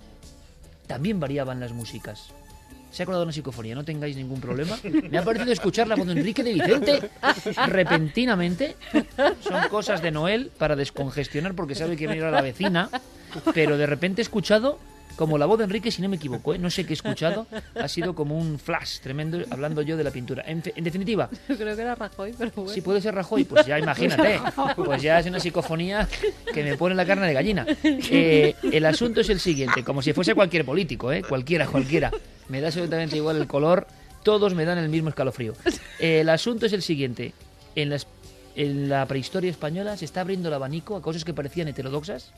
también 0.87 1.19
variaban 1.19 1.59
las 1.59 1.73
músicas 1.73 2.33
se 2.91 3.01
ha 3.01 3.03
acordado 3.03 3.23
una 3.23 3.33
psicofonía, 3.33 3.75
no 3.75 3.83
tengáis 3.83 4.15
ningún 4.15 4.41
problema. 4.41 4.77
Me 5.09 5.17
ha 5.17 5.23
parecido 5.23 5.51
escuchar 5.51 5.87
la 5.87 5.95
voz 5.95 6.07
de 6.07 6.13
Enrique 6.13 6.43
de 6.43 6.53
Vicente 6.53 7.09
repentinamente. 7.67 8.75
Son 9.41 9.67
cosas 9.69 10.01
de 10.01 10.11
Noel 10.11 10.51
para 10.57 10.75
descongestionar 10.75 11.53
porque 11.53 11.75
sabe 11.75 11.95
que 11.95 12.07
viene 12.07 12.25
a 12.25 12.31
la 12.31 12.41
vecina, 12.41 12.89
pero 13.53 13.77
de 13.77 13.85
repente 13.85 14.21
he 14.21 14.23
escuchado 14.23 14.79
como 15.15 15.37
la 15.37 15.45
voz 15.45 15.57
de 15.57 15.65
Enrique, 15.65 15.91
si 15.91 16.01
no 16.01 16.07
me 16.07 16.15
equivoco, 16.15 16.53
¿eh? 16.53 16.57
no 16.57 16.69
sé 16.69 16.85
qué 16.85 16.91
he 16.91 16.93
escuchado, 16.93 17.45
ha 17.75 17.89
sido 17.89 18.15
como 18.15 18.37
un 18.37 18.57
flash 18.57 18.99
tremendo 19.01 19.39
hablando 19.49 19.81
yo 19.81 19.97
de 19.97 20.03
la 20.05 20.11
pintura. 20.11 20.45
En, 20.47 20.61
definitiva... 20.61 21.29
Creo 21.45 21.75
que 21.75 21.81
era 21.81 21.93
Rajoy, 21.93 22.33
pero 22.37 22.51
bueno. 22.55 22.71
Si 22.71 22.79
puede 22.79 23.01
ser 23.01 23.15
Rajoy, 23.15 23.43
pues 23.43 23.65
ya 23.65 23.77
imagínate, 23.77 24.39
pues 24.77 25.01
ya 25.01 25.19
es 25.19 25.25
una 25.25 25.41
psicofonía 25.41 26.07
que 26.53 26.63
me 26.63 26.77
pone 26.77 26.95
la 26.95 27.05
carne 27.05 27.27
de 27.27 27.33
gallina. 27.33 27.65
Eh, 28.11 28.55
el 28.63 28.85
asunto 28.85 29.21
es 29.21 29.29
el 29.29 29.39
siguiente, 29.39 29.83
como 29.83 30.01
si 30.01 30.13
fuese 30.13 30.33
cualquier 30.33 30.63
político, 30.63 31.11
¿eh? 31.11 31.21
cualquiera, 31.21 31.67
cualquiera 31.67 32.11
me 32.49 32.61
da 32.61 32.67
absolutamente 32.67 33.15
igual 33.15 33.37
el 33.37 33.47
color, 33.47 33.87
todos 34.23 34.53
me 34.53 34.65
dan 34.65 34.77
el 34.77 34.89
mismo 34.89 35.09
escalofrío. 35.09 35.53
el 35.99 36.29
asunto 36.29 36.65
es 36.65 36.73
el 36.73 36.81
siguiente, 36.81 37.33
en, 37.75 37.95
en 38.55 38.89
la 38.89 39.05
prehistoria 39.05 39.51
española 39.51 39.95
se 39.95 40.05
está 40.05 40.21
abriendo 40.21 40.49
el 40.49 40.53
abanico 40.53 40.95
a 40.95 41.01
cosas 41.01 41.23
que 41.23 41.33
parecían 41.33 41.67
heterodoxas 41.67 42.31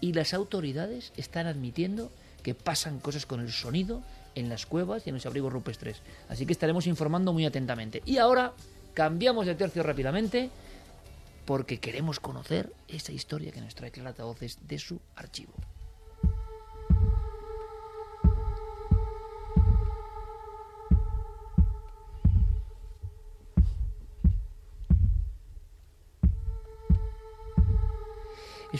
y 0.00 0.12
las 0.12 0.34
autoridades 0.34 1.12
están 1.16 1.46
admitiendo 1.46 2.10
que 2.42 2.54
pasan 2.54 2.98
cosas 2.98 3.24
con 3.24 3.40
el 3.40 3.52
sonido 3.52 4.02
en 4.34 4.48
las 4.48 4.66
cuevas 4.66 5.06
y 5.06 5.10
en 5.10 5.14
los 5.14 5.26
abrigos 5.26 5.52
rupestres. 5.52 6.00
Así 6.28 6.44
que 6.44 6.52
estaremos 6.52 6.86
informando 6.86 7.32
muy 7.32 7.46
atentamente. 7.46 8.02
Y 8.04 8.18
ahora 8.18 8.52
cambiamos 8.94 9.46
de 9.46 9.54
tercio 9.54 9.82
rápidamente 9.82 10.50
porque 11.44 11.78
queremos 11.78 12.20
conocer 12.20 12.72
esa 12.88 13.12
historia 13.12 13.52
que 13.52 13.60
nos 13.60 13.74
trae 13.74 13.90
Clara 13.90 14.12
Voces 14.24 14.58
de 14.66 14.78
su 14.78 15.00
archivo. 15.16 15.52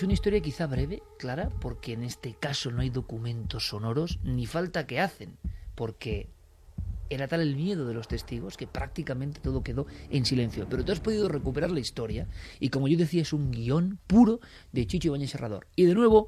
Es 0.03 0.05
una 0.05 0.15
historia 0.15 0.41
quizá 0.41 0.67
breve, 0.67 1.01
clara, 1.17 1.49
porque 1.61 1.93
en 1.93 2.03
este 2.03 2.35
caso 2.35 2.73
no 2.73 2.81
hay 2.81 2.91
documentos 2.91 3.69
sonoros 3.69 4.19
ni 4.25 4.47
falta 4.47 4.85
que 4.85 4.99
hacen, 4.99 5.39
porque 5.77 6.29
era 7.09 7.29
tal 7.29 7.41
el 7.41 7.55
miedo 7.55 7.87
de 7.87 7.95
los 7.95 8.09
testigos 8.09 8.57
que 8.57 8.67
prácticamente 8.67 9.39
todo 9.39 9.63
quedó 9.63 9.87
en 10.11 10.27
silencio. 10.27 10.67
Pero 10.69 10.85
tú 10.85 10.91
has 10.91 10.99
podido 10.99 11.29
recuperar 11.29 11.71
la 11.71 11.79
historia 11.79 12.27
y 12.59 12.71
como 12.71 12.89
yo 12.89 12.99
decía 12.99 13.23
es 13.23 13.33
un 13.33 13.53
guion 13.53 14.01
puro 14.09 14.41
de 14.73 14.89
Chicho 14.89 15.07
Ibañez 15.07 15.31
Serrador. 15.31 15.69
Y 15.77 15.85
de 15.85 15.95
nuevo 15.95 16.27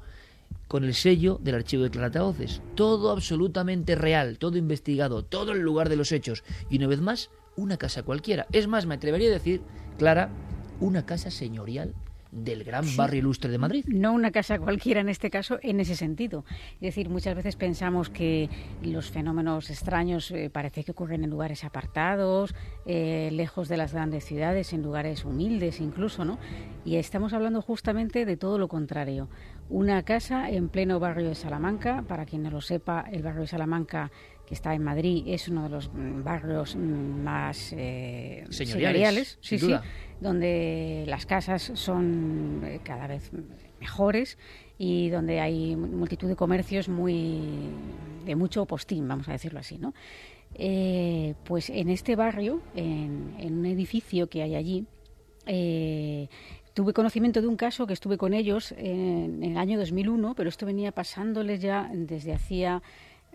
con 0.69 0.85
el 0.85 0.93
sello 0.93 1.37
del 1.43 1.55
archivo 1.55 1.83
de 1.83 1.89
Clarataoces. 1.89 2.61
Todo 2.75 3.11
absolutamente 3.11 3.95
real, 3.95 4.37
todo 4.37 4.57
investigado, 4.57 5.25
todo 5.25 5.51
el 5.51 5.59
lugar 5.59 5.89
de 5.89 5.97
los 5.97 6.13
hechos. 6.13 6.45
Y 6.69 6.77
una 6.77 6.87
vez 6.87 7.01
más, 7.01 7.29
una 7.57 7.75
casa 7.75 8.03
cualquiera. 8.03 8.47
Es 8.53 8.67
más, 8.67 8.85
me 8.85 8.95
atrevería 8.95 9.27
a 9.27 9.33
decir, 9.33 9.63
Clara, 9.97 10.29
una 10.79 11.05
casa 11.05 11.29
señorial 11.29 11.93
del 12.35 12.63
gran 12.63 12.85
barrio 12.95 13.19
ilustre 13.19 13.49
de 13.49 13.57
Madrid. 13.57 13.85
No 13.87 14.13
una 14.13 14.31
casa 14.31 14.59
cualquiera 14.59 15.01
en 15.01 15.09
este 15.09 15.29
caso, 15.29 15.57
en 15.61 15.79
ese 15.79 15.95
sentido. 15.95 16.43
Es 16.75 16.81
decir, 16.81 17.09
muchas 17.09 17.35
veces 17.35 17.55
pensamos 17.55 18.09
que 18.09 18.49
los 18.83 19.09
fenómenos 19.09 19.69
extraños 19.69 20.29
eh, 20.31 20.49
parece 20.51 20.83
que 20.83 20.91
ocurren 20.91 21.23
en 21.23 21.29
lugares 21.29 21.63
apartados, 21.63 22.53
eh, 22.85 23.29
lejos 23.31 23.69
de 23.69 23.77
las 23.77 23.93
grandes 23.93 24.25
ciudades, 24.25 24.73
en 24.73 24.83
lugares 24.83 25.23
humildes 25.23 25.79
incluso, 25.79 26.25
¿no? 26.25 26.37
Y 26.83 26.97
estamos 26.97 27.33
hablando 27.33 27.61
justamente 27.61 28.25
de 28.25 28.37
todo 28.37 28.59
lo 28.59 28.67
contrario. 28.67 29.29
Una 29.69 30.03
casa 30.03 30.49
en 30.51 30.69
pleno 30.69 30.99
barrio 30.99 31.29
de 31.29 31.35
Salamanca, 31.35 32.03
para 32.07 32.25
quien 32.25 32.43
no 32.43 32.51
lo 32.51 32.61
sepa, 32.61 33.05
el 33.11 33.23
barrio 33.23 33.41
de 33.41 33.47
Salamanca 33.47 34.11
que 34.45 34.53
está 34.53 34.73
en 34.73 34.83
Madrid, 34.83 35.23
es 35.27 35.47
uno 35.47 35.63
de 35.63 35.69
los 35.69 35.91
mm, 35.91 36.23
barrios 36.23 36.75
mm, 36.75 37.23
más 37.23 37.73
eh, 37.73 38.45
señoriales, 38.49 39.37
sí, 39.41 39.57
sí, 39.57 39.73
donde 40.21 41.03
las 41.07 41.25
casas 41.25 41.71
son 41.73 42.61
eh, 42.63 42.79
cada 42.83 43.07
vez 43.07 43.31
mejores 43.79 44.37
y 44.77 45.09
donde 45.09 45.39
hay 45.39 45.75
multitud 45.75 46.27
de 46.27 46.35
comercios 46.35 46.89
muy 46.89 47.41
de 48.25 48.35
mucho 48.35 48.65
postín, 48.65 49.07
vamos 49.07 49.27
a 49.29 49.33
decirlo 49.33 49.59
así, 49.59 49.77
¿no? 49.77 49.93
Eh, 50.53 51.33
pues 51.43 51.69
en 51.69 51.89
este 51.89 52.15
barrio, 52.15 52.61
en, 52.75 53.35
un 53.39 53.65
edificio 53.65 54.27
que 54.29 54.41
hay 54.41 54.55
allí, 54.55 54.85
tuve 56.73 56.93
conocimiento 56.93 57.41
de 57.41 57.47
un 57.47 57.55
caso 57.55 57.87
que 57.87 57.93
estuve 57.93 58.17
con 58.17 58.33
ellos 58.33 58.73
en, 58.77 59.43
en, 59.43 59.51
el 59.51 59.57
año 59.57 59.77
2001, 59.77 60.33
pero 60.35 60.49
esto 60.49 60.65
venía 60.65 60.91
pasándoles 60.91 61.61
ya 61.61 61.89
desde 61.93 62.33
hacía 62.33 62.81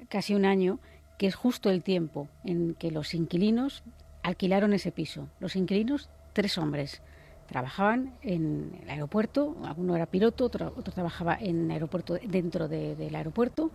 casi 0.09 0.35
un 0.35 0.45
año 0.45 0.79
que 1.21 1.27
es 1.27 1.35
justo 1.35 1.68
el 1.68 1.83
tiempo 1.83 2.31
en 2.45 2.73
que 2.73 2.91
los 2.91 3.12
inquilinos 3.12 3.83
alquilaron 4.23 4.73
ese 4.73 4.91
piso. 4.91 5.29
Los 5.39 5.55
inquilinos, 5.55 6.09
tres 6.33 6.57
hombres, 6.57 7.03
trabajaban 7.47 8.14
en 8.23 8.73
el 8.83 8.89
aeropuerto, 8.89 9.55
uno 9.77 9.97
era 9.97 10.07
piloto, 10.07 10.47
otro, 10.47 10.71
trabajaba 10.95 11.37
en 11.39 11.71
aeropuerto 11.71 12.16
dentro 12.27 12.68
del 12.68 13.14
aeropuerto, 13.14 13.71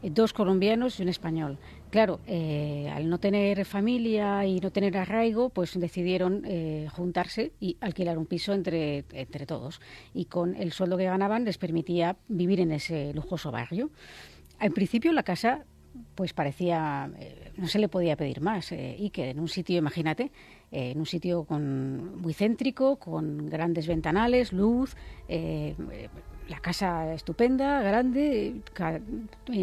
eh, 0.00 0.10
dos 0.10 0.32
colombianos 0.32 1.00
y 1.00 1.02
un 1.02 1.08
español. 1.08 1.58
Claro, 1.90 2.20
eh, 2.24 2.88
al 2.94 3.10
no 3.10 3.18
tener 3.18 3.64
familia 3.64 4.46
y 4.46 4.60
no 4.60 4.70
tener 4.70 4.96
arraigo, 4.96 5.48
pues 5.48 5.76
decidieron 5.80 6.44
eh, 6.44 6.86
juntarse 6.92 7.52
y 7.58 7.78
alquilar 7.80 8.16
un 8.16 8.26
piso 8.26 8.52
entre, 8.52 9.04
entre 9.10 9.44
todos. 9.44 9.80
Y 10.14 10.26
con 10.26 10.54
el 10.54 10.70
sueldo 10.70 10.96
que 10.96 11.06
ganaban 11.06 11.44
les 11.44 11.58
permitía 11.58 12.16
vivir 12.28 12.60
en 12.60 12.70
ese 12.70 13.12
lujoso 13.12 13.50
barrio. 13.50 13.90
En 14.60 14.72
principio 14.72 15.12
la 15.12 15.24
casa 15.24 15.66
pues 16.14 16.32
parecía, 16.32 17.10
eh, 17.18 17.52
no 17.56 17.68
se 17.68 17.78
le 17.78 17.88
podía 17.88 18.16
pedir 18.16 18.40
más. 18.40 18.72
Eh, 18.72 18.96
y 18.98 19.10
que 19.10 19.30
en 19.30 19.40
un 19.40 19.48
sitio, 19.48 19.78
imagínate, 19.78 20.30
eh, 20.70 20.90
en 20.90 20.98
un 20.98 21.06
sitio 21.06 21.44
con, 21.44 22.20
muy 22.20 22.34
céntrico, 22.34 22.96
con 22.96 23.48
grandes 23.48 23.86
ventanales, 23.86 24.52
luz, 24.52 24.96
la 25.28 26.60
casa 26.60 27.12
estupenda, 27.12 27.82
grande, 27.82 28.62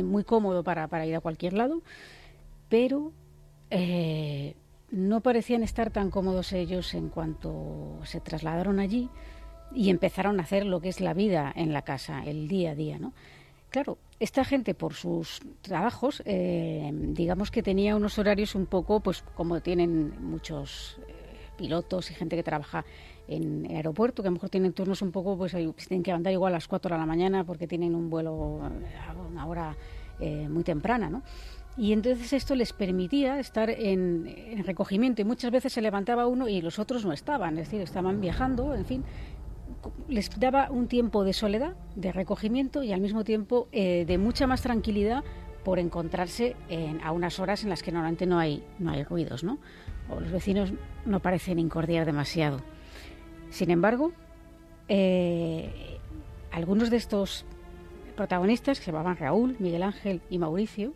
muy 0.04 0.24
cómodo 0.24 0.64
para, 0.64 0.88
para, 0.88 1.06
ir 1.06 1.16
a 1.16 1.22
cualquier 1.22 1.54
lado, 1.54 1.82
pero 2.70 3.14
no 4.92 5.22
parecían 5.22 5.64
estar 5.64 5.90
tan 5.90 6.12
cómodos 6.12 6.54
ellos 6.54 6.94
en 6.94 7.10
cuanto 7.10 8.00
se 8.04 8.20
trasladaron 8.20 8.80
allí 8.80 9.10
y 9.74 9.90
empezaron 9.90 10.40
a 10.40 10.44
hacer 10.44 10.66
lo 10.66 10.82
que 10.82 10.90
es 10.90 11.02
la 11.02 11.14
vida 11.14 11.52
en 11.56 11.74
la 11.74 11.82
casa, 11.82 12.24
el 12.26 12.48
día 12.48 12.72
a 12.72 12.76
día, 12.76 13.00
¿no? 13.00 13.14
Claro, 13.74 13.98
esta 14.20 14.46
gente 14.46 14.76
por 14.76 14.94
sus 14.94 15.40
trabajos, 15.64 16.22
eh, 16.26 16.92
digamos 16.94 17.50
que 17.50 17.64
tenía 17.64 17.96
unos 17.96 18.20
horarios 18.20 18.54
un 18.54 18.68
poco, 18.68 19.00
pues 19.00 19.24
como 19.34 19.62
tienen 19.62 20.14
muchos 20.24 21.00
eh, 21.08 21.50
pilotos 21.58 22.12
y 22.12 22.14
gente 22.14 22.36
que 22.36 22.44
trabaja 22.44 22.86
en 23.28 23.66
el 23.66 23.78
aeropuerto, 23.78 24.22
que 24.22 24.28
a 24.28 24.30
lo 24.30 24.36
mejor 24.36 24.52
tienen 24.52 24.74
turnos 24.74 25.02
un 25.02 25.12
poco, 25.12 25.36
pues, 25.36 25.54
pues 25.54 25.88
tienen 25.88 26.04
que 26.04 26.12
andar 26.12 26.32
igual 26.32 26.54
a 26.54 26.58
las 26.58 26.68
4 26.68 26.94
de 26.94 27.00
la 27.00 27.08
mañana 27.08 27.46
porque 27.46 27.66
tienen 27.66 27.96
un 27.96 28.12
vuelo 28.12 28.62
a 28.62 29.14
una 29.28 29.48
hora 29.48 29.76
eh, 30.20 30.48
muy 30.48 30.64
temprana, 30.64 31.10
¿no? 31.10 31.24
y 31.76 31.92
entonces 31.92 32.34
esto 32.34 32.56
les 32.56 32.72
permitía 32.72 33.40
estar 33.40 33.70
en, 33.72 34.28
en, 34.28 34.64
recogimiento 34.64 35.22
y 35.22 35.26
muchas 35.26 35.50
veces 35.50 35.74
se 35.74 35.82
levantaba 35.82 36.28
uno 36.28 36.48
y 36.48 36.62
los 36.62 36.78
otros 36.78 37.04
no 37.04 37.14
estaban, 37.14 37.58
es 37.58 37.66
decir, 37.66 37.82
estaban 37.82 38.22
viajando, 38.22 38.76
en 38.76 38.86
fin, 38.86 39.04
les 40.08 40.30
daba 40.40 40.70
un 40.72 40.88
tiempo 40.88 41.24
de 41.24 41.34
soledad, 41.34 41.76
de 41.96 42.12
recogimiento 42.12 42.84
y 42.84 42.92
al 42.94 43.02
mismo 43.02 43.24
tiempo 43.24 43.68
eh, 43.72 44.06
de 44.06 44.18
mucha 44.18 44.48
más 44.48 44.62
tranquilidad 44.62 45.24
por 45.64 45.80
encontrarse 45.80 46.56
en, 46.70 47.02
a 47.02 47.12
unas 47.12 47.40
horas 47.40 47.64
en 47.64 47.70
las 47.70 47.84
que 47.84 47.92
normalmente 47.92 48.26
no 48.26 48.40
hay, 48.40 48.64
no 48.80 48.92
hay 48.92 49.04
ruidos, 49.04 49.44
¿no? 49.44 49.60
O 50.10 50.20
los 50.20 50.32
vecinos 50.32 50.74
no 51.06 51.22
parecen 51.22 51.60
incordiar 51.60 52.06
demasiado. 52.06 52.60
Sin 53.50 53.72
embargo, 53.72 54.12
eh, 54.90 56.00
algunos 56.52 56.90
de 56.90 56.98
estos 56.98 57.46
protagonistas, 58.16 58.80
que 58.80 58.86
se 58.86 58.92
llamaban 58.92 59.18
Raúl, 59.18 59.56
Miguel 59.60 59.84
Ángel 59.84 60.22
y 60.30 60.38
Mauricio, 60.38 60.94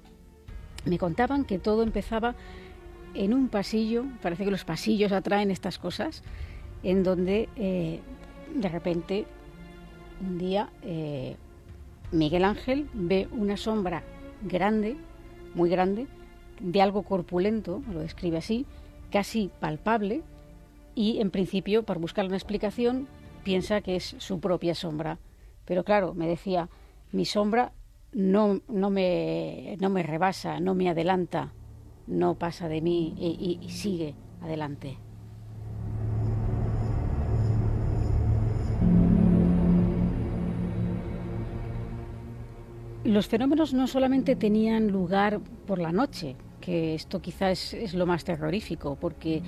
me 0.85 0.97
contaban 0.97 1.45
que 1.45 1.59
todo 1.59 1.83
empezaba 1.83 2.35
en 3.13 3.33
un 3.33 3.47
pasillo, 3.49 4.05
parece 4.21 4.45
que 4.45 4.51
los 4.51 4.65
pasillos 4.65 5.11
atraen 5.11 5.49
estas 5.49 5.79
cosas, 5.79 6.23
en 6.83 7.03
donde 7.03 7.49
eh, 7.55 8.01
de 8.55 8.69
repente, 8.69 9.25
un 10.21 10.37
día, 10.37 10.69
eh, 10.81 11.35
Miguel 12.11 12.45
Ángel 12.45 12.89
ve 12.93 13.27
una 13.31 13.57
sombra 13.57 14.03
grande, 14.41 14.97
muy 15.53 15.69
grande, 15.69 16.07
de 16.59 16.81
algo 16.81 17.03
corpulento, 17.03 17.81
lo 17.91 17.99
describe 17.99 18.37
así, 18.37 18.65
casi 19.11 19.51
palpable, 19.59 20.23
y 20.95 21.19
en 21.19 21.29
principio, 21.29 21.83
por 21.83 21.99
buscar 21.99 22.25
una 22.25 22.37
explicación, 22.37 23.07
piensa 23.43 23.81
que 23.81 23.95
es 23.95 24.15
su 24.17 24.39
propia 24.39 24.73
sombra. 24.73 25.19
Pero 25.65 25.83
claro, 25.83 26.13
me 26.13 26.27
decía, 26.27 26.69
mi 27.11 27.25
sombra 27.25 27.73
no, 28.11 28.61
no, 28.67 28.89
me, 28.89 29.77
no 29.79 29.89
me 29.89 30.01
rebasa, 30.01 30.59
no 30.59 30.73
me 30.73 30.89
adelanta, 30.89 31.53
no 32.07 32.35
pasa 32.35 32.67
de 32.67 32.81
mí 32.81 33.13
y 33.17 33.69
sigue 33.69 34.15
adelante. 34.41 34.97
Los 43.07 43.29
fenómenos 43.29 43.73
no 43.73 43.87
solamente 43.87 44.35
tenían 44.35 44.89
lugar 44.89 45.39
por 45.65 45.79
la 45.79 45.93
noche, 45.93 46.35
que 46.59 46.93
esto 46.93 47.21
quizás 47.21 47.73
es, 47.73 47.93
lo 47.93 48.05
más 48.05 48.25
terrorífico, 48.25 48.97
porque 48.99 49.41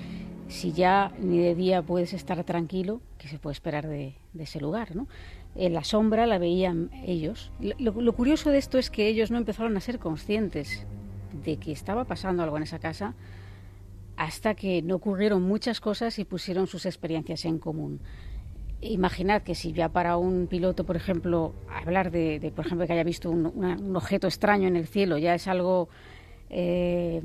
si 0.48 0.72
ya 0.72 1.12
ni 1.20 1.40
de 1.40 1.54
día 1.54 1.82
puedes 1.82 2.14
estar 2.14 2.42
tranquilo, 2.44 3.02
¿qué 3.18 3.28
se 3.28 3.38
puede 3.38 3.52
esperar 3.52 3.86
de, 3.86 4.14
ese 4.38 4.62
lugar? 4.62 4.96
¿no? 4.96 5.08
En 5.56 5.74
la 5.74 5.84
sombra 5.84 6.24
la 6.24 6.38
veían 6.38 6.90
ellos. 7.04 7.52
Lo, 7.60 8.14
curioso 8.14 8.48
de 8.48 8.56
esto 8.56 8.78
es 8.78 8.88
que 8.88 9.08
ellos 9.08 9.30
no 9.30 9.36
empezaron 9.36 9.76
a 9.76 9.80
ser 9.80 9.98
conscientes 9.98 10.86
de 11.44 11.58
que 11.58 11.70
estaba 11.70 12.06
pasando 12.06 12.42
algo 12.42 12.56
en 12.56 12.62
esa 12.62 12.78
casa 12.78 13.14
hasta 14.16 14.54
que 14.54 14.80
no 14.80 14.94
ocurrieron 14.94 15.42
muchas 15.42 15.82
cosas 15.82 16.18
y 16.18 16.24
pusieron 16.24 16.66
sus 16.66 16.86
experiencias 16.86 17.44
en 17.44 17.58
común 17.58 18.00
imaginad 18.82 19.42
que 19.42 19.54
si 19.54 19.72
ya 19.72 19.88
para 19.88 20.16
un 20.16 20.46
piloto, 20.46 20.84
por 20.84 20.96
ejemplo, 20.96 21.54
hablar 21.68 22.10
de, 22.10 22.52
por 22.54 22.66
ejemplo, 22.66 22.86
que 22.86 22.92
haya 22.92 23.04
visto 23.04 23.30
un, 23.30 23.94
objeto 23.96 24.26
extraño 24.26 24.68
en 24.68 24.76
el 24.76 24.86
cielo 24.86 25.18
ya 25.18 25.34
es 25.34 25.46
algo 25.48 25.88
eh, 26.48 27.20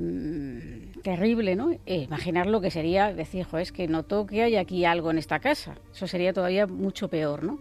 terrible, 1.02 1.56
¿no? 1.56 1.72
Eh, 1.86 2.02
imaginar 2.02 2.46
lo 2.46 2.60
que 2.60 2.70
sería 2.70 3.12
decir, 3.12 3.44
jo, 3.44 3.58
es 3.58 3.72
que 3.72 3.88
noto 3.88 4.26
que 4.26 4.42
hay 4.42 4.56
aquí 4.56 4.84
algo 4.84 5.10
en 5.10 5.18
esta 5.18 5.38
casa. 5.40 5.76
Eso 5.92 6.06
sería 6.06 6.32
todavía 6.32 6.66
mucho 6.66 7.08
peor, 7.08 7.42
¿no? 7.42 7.58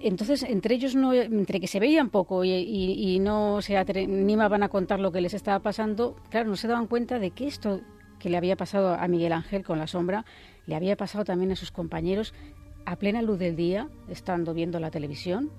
Entonces, 0.00 0.42
entre 0.42 0.74
ellos, 0.74 0.94
no, 0.94 1.12
entre 1.12 1.60
que 1.60 1.66
se 1.66 1.78
veían 1.78 2.08
poco 2.08 2.42
y, 2.42 3.18
no 3.20 3.60
se 3.60 3.76
animaban 3.76 4.62
a 4.62 4.70
contar 4.70 4.98
lo 4.98 5.12
que 5.12 5.20
les 5.20 5.34
estaba 5.34 5.58
pasando, 5.58 6.16
claro, 6.30 6.48
no 6.48 6.56
se 6.56 6.68
daban 6.68 6.86
cuenta 6.86 7.18
de 7.18 7.32
que 7.32 7.46
esto 7.46 7.82
que 8.18 8.30
le 8.30 8.38
había 8.38 8.56
pasado 8.56 8.94
a 8.94 9.08
Miguel 9.08 9.32
Ángel 9.32 9.62
con 9.62 9.78
la 9.78 9.86
sombra, 9.86 10.24
le 10.66 10.74
había 10.74 10.96
pasado 10.96 11.24
también 11.24 11.52
a 11.52 11.56
sus 11.56 11.70
compañeros 11.70 12.32
a 12.90 12.96
plena 12.96 13.22
luz 13.22 13.38
del 13.38 13.54
día, 13.54 13.88
estando 14.08 14.52
viendo 14.52 14.80
la 14.80 14.90
televisión, 14.90 15.52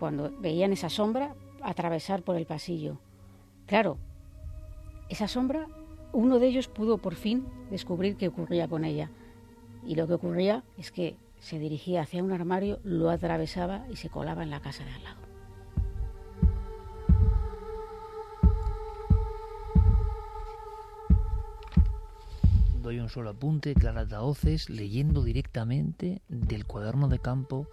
cuando 0.00 0.32
veían 0.40 0.72
esa 0.72 0.90
sombra 0.90 1.36
atravesar 1.62 2.24
por 2.24 2.34
el 2.34 2.44
pasillo. 2.44 2.98
Claro, 3.66 3.98
esa 5.08 5.28
sombra, 5.28 5.68
uno 6.12 6.40
de 6.40 6.48
ellos 6.48 6.66
pudo 6.66 6.98
por 6.98 7.14
fin 7.14 7.46
descubrir 7.70 8.16
qué 8.16 8.26
ocurría 8.26 8.66
con 8.66 8.84
ella. 8.84 9.12
Y 9.86 9.94
lo 9.94 10.08
que 10.08 10.14
ocurría 10.14 10.64
es 10.76 10.90
que 10.90 11.16
se 11.38 11.60
dirigía 11.60 12.00
hacia 12.00 12.24
un 12.24 12.32
armario, 12.32 12.80
lo 12.82 13.10
atravesaba 13.10 13.86
y 13.88 13.94
se 13.94 14.10
colaba 14.10 14.42
en 14.42 14.50
la 14.50 14.58
casa 14.58 14.84
de 14.84 14.90
al 14.90 15.04
lado. 15.04 15.25
Doy 22.86 23.00
un 23.00 23.08
solo 23.08 23.30
apunte, 23.30 23.74
Clara 23.74 24.06
Taoces, 24.06 24.70
leyendo 24.70 25.24
directamente 25.24 26.22
del 26.28 26.66
cuaderno 26.66 27.08
de 27.08 27.18
campo 27.18 27.66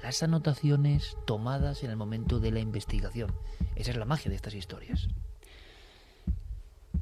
las 0.00 0.22
anotaciones 0.22 1.16
tomadas 1.26 1.82
en 1.82 1.90
el 1.90 1.96
momento 1.96 2.38
de 2.38 2.52
la 2.52 2.60
investigación. 2.60 3.32
Esa 3.74 3.90
es 3.90 3.96
la 3.96 4.04
magia 4.04 4.30
de 4.30 4.36
estas 4.36 4.54
historias. 4.54 5.08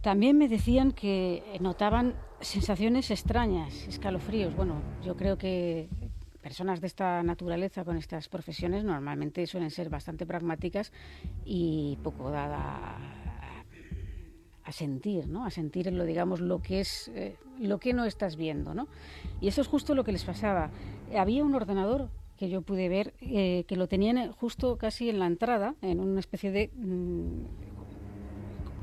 También 0.01 0.39
me 0.39 0.49
decían 0.49 0.93
que 0.93 1.59
notaban 1.61 2.14
sensaciones 2.41 3.11
extrañas, 3.11 3.75
escalofríos. 3.87 4.57
Bueno, 4.57 4.81
yo 5.05 5.14
creo 5.14 5.37
que 5.37 5.91
personas 6.41 6.81
de 6.81 6.87
esta 6.87 7.23
naturaleza 7.23 7.85
con 7.85 7.99
estas 7.99 8.31
profesiones 8.31 8.83
normalmente 8.83 9.47
suelen 9.47 9.71
ser 9.71 9.91
bastante 9.91 10.25
pragmáticas 10.25 10.91
y 11.45 11.99
poco 12.03 12.31
dada 12.31 13.28
a 14.69 14.73
sentir, 14.73 15.29
¿no? 15.29 15.47
A 15.47 15.51
sentir 15.51 15.91
lo, 15.91 16.05
digamos, 16.05 16.41
lo 16.41 16.61
que 16.61 16.81
es, 16.81 17.11
eh, 17.14 17.37
lo 17.59 17.79
que 17.79 17.95
no 17.95 18.05
estás 18.05 18.37
viendo, 18.37 18.75
¿no? 18.75 18.87
Y 19.41 19.49
eso 19.49 19.62
es 19.62 19.66
justo 19.66 19.95
lo 19.95 20.05
que 20.05 20.12
les 20.12 20.25
pasaba. 20.25 20.71
Había 21.16 21.43
un 21.43 21.55
ordenador 21.55 22.11
que 22.37 22.51
yo 22.51 22.61
pude 22.61 22.91
ver 22.91 23.14
eh, 23.23 23.64
que 23.66 23.77
lo 23.77 23.89
tenían 23.89 24.31
justo 24.33 24.77
casi 24.77 25.09
en 25.09 25.21
la 25.21 25.27
entrada, 25.27 25.75
en 25.81 26.01
una 26.01 26.21
especie 26.21 26.51
de, 26.51 26.71
mm, 26.77 27.45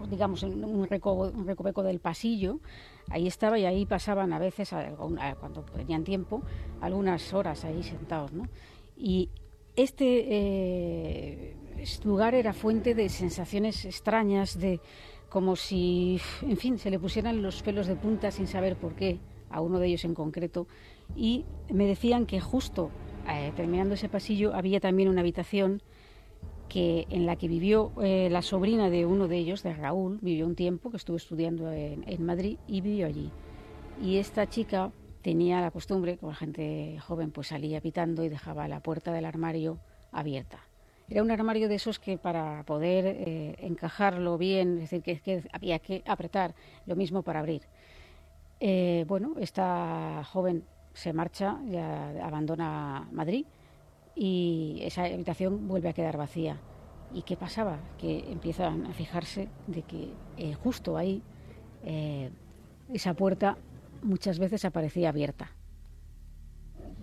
digamos, 0.09 0.41
en 0.41 0.65
un, 0.65 0.87
recoveco 0.87 1.83
del 1.83 1.99
pasillo. 1.99 2.61
Ahí 3.11 3.27
estaba 3.27 3.59
y 3.59 3.65
ahí 3.65 3.85
pasaban 3.85 4.33
a 4.33 4.39
veces, 4.39 4.73
cuando 5.39 5.61
tenían 5.65 6.03
tiempo, 6.03 6.41
algunas 6.81 7.31
horas 7.31 7.63
ahí 7.63 7.83
sentados, 7.83 8.33
¿no? 8.33 8.47
Y 8.97 9.29
eh, 9.77 11.55
este 11.77 12.07
lugar 12.07 12.33
era 12.33 12.53
fuente 12.53 12.95
de 12.95 13.09
sensaciones 13.09 13.85
extrañas, 13.85 14.57
de 14.57 14.79
como 15.35 15.57
si, 15.57 16.21
en 16.43 16.55
fin, 16.55 16.79
se 16.79 16.89
le 16.89 16.97
pusieran 16.97 17.41
los 17.41 17.61
pelos 17.61 17.87
de 17.87 17.97
punta 17.97 18.31
sin 18.31 18.47
saber 18.47 18.77
por 18.77 18.95
qué, 18.95 19.19
a 19.49 19.59
uno 19.59 19.79
de 19.79 19.87
ellos 19.87 20.05
en 20.05 20.13
concreto. 20.13 20.65
Y 21.13 21.43
me 21.69 21.85
decían 21.85 22.25
que 22.25 22.39
justo 22.39 22.89
eh, 23.29 23.51
terminando 23.53 23.95
ese 23.95 24.07
pasillo 24.07 24.55
había 24.55 24.79
también 24.79 25.09
una 25.09 25.19
habitación 25.19 25.81
que 26.69 27.05
en 27.09 27.25
la 27.25 27.35
que 27.35 27.49
vivió 27.49 27.91
eh, 28.01 28.29
la 28.31 28.41
sobrina 28.41 28.89
de 28.89 29.05
uno 29.05 29.27
de 29.27 29.35
ellos, 29.35 29.61
de 29.61 29.73
Raúl, 29.73 30.19
vivió 30.21 30.45
un 30.45 30.55
tiempo, 30.55 30.89
que 30.89 30.95
estuvo 30.95 31.17
estudiando 31.17 31.69
en, 31.69 32.05
en 32.07 32.25
Madrid 32.25 32.57
y 32.65 32.79
vivió 32.79 33.05
allí. 33.05 33.29
Y 34.01 34.19
esta 34.19 34.47
chica 34.47 34.93
tenía 35.21 35.59
la 35.59 35.71
costumbre, 35.71 36.17
como 36.17 36.31
la 36.31 36.37
gente 36.37 36.97
joven, 37.05 37.31
pues 37.31 37.47
salía 37.47 37.81
pitando 37.81 38.23
y 38.23 38.29
dejaba 38.29 38.69
la 38.69 38.79
puerta 38.79 39.11
del 39.11 39.25
armario 39.25 39.79
abierta. 40.13 40.59
Era 41.07 41.21
un 41.21 41.29
armario 41.29 41.69
de 41.69 41.75
esos 41.75 41.99
que 41.99 42.17
para 42.17 42.63
poder 42.63 43.05
eh, 43.05 43.55
encajarlo 43.59 44.37
bien, 44.39 44.79
es 44.79 44.89
decir, 44.89 45.21
que, 45.21 45.43
había 45.51 45.77
que 45.79 46.01
apretar, 46.05 46.55
lo 46.87 46.95
mismo 46.95 47.21
para 47.21 47.39
abrir. 47.39 47.61
Eh, 48.59 49.05
bueno, 49.07 49.35
esta 49.39 50.23
joven 50.23 50.63
se 50.93 51.13
marcha, 51.13 51.59
ya 51.67 52.09
abandona 52.25 53.07
Madrid 53.11 53.45
y 54.15 54.79
esa 54.81 55.03
habitación 55.03 55.67
vuelve 55.67 55.89
a 55.89 55.93
quedar 55.93 56.17
vacía. 56.17 56.59
¿Y 57.13 57.21
qué 57.21 57.37
pasaba? 57.37 57.77
Que 57.99 58.31
empiezan 58.31 58.87
a 58.87 58.93
fijarse 58.93 59.47
de 59.67 59.83
que 59.83 60.09
eh, 60.37 60.53
justo 60.55 60.97
ahí 60.97 61.21
esa 62.91 63.13
puerta 63.13 63.57
muchas 64.01 64.39
veces 64.39 64.65
aparecía 64.65 65.09
abierta 65.09 65.54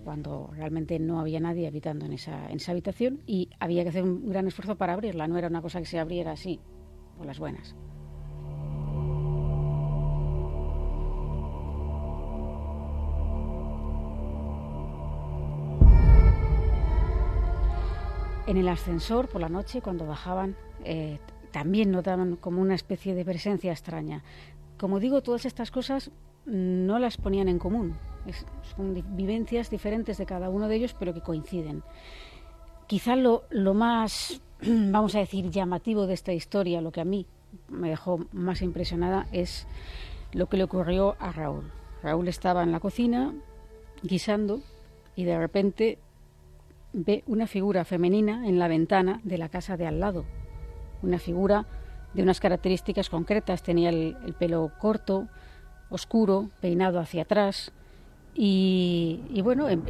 cuando 0.03 0.49
realmente 0.53 0.99
no 0.99 1.19
había 1.19 1.39
nadie 1.39 1.67
habitando 1.67 2.05
en 2.05 2.13
esa, 2.13 2.49
en 2.49 2.57
esa 2.57 2.71
habitación 2.71 3.21
y 3.25 3.49
había 3.59 3.83
que 3.83 3.89
hacer 3.89 4.03
un 4.03 4.29
gran 4.29 4.47
esfuerzo 4.47 4.75
para 4.75 4.93
abrirla, 4.93 5.27
no 5.27 5.37
era 5.37 5.47
una 5.47 5.61
cosa 5.61 5.79
que 5.79 5.85
se 5.85 5.99
abriera 5.99 6.31
así, 6.31 6.59
por 7.17 7.25
las 7.25 7.39
buenas. 7.39 7.75
En 18.45 18.57
el 18.57 18.67
ascensor, 18.67 19.29
por 19.29 19.39
la 19.39 19.47
noche, 19.47 19.81
cuando 19.81 20.05
bajaban, 20.05 20.57
eh, 20.83 21.17
también 21.51 21.91
notaban 21.91 22.35
como 22.35 22.61
una 22.61 22.75
especie 22.75 23.15
de 23.15 23.23
presencia 23.23 23.71
extraña. 23.71 24.21
Como 24.77 24.99
digo, 24.99 25.23
todas 25.23 25.45
estas 25.45 25.71
cosas 25.71 26.11
no 26.45 26.99
las 26.99 27.17
ponían 27.17 27.47
en 27.47 27.59
común, 27.59 27.95
son 28.75 29.03
vivencias 29.15 29.69
diferentes 29.69 30.17
de 30.17 30.25
cada 30.25 30.49
uno 30.49 30.67
de 30.67 30.75
ellos, 30.75 30.95
pero 30.97 31.13
que 31.13 31.21
coinciden. 31.21 31.83
Quizá 32.87 33.15
lo, 33.15 33.43
lo 33.49 33.73
más, 33.73 34.41
vamos 34.61 35.15
a 35.15 35.19
decir, 35.19 35.49
llamativo 35.49 36.07
de 36.07 36.13
esta 36.13 36.33
historia, 36.33 36.81
lo 36.81 36.91
que 36.91 37.01
a 37.01 37.05
mí 37.05 37.25
me 37.69 37.89
dejó 37.89 38.25
más 38.31 38.61
impresionada 38.61 39.27
es 39.31 39.67
lo 40.31 40.47
que 40.47 40.57
le 40.57 40.63
ocurrió 40.63 41.15
a 41.19 41.31
Raúl. 41.31 41.71
Raúl 42.01 42.27
estaba 42.27 42.63
en 42.63 42.71
la 42.71 42.79
cocina 42.79 43.33
guisando 44.01 44.61
y 45.15 45.23
de 45.23 45.37
repente 45.37 45.99
ve 46.91 47.23
una 47.27 47.47
figura 47.47 47.85
femenina 47.85 48.47
en 48.47 48.59
la 48.59 48.67
ventana 48.67 49.19
de 49.23 49.37
la 49.37 49.49
casa 49.49 49.77
de 49.77 49.87
al 49.87 49.99
lado. 49.99 50.25
Una 51.01 51.19
figura 51.19 51.65
de 52.13 52.23
unas 52.23 52.39
características 52.39 53.09
concretas. 53.09 53.63
Tenía 53.63 53.89
el, 53.89 54.35
pelo 54.37 54.71
corto, 54.79 55.27
oscuro, 55.93 56.49
peinado 56.59 56.99
hacia 56.99 57.23
atrás. 57.23 57.71
Y, 58.35 59.19
bueno, 59.43 59.69
em, 59.69 59.81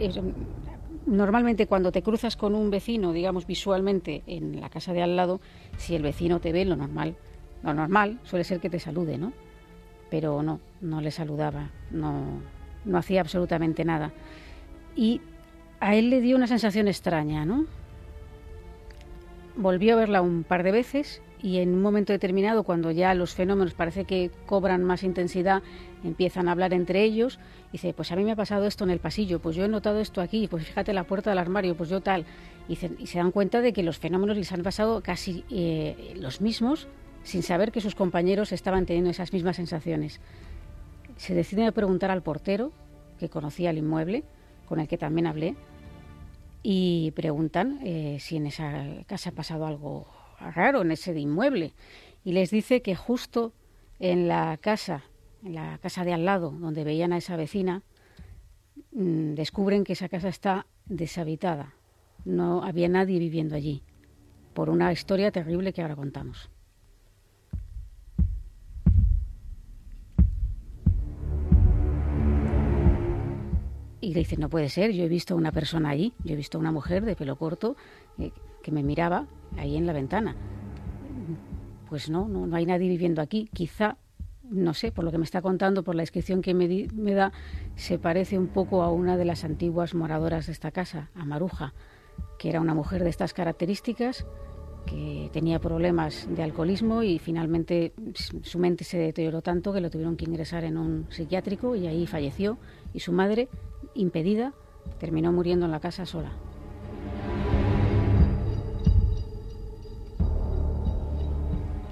normalmente 1.06 1.66
cuando 1.68 1.92
te 1.92 2.02
cruzas 2.02 2.36
con 2.36 2.56
un 2.56 2.70
vecino, 2.70 3.14
digamos 3.14 3.48
visualmente, 3.48 4.24
en 4.28 4.60
la 4.60 4.70
casa 4.70 4.94
de 4.94 5.02
al 5.02 5.16
lado, 5.16 5.40
si 5.78 5.96
el 5.96 6.04
vecino 6.04 6.40
te 6.40 6.52
ve, 6.52 6.66
lo 6.66 6.76
normal, 6.76 7.16
lo 7.64 7.74
normal 7.74 8.20
suele 8.24 8.44
ser 8.44 8.60
que 8.60 8.70
te 8.70 8.80
salude, 8.80 9.18
¿no? 9.18 9.34
Pero 10.10 10.44
no, 10.44 10.60
no 10.82 11.02
le 11.02 11.12
saludaba, 11.12 11.70
no, 11.90 12.24
no 12.86 12.98
hacía 12.98 13.22
absolutamente 13.22 13.86
nada. 13.86 14.12
Y 14.96 15.22
a 15.80 15.96
él 15.96 16.10
le 16.10 16.22
dio 16.22 16.36
una 16.36 16.48
sensación 16.48 16.88
extraña, 16.88 17.46
¿no? 17.46 17.66
Volvió 19.56 19.94
a 19.94 19.98
verla 19.98 20.22
un 20.22 20.44
par 20.44 20.64
de 20.64 20.72
veces 20.72 21.22
y 21.44 21.58
en 21.60 21.74
un 21.74 21.82
momento 21.82 22.14
determinado, 22.14 22.64
cuando 22.64 22.90
ya 22.90 23.14
los 23.14 23.36
fenómenos 23.36 23.74
parece 23.74 24.06
que 24.06 24.32
cobran 24.46 24.82
más 24.86 25.04
intensidad, 25.04 25.62
empiezan 26.02 26.48
a 26.48 26.54
hablar 26.54 26.74
entre 26.74 27.04
ellos, 27.04 27.38
dice, 27.74 27.94
pues 27.94 28.14
a 28.14 28.16
mí 28.16 28.24
me 28.24 28.32
ha 28.32 28.36
pasado 28.38 28.66
esto 28.66 28.86
en 28.86 28.92
el 28.92 29.00
pasillo, 29.00 29.40
pues 29.40 29.58
yo 29.58 29.66
he 29.66 29.68
notado 29.68 30.00
esto 30.00 30.22
aquí, 30.22 30.48
pues 30.48 30.66
fíjate 30.66 30.94
la 30.94 31.04
puerta 31.04 31.30
del 31.30 31.40
armario, 31.40 31.76
pues 31.76 31.90
yo 31.90 32.00
tal, 32.00 32.26
y 32.70 32.78
se, 32.78 33.18
dan 33.18 33.32
cuenta 33.32 33.60
de 33.60 33.74
que 33.74 33.84
los 33.84 34.00
fenómenos 34.00 34.38
les 34.38 34.54
han 34.54 34.64
pasado 34.64 35.04
casi 35.04 35.44
eh, 35.52 36.14
los 36.16 36.40
mismos, 36.40 36.88
sin 37.24 37.44
saber 37.44 37.74
que 37.74 37.82
sus 37.82 37.94
compañeros 37.94 38.54
estaban 38.54 38.86
teniendo 38.86 39.10
esas 39.10 39.34
mismas 39.34 39.58
sensaciones. 39.58 40.22
Se 41.18 41.36
deciden 41.36 41.68
a 41.68 41.74
preguntar 41.74 42.10
al 42.10 42.24
portero, 42.24 42.72
que 43.20 43.28
conocía 43.28 43.72
el 43.72 43.80
inmueble, 43.80 44.24
con 44.66 44.80
el 44.80 44.88
que 44.88 44.98
también 44.98 45.28
hablé, 45.28 45.56
y 46.64 47.12
preguntan 47.12 47.82
eh, 47.84 48.18
si 48.22 48.38
en 48.38 48.48
esa 48.48 48.86
casa 49.08 49.32
ha 49.32 49.34
pasado 49.34 49.66
algo 49.66 50.23
raro, 50.52 50.82
en 50.82 50.92
ese 50.92 51.18
inmueble. 51.20 51.74
Y 52.24 52.34
les 52.34 52.52
dice 52.52 52.82
que 52.82 52.96
justo 52.96 53.54
en 54.00 54.28
la 54.28 54.58
casa, 54.58 55.04
en 55.44 55.56
la 55.56 55.78
casa 55.80 56.04
de 56.04 56.14
al 56.14 56.26
lado, 56.26 56.52
donde 56.52 56.84
veían 56.84 57.14
a 57.14 57.18
esa 57.18 57.36
vecina, 57.36 57.84
mm, 58.92 59.34
descubren 59.34 59.84
que 59.84 59.94
esa 59.94 60.10
casa 60.10 60.30
está 60.30 60.68
deshabitada. 60.86 61.74
No 62.26 62.64
había 62.64 62.88
nadie 62.90 63.20
viviendo 63.20 63.56
allí, 63.56 63.84
por 64.54 64.70
una 64.70 64.92
historia 64.92 65.32
terrible 65.32 65.74
que 65.74 65.82
ahora 65.82 65.96
contamos. 65.96 66.50
Y 74.04 74.14
le 74.14 74.20
dice, 74.20 74.36
no 74.36 74.50
puede 74.50 74.68
ser, 74.68 74.92
yo 74.92 75.06
he 75.06 75.08
visto 75.08 75.34
a 75.34 75.38
una 75.38 75.54
persona 75.54 75.90
allí, 75.90 76.14
yo 76.26 76.34
he 76.34 76.36
visto 76.36 76.58
a 76.58 76.62
una 76.62 76.74
mujer 76.74 77.06
de 77.06 77.16
pelo 77.16 77.38
corto 77.38 77.78
eh, 78.18 78.34
que 78.64 78.72
me 78.72 78.82
miraba 78.82 79.28
ahí 79.58 79.78
en 79.78 79.86
la 79.86 79.94
ventana. 79.94 80.36
Pues 81.88 82.10
no, 82.10 82.28
no, 82.28 82.48
no 82.48 82.56
hay 82.56 82.66
nadie 82.66 82.90
viviendo 82.90 83.22
aquí. 83.22 83.48
Quizá, 83.54 83.98
no 84.50 84.74
sé, 84.74 84.92
por 84.92 85.06
lo 85.06 85.12
que 85.12 85.20
me 85.20 85.26
está 85.26 85.44
contando, 85.44 85.84
por 85.84 85.94
la 85.94 86.02
descripción 86.02 86.42
que 86.42 86.56
me, 86.56 86.88
me 86.92 87.14
da, 87.14 87.32
se 87.76 88.00
parece 88.00 88.40
un 88.40 88.48
poco 88.48 88.82
a 88.82 88.92
una 88.92 89.18
de 89.18 89.26
las 89.26 89.44
antiguas 89.44 89.94
moradoras 89.94 90.48
de 90.48 90.54
esta 90.54 90.72
casa, 90.72 91.12
a 91.14 91.26
Maruja, 91.26 91.76
que 92.40 92.50
era 92.50 92.62
una 92.62 92.74
mujer 92.74 93.04
de 93.04 93.12
estas 93.12 93.34
características, 93.34 94.26
que 94.86 95.30
tenía 95.32 95.60
problemas 95.60 96.28
de 96.30 96.44
alcoholismo 96.44 97.04
y 97.04 97.20
finalmente 97.20 97.94
su 98.16 98.60
mente 98.60 98.84
se 98.84 98.98
deterioró 98.98 99.42
tanto 99.42 99.72
que 99.72 99.80
lo 99.80 99.90
tuvieron 99.90 100.18
que 100.18 100.26
ingresar 100.26 100.66
en 100.66 100.78
un 100.78 101.08
psiquiátrico 101.10 101.76
y 101.76 101.88
ahí 101.88 102.06
falleció 102.06 102.58
y 102.94 103.00
su 103.00 103.14
madre 103.14 103.48
impedida, 103.94 104.54
terminó 105.00 105.32
muriendo 105.32 105.66
en 105.66 105.72
la 105.72 105.80
casa 105.80 106.06
sola. 106.06 106.34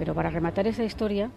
Pero 0.02 0.16
para 0.16 0.30
rematar 0.30 0.66
esa 0.66 0.82
historia, 0.82 1.30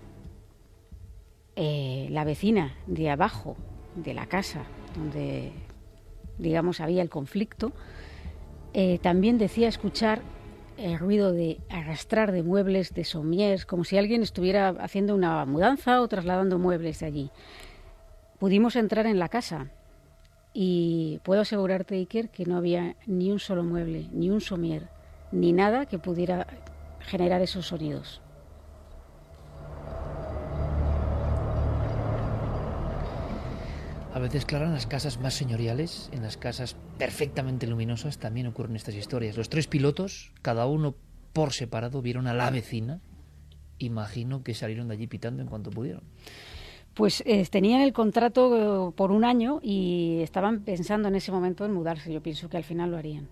eh, 1.55 2.07
la 2.09 2.24
vecina 2.24 2.74
de 2.88 3.11
abajo 3.11 3.57
de 3.93 4.16
la 4.16 4.26
casa, 4.26 4.63
donde 4.95 5.51
digamos 6.39 6.82
había 6.82 7.03
el 7.03 7.09
conflicto, 7.11 7.74
eh, 8.74 8.97
también 9.03 9.38
decía 9.38 9.68
escuchar 9.68 10.24
el 10.78 10.97
ruido 10.97 11.32
de 11.32 11.59
arrastrar 11.70 12.32
de 12.32 12.41
muebles, 12.41 12.95
de 12.95 13.03
somiers, 13.03 13.68
como 13.68 13.84
si 13.84 13.99
alguien 13.99 14.24
estuviera 14.24 14.70
haciendo 14.70 15.13
una 15.13 15.45
mudanza 15.45 16.01
o 16.01 16.07
trasladando 16.07 16.57
muebles 16.57 17.01
de 17.01 17.05
allí. 17.05 17.32
Pudimos 18.39 18.76
entrar 18.76 19.05
en 19.05 19.20
la 19.20 19.30
casa 19.30 19.70
y 20.55 21.20
puedo 21.22 21.41
asegurarte, 21.41 21.97
Iker, 21.97 22.30
que 22.30 22.47
no 22.47 22.57
había 22.57 22.95
ni 23.05 23.32
un 23.32 23.38
solo 23.38 23.63
mueble, 23.63 24.09
ni 24.11 24.32
un 24.32 24.41
somier, 24.41 24.89
ni 25.32 25.53
nada 25.53 25.86
que 25.86 25.99
pudiera 25.99 26.47
generar 27.01 27.43
esos 27.43 27.68
sonidos. 27.68 28.24
A 34.16 34.20
veces, 34.20 34.45
claro, 34.45 34.63
en 34.63 34.72
las 34.72 34.88
casas 34.88 35.20
más 35.20 35.34
señoriales, 35.34 36.09
en 36.13 36.22
las 36.22 36.38
casas 36.38 36.78
perfectamente 36.97 37.68
luminosas, 37.68 38.18
también 38.18 38.47
ocurren 38.47 38.78
estas 38.78 38.95
historias. 38.95 39.36
Los 39.36 39.49
tres 39.49 39.68
pilotos, 39.68 40.32
cada 40.41 40.68
uno 40.68 40.95
por 41.34 41.51
separado, 41.51 42.01
vieron 42.01 42.26
a 42.28 42.34
la 42.34 42.49
vecina. 42.49 43.01
Imagino 43.78 44.41
que 44.41 44.53
salieron 44.53 44.88
de 44.88 44.93
allí 44.93 45.07
pitando 45.07 45.41
en 45.41 45.49
cuanto 45.49 45.70
pudieron. 45.70 46.03
Pues 46.93 47.24
eh, 47.26 47.45
tenían 47.51 47.82
el 47.82 47.91
contrato 47.91 48.88
eh, 48.88 48.93
por 48.95 49.11
un 49.11 49.26
año 49.26 49.59
y 49.61 50.22
estaban 50.22 50.63
pensando 50.63 51.09
en 51.09 51.16
ese 51.16 51.34
momento 51.34 51.66
en 51.66 51.74
mudarse. 51.74 52.13
Yo 52.13 52.24
pienso 52.24 52.47
que 52.47 52.55
al 52.55 52.63
final 52.63 52.91
lo 52.91 52.97
harían. 52.97 53.28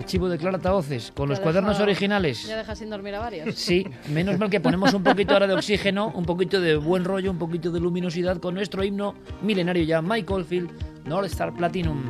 Archivo 0.00 0.28
de 0.28 0.38
Clara 0.38 0.58
Taoces, 0.58 1.12
con 1.14 1.28
los 1.28 1.40
cuadernos 1.40 1.78
originales. 1.78 2.46
Ya 2.46 2.56
deja 2.56 2.74
sin 2.74 2.90
dormir 2.90 3.14
a 3.14 3.20
varios. 3.20 3.54
Sí, 3.54 3.86
menos 4.08 4.38
mal 4.38 4.50
que 4.50 4.60
ponemos 4.60 4.94
un 4.94 5.02
poquito 5.02 5.34
ahora 5.34 5.46
de 5.46 5.54
oxígeno, 5.54 6.08
un 6.14 6.24
poquito 6.24 6.60
de 6.60 6.76
buen 6.76 7.04
rollo, 7.04 7.30
un 7.30 7.38
poquito 7.38 7.70
de 7.70 7.80
luminosidad 7.80 8.38
con 8.38 8.54
nuestro 8.54 8.82
himno 8.82 9.14
milenario 9.42 9.84
ya, 9.84 10.00
Michael 10.00 10.44
Field, 10.44 10.70
North 11.04 11.26
Star 11.26 11.52
Platinum. 11.54 12.02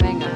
Venga, 0.00 0.28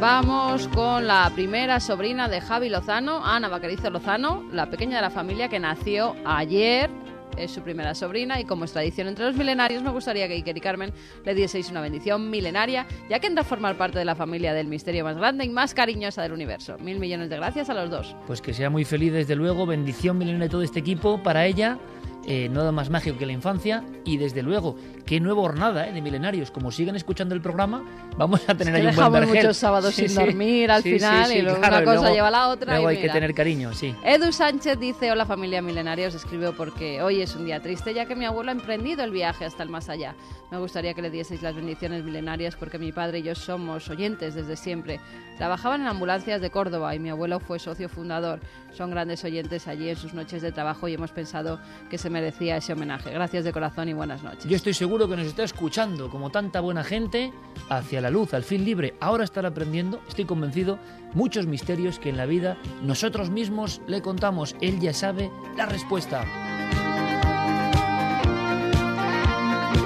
vamos 0.00 0.68
con 0.68 1.06
la 1.06 1.30
primera 1.34 1.80
sobrina 1.80 2.28
de 2.28 2.40
Javi 2.40 2.68
Lozano, 2.68 3.24
Ana 3.24 3.48
Bacarizo 3.48 3.90
Lozano, 3.90 4.44
la 4.52 4.70
pequeña 4.70 4.96
de 4.96 5.02
la 5.02 5.10
familia 5.10 5.48
que 5.48 5.58
nació 5.58 6.14
ayer 6.24 7.01
es 7.36 7.50
su 7.50 7.62
primera 7.62 7.94
sobrina 7.94 8.40
y 8.40 8.44
como 8.44 8.64
es 8.64 8.72
tradición 8.72 9.08
entre 9.08 9.24
los 9.24 9.36
milenarios, 9.36 9.82
me 9.82 9.90
gustaría 9.90 10.28
que 10.28 10.34
Iker 10.34 10.56
y 10.56 10.60
Carmen 10.60 10.92
le 11.24 11.34
dieseis 11.34 11.70
una 11.70 11.80
bendición 11.80 12.30
milenaria, 12.30 12.86
ya 13.08 13.18
que 13.18 13.26
entra 13.26 13.42
a 13.42 13.44
formar 13.44 13.76
parte 13.76 13.98
de 13.98 14.04
la 14.04 14.14
familia 14.14 14.54
del 14.54 14.66
misterio 14.66 15.04
más 15.04 15.16
grande 15.16 15.44
y 15.44 15.48
más 15.48 15.74
cariñosa 15.74 16.22
del 16.22 16.32
universo. 16.32 16.78
Mil 16.78 16.98
millones 16.98 17.30
de 17.30 17.36
gracias 17.36 17.70
a 17.70 17.74
los 17.74 17.90
dos. 17.90 18.16
Pues 18.26 18.40
que 18.40 18.54
sea 18.54 18.70
muy 18.70 18.84
feliz 18.84 19.12
desde 19.12 19.36
luego, 19.36 19.66
bendición 19.66 20.18
milenaria 20.18 20.46
de 20.46 20.50
todo 20.50 20.62
este 20.62 20.80
equipo 20.80 21.22
para 21.22 21.46
ella 21.46 21.78
eh, 22.26 22.48
nada 22.48 22.72
más 22.72 22.90
mágico 22.90 23.18
que 23.18 23.26
la 23.26 23.32
infancia 23.32 23.82
y 24.04 24.16
desde 24.16 24.42
luego 24.42 24.76
qué 25.04 25.20
nueva 25.20 25.42
hornada 25.42 25.88
eh, 25.88 25.92
de 25.92 26.00
milenarios. 26.00 26.50
Como 26.50 26.70
siguen 26.70 26.96
escuchando 26.96 27.34
el 27.34 27.40
programa 27.40 27.84
vamos 28.16 28.48
a 28.48 28.54
tener 28.54 28.74
ahí 28.74 28.86
un 28.86 28.94
buen 28.94 29.12
vergel. 29.12 29.36
muchos 29.36 29.56
sábados 29.56 29.94
sin 29.94 30.14
dormir 30.14 30.70
al 30.70 30.82
final 30.82 31.32
y 31.32 31.42
luego 31.42 31.58
una 31.58 31.84
cosa 31.84 32.12
lleva 32.12 32.28
a 32.28 32.30
la 32.30 32.48
otra 32.48 32.74
luego 32.74 32.92
y 32.92 32.96
hay 32.96 33.02
que 33.02 33.08
tener 33.08 33.34
cariño 33.34 33.72
sí. 33.74 33.94
Edu 34.04 34.32
Sánchez 34.32 34.78
dice 34.78 35.10
hola 35.10 35.26
familia 35.26 35.62
milenarios 35.62 36.14
escribo 36.14 36.52
porque 36.52 37.02
hoy 37.02 37.22
es 37.22 37.34
un 37.34 37.44
día 37.44 37.60
triste 37.60 37.94
ya 37.94 38.06
que 38.06 38.14
mi 38.14 38.24
abuelo 38.24 38.50
ha 38.50 38.54
emprendido 38.54 39.02
el 39.02 39.10
viaje 39.10 39.44
hasta 39.44 39.62
el 39.62 39.68
más 39.68 39.88
allá. 39.88 40.14
Me 40.50 40.58
gustaría 40.58 40.94
que 40.94 41.02
le 41.02 41.10
dieseis 41.10 41.42
las 41.42 41.54
bendiciones 41.54 42.04
milenarias 42.04 42.56
porque 42.56 42.78
mi 42.78 42.92
padre 42.92 43.20
y 43.20 43.22
yo 43.22 43.34
somos 43.34 43.88
oyentes 43.88 44.34
desde 44.34 44.56
siempre. 44.56 45.00
Trabajaban 45.38 45.80
en 45.80 45.88
ambulancias 45.88 46.40
de 46.40 46.50
Córdoba 46.50 46.94
y 46.94 46.98
mi 46.98 47.08
abuelo 47.08 47.40
fue 47.40 47.58
socio 47.58 47.88
fundador 47.88 48.38
son 48.76 48.90
grandes 48.90 49.24
oyentes 49.24 49.68
allí 49.68 49.88
en 49.88 49.96
sus 49.96 50.14
noches 50.14 50.42
de 50.42 50.52
trabajo 50.52 50.88
y 50.88 50.94
hemos 50.94 51.10
pensado 51.10 51.58
que 51.90 51.98
se 51.98 52.10
merecía 52.10 52.56
ese 52.56 52.72
homenaje. 52.72 53.10
Gracias 53.10 53.44
de 53.44 53.52
corazón 53.52 53.88
y 53.88 53.92
buenas 53.92 54.22
noches. 54.22 54.44
Yo 54.44 54.56
estoy 54.56 54.74
seguro 54.74 55.08
que 55.08 55.16
nos 55.16 55.26
está 55.26 55.44
escuchando, 55.44 56.10
como 56.10 56.30
tanta 56.30 56.60
buena 56.60 56.84
gente, 56.84 57.32
hacia 57.68 58.00
la 58.00 58.10
luz, 58.10 58.34
al 58.34 58.44
fin 58.44 58.64
libre. 58.64 58.94
Ahora 59.00 59.24
estará 59.24 59.48
aprendiendo, 59.48 60.00
estoy 60.08 60.24
convencido, 60.24 60.78
muchos 61.14 61.46
misterios 61.46 61.98
que 61.98 62.10
en 62.10 62.16
la 62.16 62.26
vida 62.26 62.56
nosotros 62.82 63.30
mismos 63.30 63.80
le 63.86 64.02
contamos. 64.02 64.56
Él 64.60 64.80
ya 64.80 64.92
sabe 64.92 65.30
la 65.56 65.66
respuesta. 65.66 66.24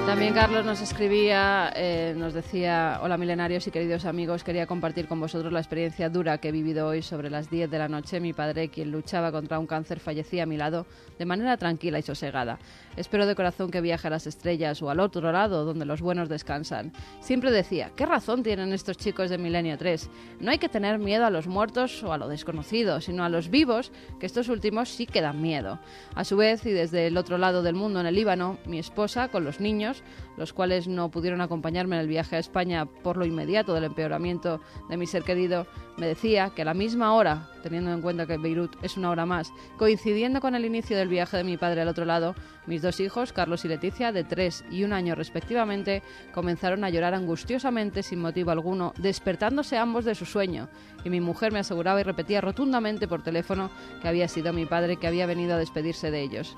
También 0.07 0.33
Carlos 0.33 0.63
nos 0.63 0.79
escribía, 0.79 1.69
eh, 1.75 2.15
nos 2.15 2.33
decía, 2.33 3.01
hola 3.03 3.17
milenarios 3.17 3.67
y 3.67 3.71
queridos 3.71 4.05
amigos, 4.05 4.45
quería 4.45 4.65
compartir 4.65 5.05
con 5.05 5.19
vosotros 5.19 5.51
la 5.51 5.59
experiencia 5.59 6.07
dura 6.07 6.37
que 6.37 6.47
he 6.47 6.51
vivido 6.53 6.87
hoy 6.87 7.01
sobre 7.01 7.29
las 7.29 7.49
10 7.49 7.69
de 7.69 7.77
la 7.77 7.89
noche. 7.89 8.21
Mi 8.21 8.31
padre, 8.31 8.69
quien 8.69 8.89
luchaba 8.89 9.33
contra 9.33 9.59
un 9.59 9.67
cáncer, 9.67 9.99
fallecía 9.99 10.43
a 10.43 10.45
mi 10.45 10.55
lado 10.55 10.85
de 11.19 11.25
manera 11.25 11.57
tranquila 11.57 11.99
y 11.99 12.03
sosegada. 12.03 12.57
Espero 12.95 13.25
de 13.25 13.35
corazón 13.35 13.69
que 13.69 13.81
viaje 13.81 14.07
a 14.07 14.09
las 14.09 14.27
estrellas 14.27 14.81
o 14.81 14.89
al 14.89 15.01
otro 15.01 15.29
lado, 15.33 15.65
donde 15.65 15.83
los 15.83 16.01
buenos 16.01 16.29
descansan. 16.29 16.93
Siempre 17.19 17.51
decía, 17.51 17.91
¿qué 17.97 18.05
razón 18.05 18.43
tienen 18.43 18.71
estos 18.71 18.95
chicos 18.97 19.29
de 19.29 19.37
Milenio 19.37 19.77
3? 19.77 20.09
No 20.39 20.51
hay 20.51 20.57
que 20.57 20.69
tener 20.69 20.99
miedo 20.99 21.25
a 21.25 21.29
los 21.29 21.47
muertos 21.47 22.01
o 22.03 22.13
a 22.13 22.17
lo 22.17 22.29
desconocido, 22.29 23.01
sino 23.01 23.25
a 23.25 23.29
los 23.29 23.49
vivos, 23.49 23.91
que 24.21 24.25
estos 24.25 24.47
últimos 24.47 24.87
sí 24.87 25.05
que 25.05 25.19
dan 25.19 25.41
miedo. 25.41 25.79
A 26.15 26.23
su 26.23 26.37
vez, 26.37 26.65
y 26.65 26.71
desde 26.71 27.07
el 27.07 27.17
otro 27.17 27.37
lado 27.37 27.61
del 27.61 27.75
mundo, 27.75 27.99
en 27.99 28.05
el 28.05 28.15
Líbano, 28.15 28.57
mi 28.65 28.79
esposa, 28.79 29.27
con 29.27 29.43
los 29.43 29.59
niños, 29.59 29.96
gosh. 29.99 30.26
Los 30.37 30.53
cuales 30.53 30.87
no 30.87 31.09
pudieron 31.09 31.41
acompañarme 31.41 31.95
en 31.95 32.03
el 32.03 32.07
viaje 32.07 32.35
a 32.35 32.39
España 32.39 32.85
por 32.85 33.17
lo 33.17 33.25
inmediato 33.25 33.73
del 33.73 33.83
empeoramiento 33.83 34.61
de 34.87 34.97
mi 34.97 35.07
ser 35.07 35.23
querido, 35.23 35.67
me 35.97 36.07
decía 36.07 36.51
que 36.55 36.61
a 36.61 36.65
la 36.65 36.75
misma 36.75 37.13
hora, 37.13 37.49
teniendo 37.63 37.91
en 37.91 38.01
cuenta 38.01 38.27
que 38.27 38.37
Beirut 38.37 38.75
es 38.83 38.97
una 38.97 39.09
hora 39.09 39.25
más, 39.25 39.51
coincidiendo 39.77 40.39
con 40.39 40.53
el 40.53 40.63
inicio 40.63 40.95
del 40.95 41.09
viaje 41.09 41.37
de 41.37 41.43
mi 41.43 41.57
padre 41.57 41.81
al 41.81 41.87
otro 41.87 42.05
lado, 42.05 42.35
mis 42.67 42.81
dos 42.81 42.99
hijos, 42.99 43.33
Carlos 43.33 43.65
y 43.65 43.67
Leticia, 43.67 44.11
de 44.11 44.23
tres 44.23 44.63
y 44.69 44.83
un 44.83 44.93
año 44.93 45.15
respectivamente, 45.15 46.03
comenzaron 46.33 46.83
a 46.83 46.89
llorar 46.89 47.15
angustiosamente 47.15 48.03
sin 48.03 48.19
motivo 48.19 48.51
alguno, 48.51 48.93
despertándose 48.97 49.77
ambos 49.77 50.05
de 50.05 50.15
su 50.15 50.25
sueño, 50.25 50.69
y 51.03 51.09
mi 51.09 51.19
mujer 51.19 51.51
me 51.51 51.59
aseguraba 51.59 51.99
y 51.99 52.03
repetía 52.03 52.41
rotundamente 52.41 53.07
por 53.07 53.23
teléfono 53.23 53.71
que 54.01 54.07
había 54.07 54.27
sido 54.27 54.53
mi 54.53 54.65
padre 54.65 54.97
que 54.97 55.07
había 55.07 55.25
venido 55.25 55.55
a 55.55 55.59
despedirse 55.59 56.11
de 56.11 56.21
ellos 56.21 56.55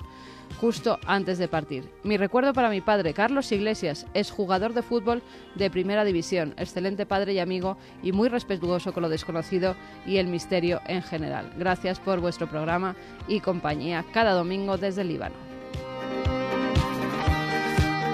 justo 0.58 0.98
antes 1.06 1.38
de 1.38 1.48
partir. 1.48 1.90
Mi 2.02 2.16
recuerdo 2.16 2.52
para 2.52 2.70
mi 2.70 2.80
padre, 2.80 3.14
Carlos 3.14 3.46
es 3.70 4.30
jugador 4.30 4.74
de 4.74 4.82
fútbol 4.82 5.22
de 5.54 5.70
primera 5.70 6.04
división, 6.04 6.54
excelente 6.56 7.06
padre 7.06 7.34
y 7.34 7.38
amigo 7.38 7.76
y 8.02 8.12
muy 8.12 8.28
respetuoso 8.28 8.92
con 8.92 9.02
lo 9.02 9.08
desconocido 9.08 9.76
y 10.06 10.16
el 10.16 10.26
misterio 10.26 10.80
en 10.86 11.02
general. 11.02 11.52
Gracias 11.56 12.00
por 12.00 12.20
vuestro 12.20 12.48
programa 12.48 12.96
y 13.28 13.40
compañía 13.40 14.04
cada 14.12 14.32
domingo 14.32 14.76
desde 14.76 15.02
el 15.02 15.08
Líbano. 15.08 15.36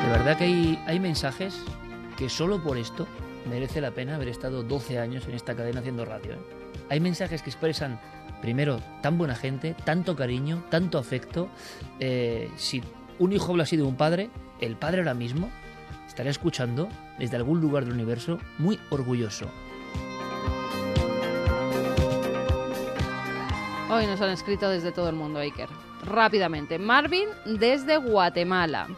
De 0.05 0.13
verdad 0.13 0.39
que 0.39 0.79
hay, 0.87 1.01
mensajes 1.01 1.59
que 2.17 2.29
solo 2.29 2.63
por 2.63 2.79
esto 2.79 3.07
merece 3.51 3.81
la 3.81 3.91
pena 3.91 4.15
haber 4.15 4.29
estado 4.29 4.63
12 4.63 4.99
años 4.99 5.27
en 5.27 5.35
esta 5.35 5.57
cadena 5.57 5.81
haciendo 5.81 6.05
radio. 6.05 6.35
¿eh? 6.35 6.39
Hay 6.91 7.01
mensajes 7.01 7.43
que 7.43 7.51
expresan 7.51 7.99
primero, 8.41 8.81
tan 9.03 9.19
buena 9.19 9.35
gente, 9.35 9.75
tanto 9.85 10.15
cariño, 10.15 10.65
tanto 10.71 10.99
afecto. 10.99 11.49
Eh, 11.99 12.51
si 12.57 12.83
un 13.19 13.33
hijo 13.33 13.53
habla 13.53 13.65
así 13.65 13.77
de 13.77 13.83
un 13.83 13.97
padre, 13.97 14.31
el 14.61 14.77
padre 14.77 14.99
ahora 14.99 15.15
mismo 15.15 15.51
estará 16.07 16.31
escuchando 16.31 16.89
desde 17.19 17.37
algún 17.37 17.61
lugar 17.61 17.85
del 17.85 17.95
universo 17.95 18.39
muy 18.59 18.79
orgulloso. 18.91 19.51
Hoy 23.91 24.07
nos 24.07 24.21
han 24.21 24.31
escrito 24.31 24.69
desde 24.69 24.93
todo 24.93 25.09
el 25.09 25.15
mundo, 25.15 25.39
Iker. 25.39 25.69
Rápidamente. 26.05 26.79
Marvin 26.79 27.29
desde 27.45 27.97
Guatemala. 27.99 28.89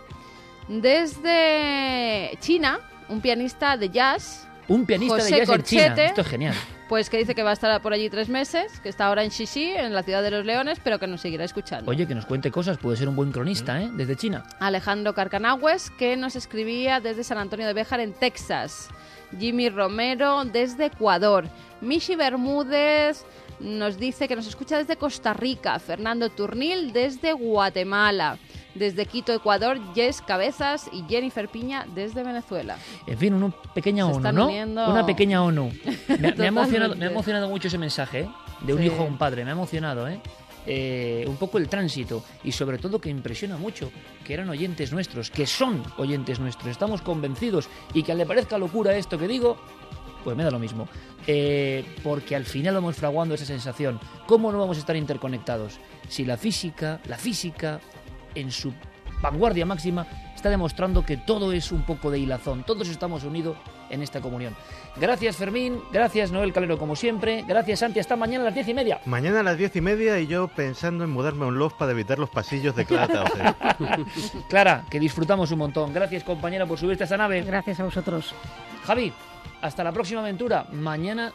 Desde 0.66 2.36
China, 2.40 2.80
un 3.08 3.20
pianista 3.20 3.76
de 3.76 3.90
jazz. 3.90 4.48
Un 4.66 4.86
pianista 4.86 5.16
José 5.16 5.34
de 5.34 5.40
jazz 5.40 5.48
en 5.50 5.62
China. 5.62 5.82
Corchete. 5.82 6.06
Esto 6.06 6.20
es 6.22 6.26
genial. 6.26 6.54
Pues 6.88 7.10
que 7.10 7.18
dice 7.18 7.34
que 7.34 7.42
va 7.42 7.50
a 7.50 7.52
estar 7.52 7.82
por 7.82 7.92
allí 7.92 8.08
tres 8.08 8.30
meses, 8.30 8.80
que 8.80 8.88
está 8.88 9.06
ahora 9.06 9.22
en 9.22 9.30
Xixi, 9.30 9.72
en 9.72 9.92
la 9.94 10.02
ciudad 10.02 10.22
de 10.22 10.30
los 10.30 10.46
leones, 10.46 10.80
pero 10.82 10.98
que 10.98 11.06
nos 11.06 11.20
seguirá 11.20 11.44
escuchando. 11.44 11.90
Oye, 11.90 12.06
que 12.06 12.14
nos 12.14 12.24
cuente 12.24 12.50
cosas, 12.50 12.78
puede 12.78 12.96
ser 12.96 13.08
un 13.08 13.16
buen 13.16 13.30
cronista, 13.30 13.82
¿eh? 13.82 13.90
Desde 13.92 14.16
China. 14.16 14.44
Alejandro 14.58 15.14
Carcanagües, 15.14 15.90
que 15.90 16.16
nos 16.16 16.34
escribía 16.34 17.00
desde 17.00 17.24
San 17.24 17.36
Antonio 17.36 17.66
de 17.66 17.74
Béjar, 17.74 18.00
en 18.00 18.14
Texas. 18.14 18.88
Jimmy 19.38 19.68
Romero, 19.68 20.42
desde 20.46 20.86
Ecuador. 20.86 21.46
Michi 21.82 22.16
Bermúdez 22.16 23.24
nos 23.60 23.98
dice 23.98 24.26
que 24.26 24.36
nos 24.36 24.46
escucha 24.46 24.78
desde 24.78 24.96
Costa 24.96 25.34
Rica. 25.34 25.78
Fernando 25.78 26.30
Turnil, 26.30 26.94
desde 26.94 27.34
Guatemala. 27.34 28.38
Desde 28.74 29.06
Quito, 29.06 29.32
Ecuador, 29.32 29.78
Jess 29.94 30.22
Cabezas 30.22 30.88
y 30.92 31.02
Jennifer 31.08 31.48
Piña, 31.48 31.86
desde 31.94 32.22
Venezuela. 32.22 32.76
En 33.06 33.18
fin, 33.18 33.34
una 33.34 33.50
pequeña 33.74 34.06
Se 34.06 34.12
ONU, 34.18 34.32
¿no? 34.32 34.46
uniendo. 34.46 34.88
Una 34.90 35.04
pequeña 35.06 35.42
ONU. 35.42 35.70
Me, 36.20 36.32
me 36.34 36.44
ha 36.44 36.46
emocionado, 36.48 36.92
Totalmente. 36.92 36.96
me 36.96 37.04
ha 37.06 37.10
emocionado 37.10 37.48
mucho 37.48 37.68
ese 37.68 37.78
mensaje, 37.78 38.20
¿eh? 38.20 38.28
De 38.60 38.72
un 38.74 38.80
Sí. 38.80 38.86
hijo 38.86 39.02
a 39.02 39.06
un 39.06 39.16
padre, 39.18 39.44
me 39.44 39.50
ha 39.50 39.54
emocionado, 39.54 40.06
¿eh? 40.08 40.20
Eh, 40.70 41.24
un 41.26 41.36
poco 41.36 41.56
el 41.56 41.66
tránsito 41.68 42.22
y 42.44 42.52
sobre 42.52 42.76
todo 42.76 43.00
que 43.00 43.08
impresiona 43.08 43.56
mucho 43.56 43.90
que 44.22 44.34
eran 44.34 44.50
oyentes 44.50 44.92
nuestros, 44.92 45.30
que 45.30 45.46
son 45.46 45.82
oyentes 45.96 46.38
nuestros, 46.40 46.68
estamos 46.70 47.00
convencidos 47.00 47.68
y 47.94 48.02
que 48.02 48.14
le 48.14 48.26
parezca 48.26 48.58
locura 48.58 48.94
esto 48.94 49.16
que 49.18 49.26
digo, 49.26 49.56
pues 50.24 50.36
me 50.36 50.44
da 50.44 50.50
lo 50.50 50.58
mismo. 50.58 50.86
Eh, 51.26 51.86
porque 52.02 52.36
al 52.36 52.44
final 52.44 52.74
vamos 52.74 52.96
fraguando 52.96 53.34
esa 53.34 53.46
sensación. 53.46 53.98
¿Cómo 54.26 54.52
no 54.52 54.58
vamos 54.58 54.76
a 54.76 54.80
estar 54.80 54.94
interconectados? 54.96 55.78
Si 56.08 56.26
la 56.26 56.36
física, 56.36 57.00
la 57.08 57.16
física, 57.16 57.80
en 58.34 58.50
su 58.50 58.72
vanguardia 59.20 59.66
máxima, 59.66 60.06
está 60.34 60.50
demostrando 60.50 61.04
que 61.04 61.16
todo 61.16 61.52
es 61.52 61.72
un 61.72 61.82
poco 61.82 62.10
de 62.10 62.20
hilazón. 62.20 62.62
Todos 62.62 62.88
estamos 62.88 63.24
unidos 63.24 63.56
en 63.90 64.02
esta 64.02 64.20
comunión. 64.20 64.54
Gracias 64.96 65.36
Fermín, 65.36 65.80
gracias 65.92 66.30
Noel 66.30 66.52
Calero 66.52 66.78
como 66.78 66.94
siempre, 66.94 67.44
gracias 67.46 67.80
Santi, 67.80 68.00
hasta 68.00 68.16
mañana 68.16 68.42
a 68.42 68.46
las 68.46 68.54
diez 68.54 68.68
y 68.68 68.74
media. 68.74 69.00
Mañana 69.06 69.40
a 69.40 69.42
las 69.42 69.58
diez 69.58 69.74
y 69.76 69.80
media 69.80 70.18
y 70.20 70.26
yo 70.26 70.48
pensando 70.48 71.04
en 71.04 71.10
mudarme 71.10 71.44
a 71.44 71.48
un 71.48 71.58
loft 71.58 71.76
para 71.76 71.92
evitar 71.92 72.18
los 72.18 72.30
pasillos 72.30 72.76
de 72.76 72.84
Clara. 72.84 73.24
Clara, 74.48 74.84
que 74.90 75.00
disfrutamos 75.00 75.50
un 75.50 75.58
montón. 75.58 75.92
Gracias 75.92 76.22
compañera 76.22 76.66
por 76.66 76.78
subirte 76.78 77.04
a 77.04 77.06
esta 77.06 77.16
nave. 77.16 77.42
Gracias 77.42 77.80
a 77.80 77.84
vosotros. 77.84 78.34
Javi, 78.84 79.12
hasta 79.62 79.82
la 79.82 79.92
próxima 79.92 80.20
aventura. 80.20 80.66
Mañana 80.72 81.32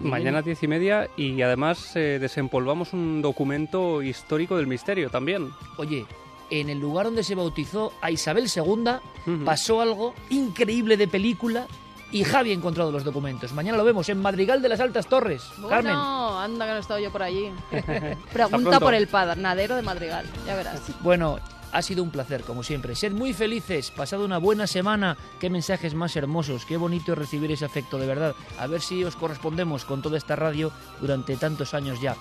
Mañana 0.00 0.38
a 0.38 0.42
diez 0.42 0.62
y 0.62 0.68
media 0.68 1.08
y 1.16 1.40
además 1.42 1.94
eh, 1.96 2.18
desempolvamos 2.20 2.92
un 2.92 3.20
documento 3.22 4.02
histórico 4.02 4.56
del 4.56 4.66
misterio 4.66 5.10
también. 5.10 5.50
Oye, 5.76 6.06
en 6.50 6.70
el 6.70 6.78
lugar 6.78 7.06
donde 7.06 7.24
se 7.24 7.34
bautizó 7.34 7.92
a 8.00 8.10
Isabel 8.10 8.46
II 8.54 9.44
pasó 9.44 9.80
algo 9.80 10.14
increíble 10.30 10.96
de 10.96 11.08
película 11.08 11.66
y 12.10 12.24
Javi 12.24 12.50
ha 12.50 12.54
encontrado 12.54 12.90
los 12.90 13.04
documentos. 13.04 13.52
Mañana 13.52 13.76
lo 13.76 13.84
vemos 13.84 14.08
en 14.08 14.20
Madrigal 14.20 14.62
de 14.62 14.68
las 14.70 14.80
Altas 14.80 15.06
Torres. 15.06 15.42
Carmen. 15.68 15.92
Bueno, 15.92 16.40
anda 16.40 16.64
que 16.64 16.70
no 16.70 16.76
he 16.78 16.80
estado 16.80 17.00
yo 17.00 17.12
por 17.12 17.22
allí. 17.22 17.50
Pregunta 18.32 18.80
por 18.80 18.94
el 18.94 19.08
panadero 19.08 19.76
de 19.76 19.82
Madrigal, 19.82 20.24
ya 20.46 20.56
verás. 20.56 20.80
Bueno, 21.02 21.38
ha 21.72 21.82
sido 21.82 22.02
un 22.02 22.10
placer, 22.10 22.42
como 22.42 22.62
siempre. 22.62 22.94
Sed 22.94 23.12
muy 23.12 23.32
felices, 23.32 23.90
pasad 23.90 24.20
una 24.22 24.38
buena 24.38 24.66
semana. 24.66 25.16
Qué 25.40 25.50
mensajes 25.50 25.94
más 25.94 26.16
hermosos, 26.16 26.64
qué 26.64 26.76
bonito 26.76 27.12
es 27.12 27.18
recibir 27.18 27.52
ese 27.52 27.64
afecto, 27.64 27.98
de 27.98 28.06
verdad. 28.06 28.34
A 28.58 28.66
ver 28.66 28.80
si 28.80 29.04
os 29.04 29.16
correspondemos 29.16 29.84
con 29.84 30.02
toda 30.02 30.18
esta 30.18 30.36
radio 30.36 30.72
durante 31.00 31.36
tantos 31.36 31.74
años 31.74 32.00
ya. 32.00 32.16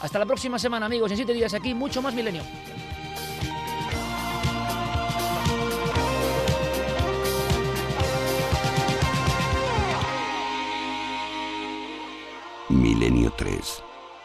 Hasta 0.00 0.18
la 0.18 0.26
próxima 0.26 0.58
semana, 0.58 0.86
amigos. 0.86 1.10
En 1.10 1.16
siete 1.16 1.32
días 1.32 1.54
aquí, 1.54 1.74
mucho 1.74 2.02
más 2.02 2.14
milenio. 2.14 2.42
Milenio 12.68 13.30
3. 13.36 13.82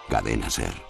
Cadena 0.09 0.49
Ser. 0.49 0.88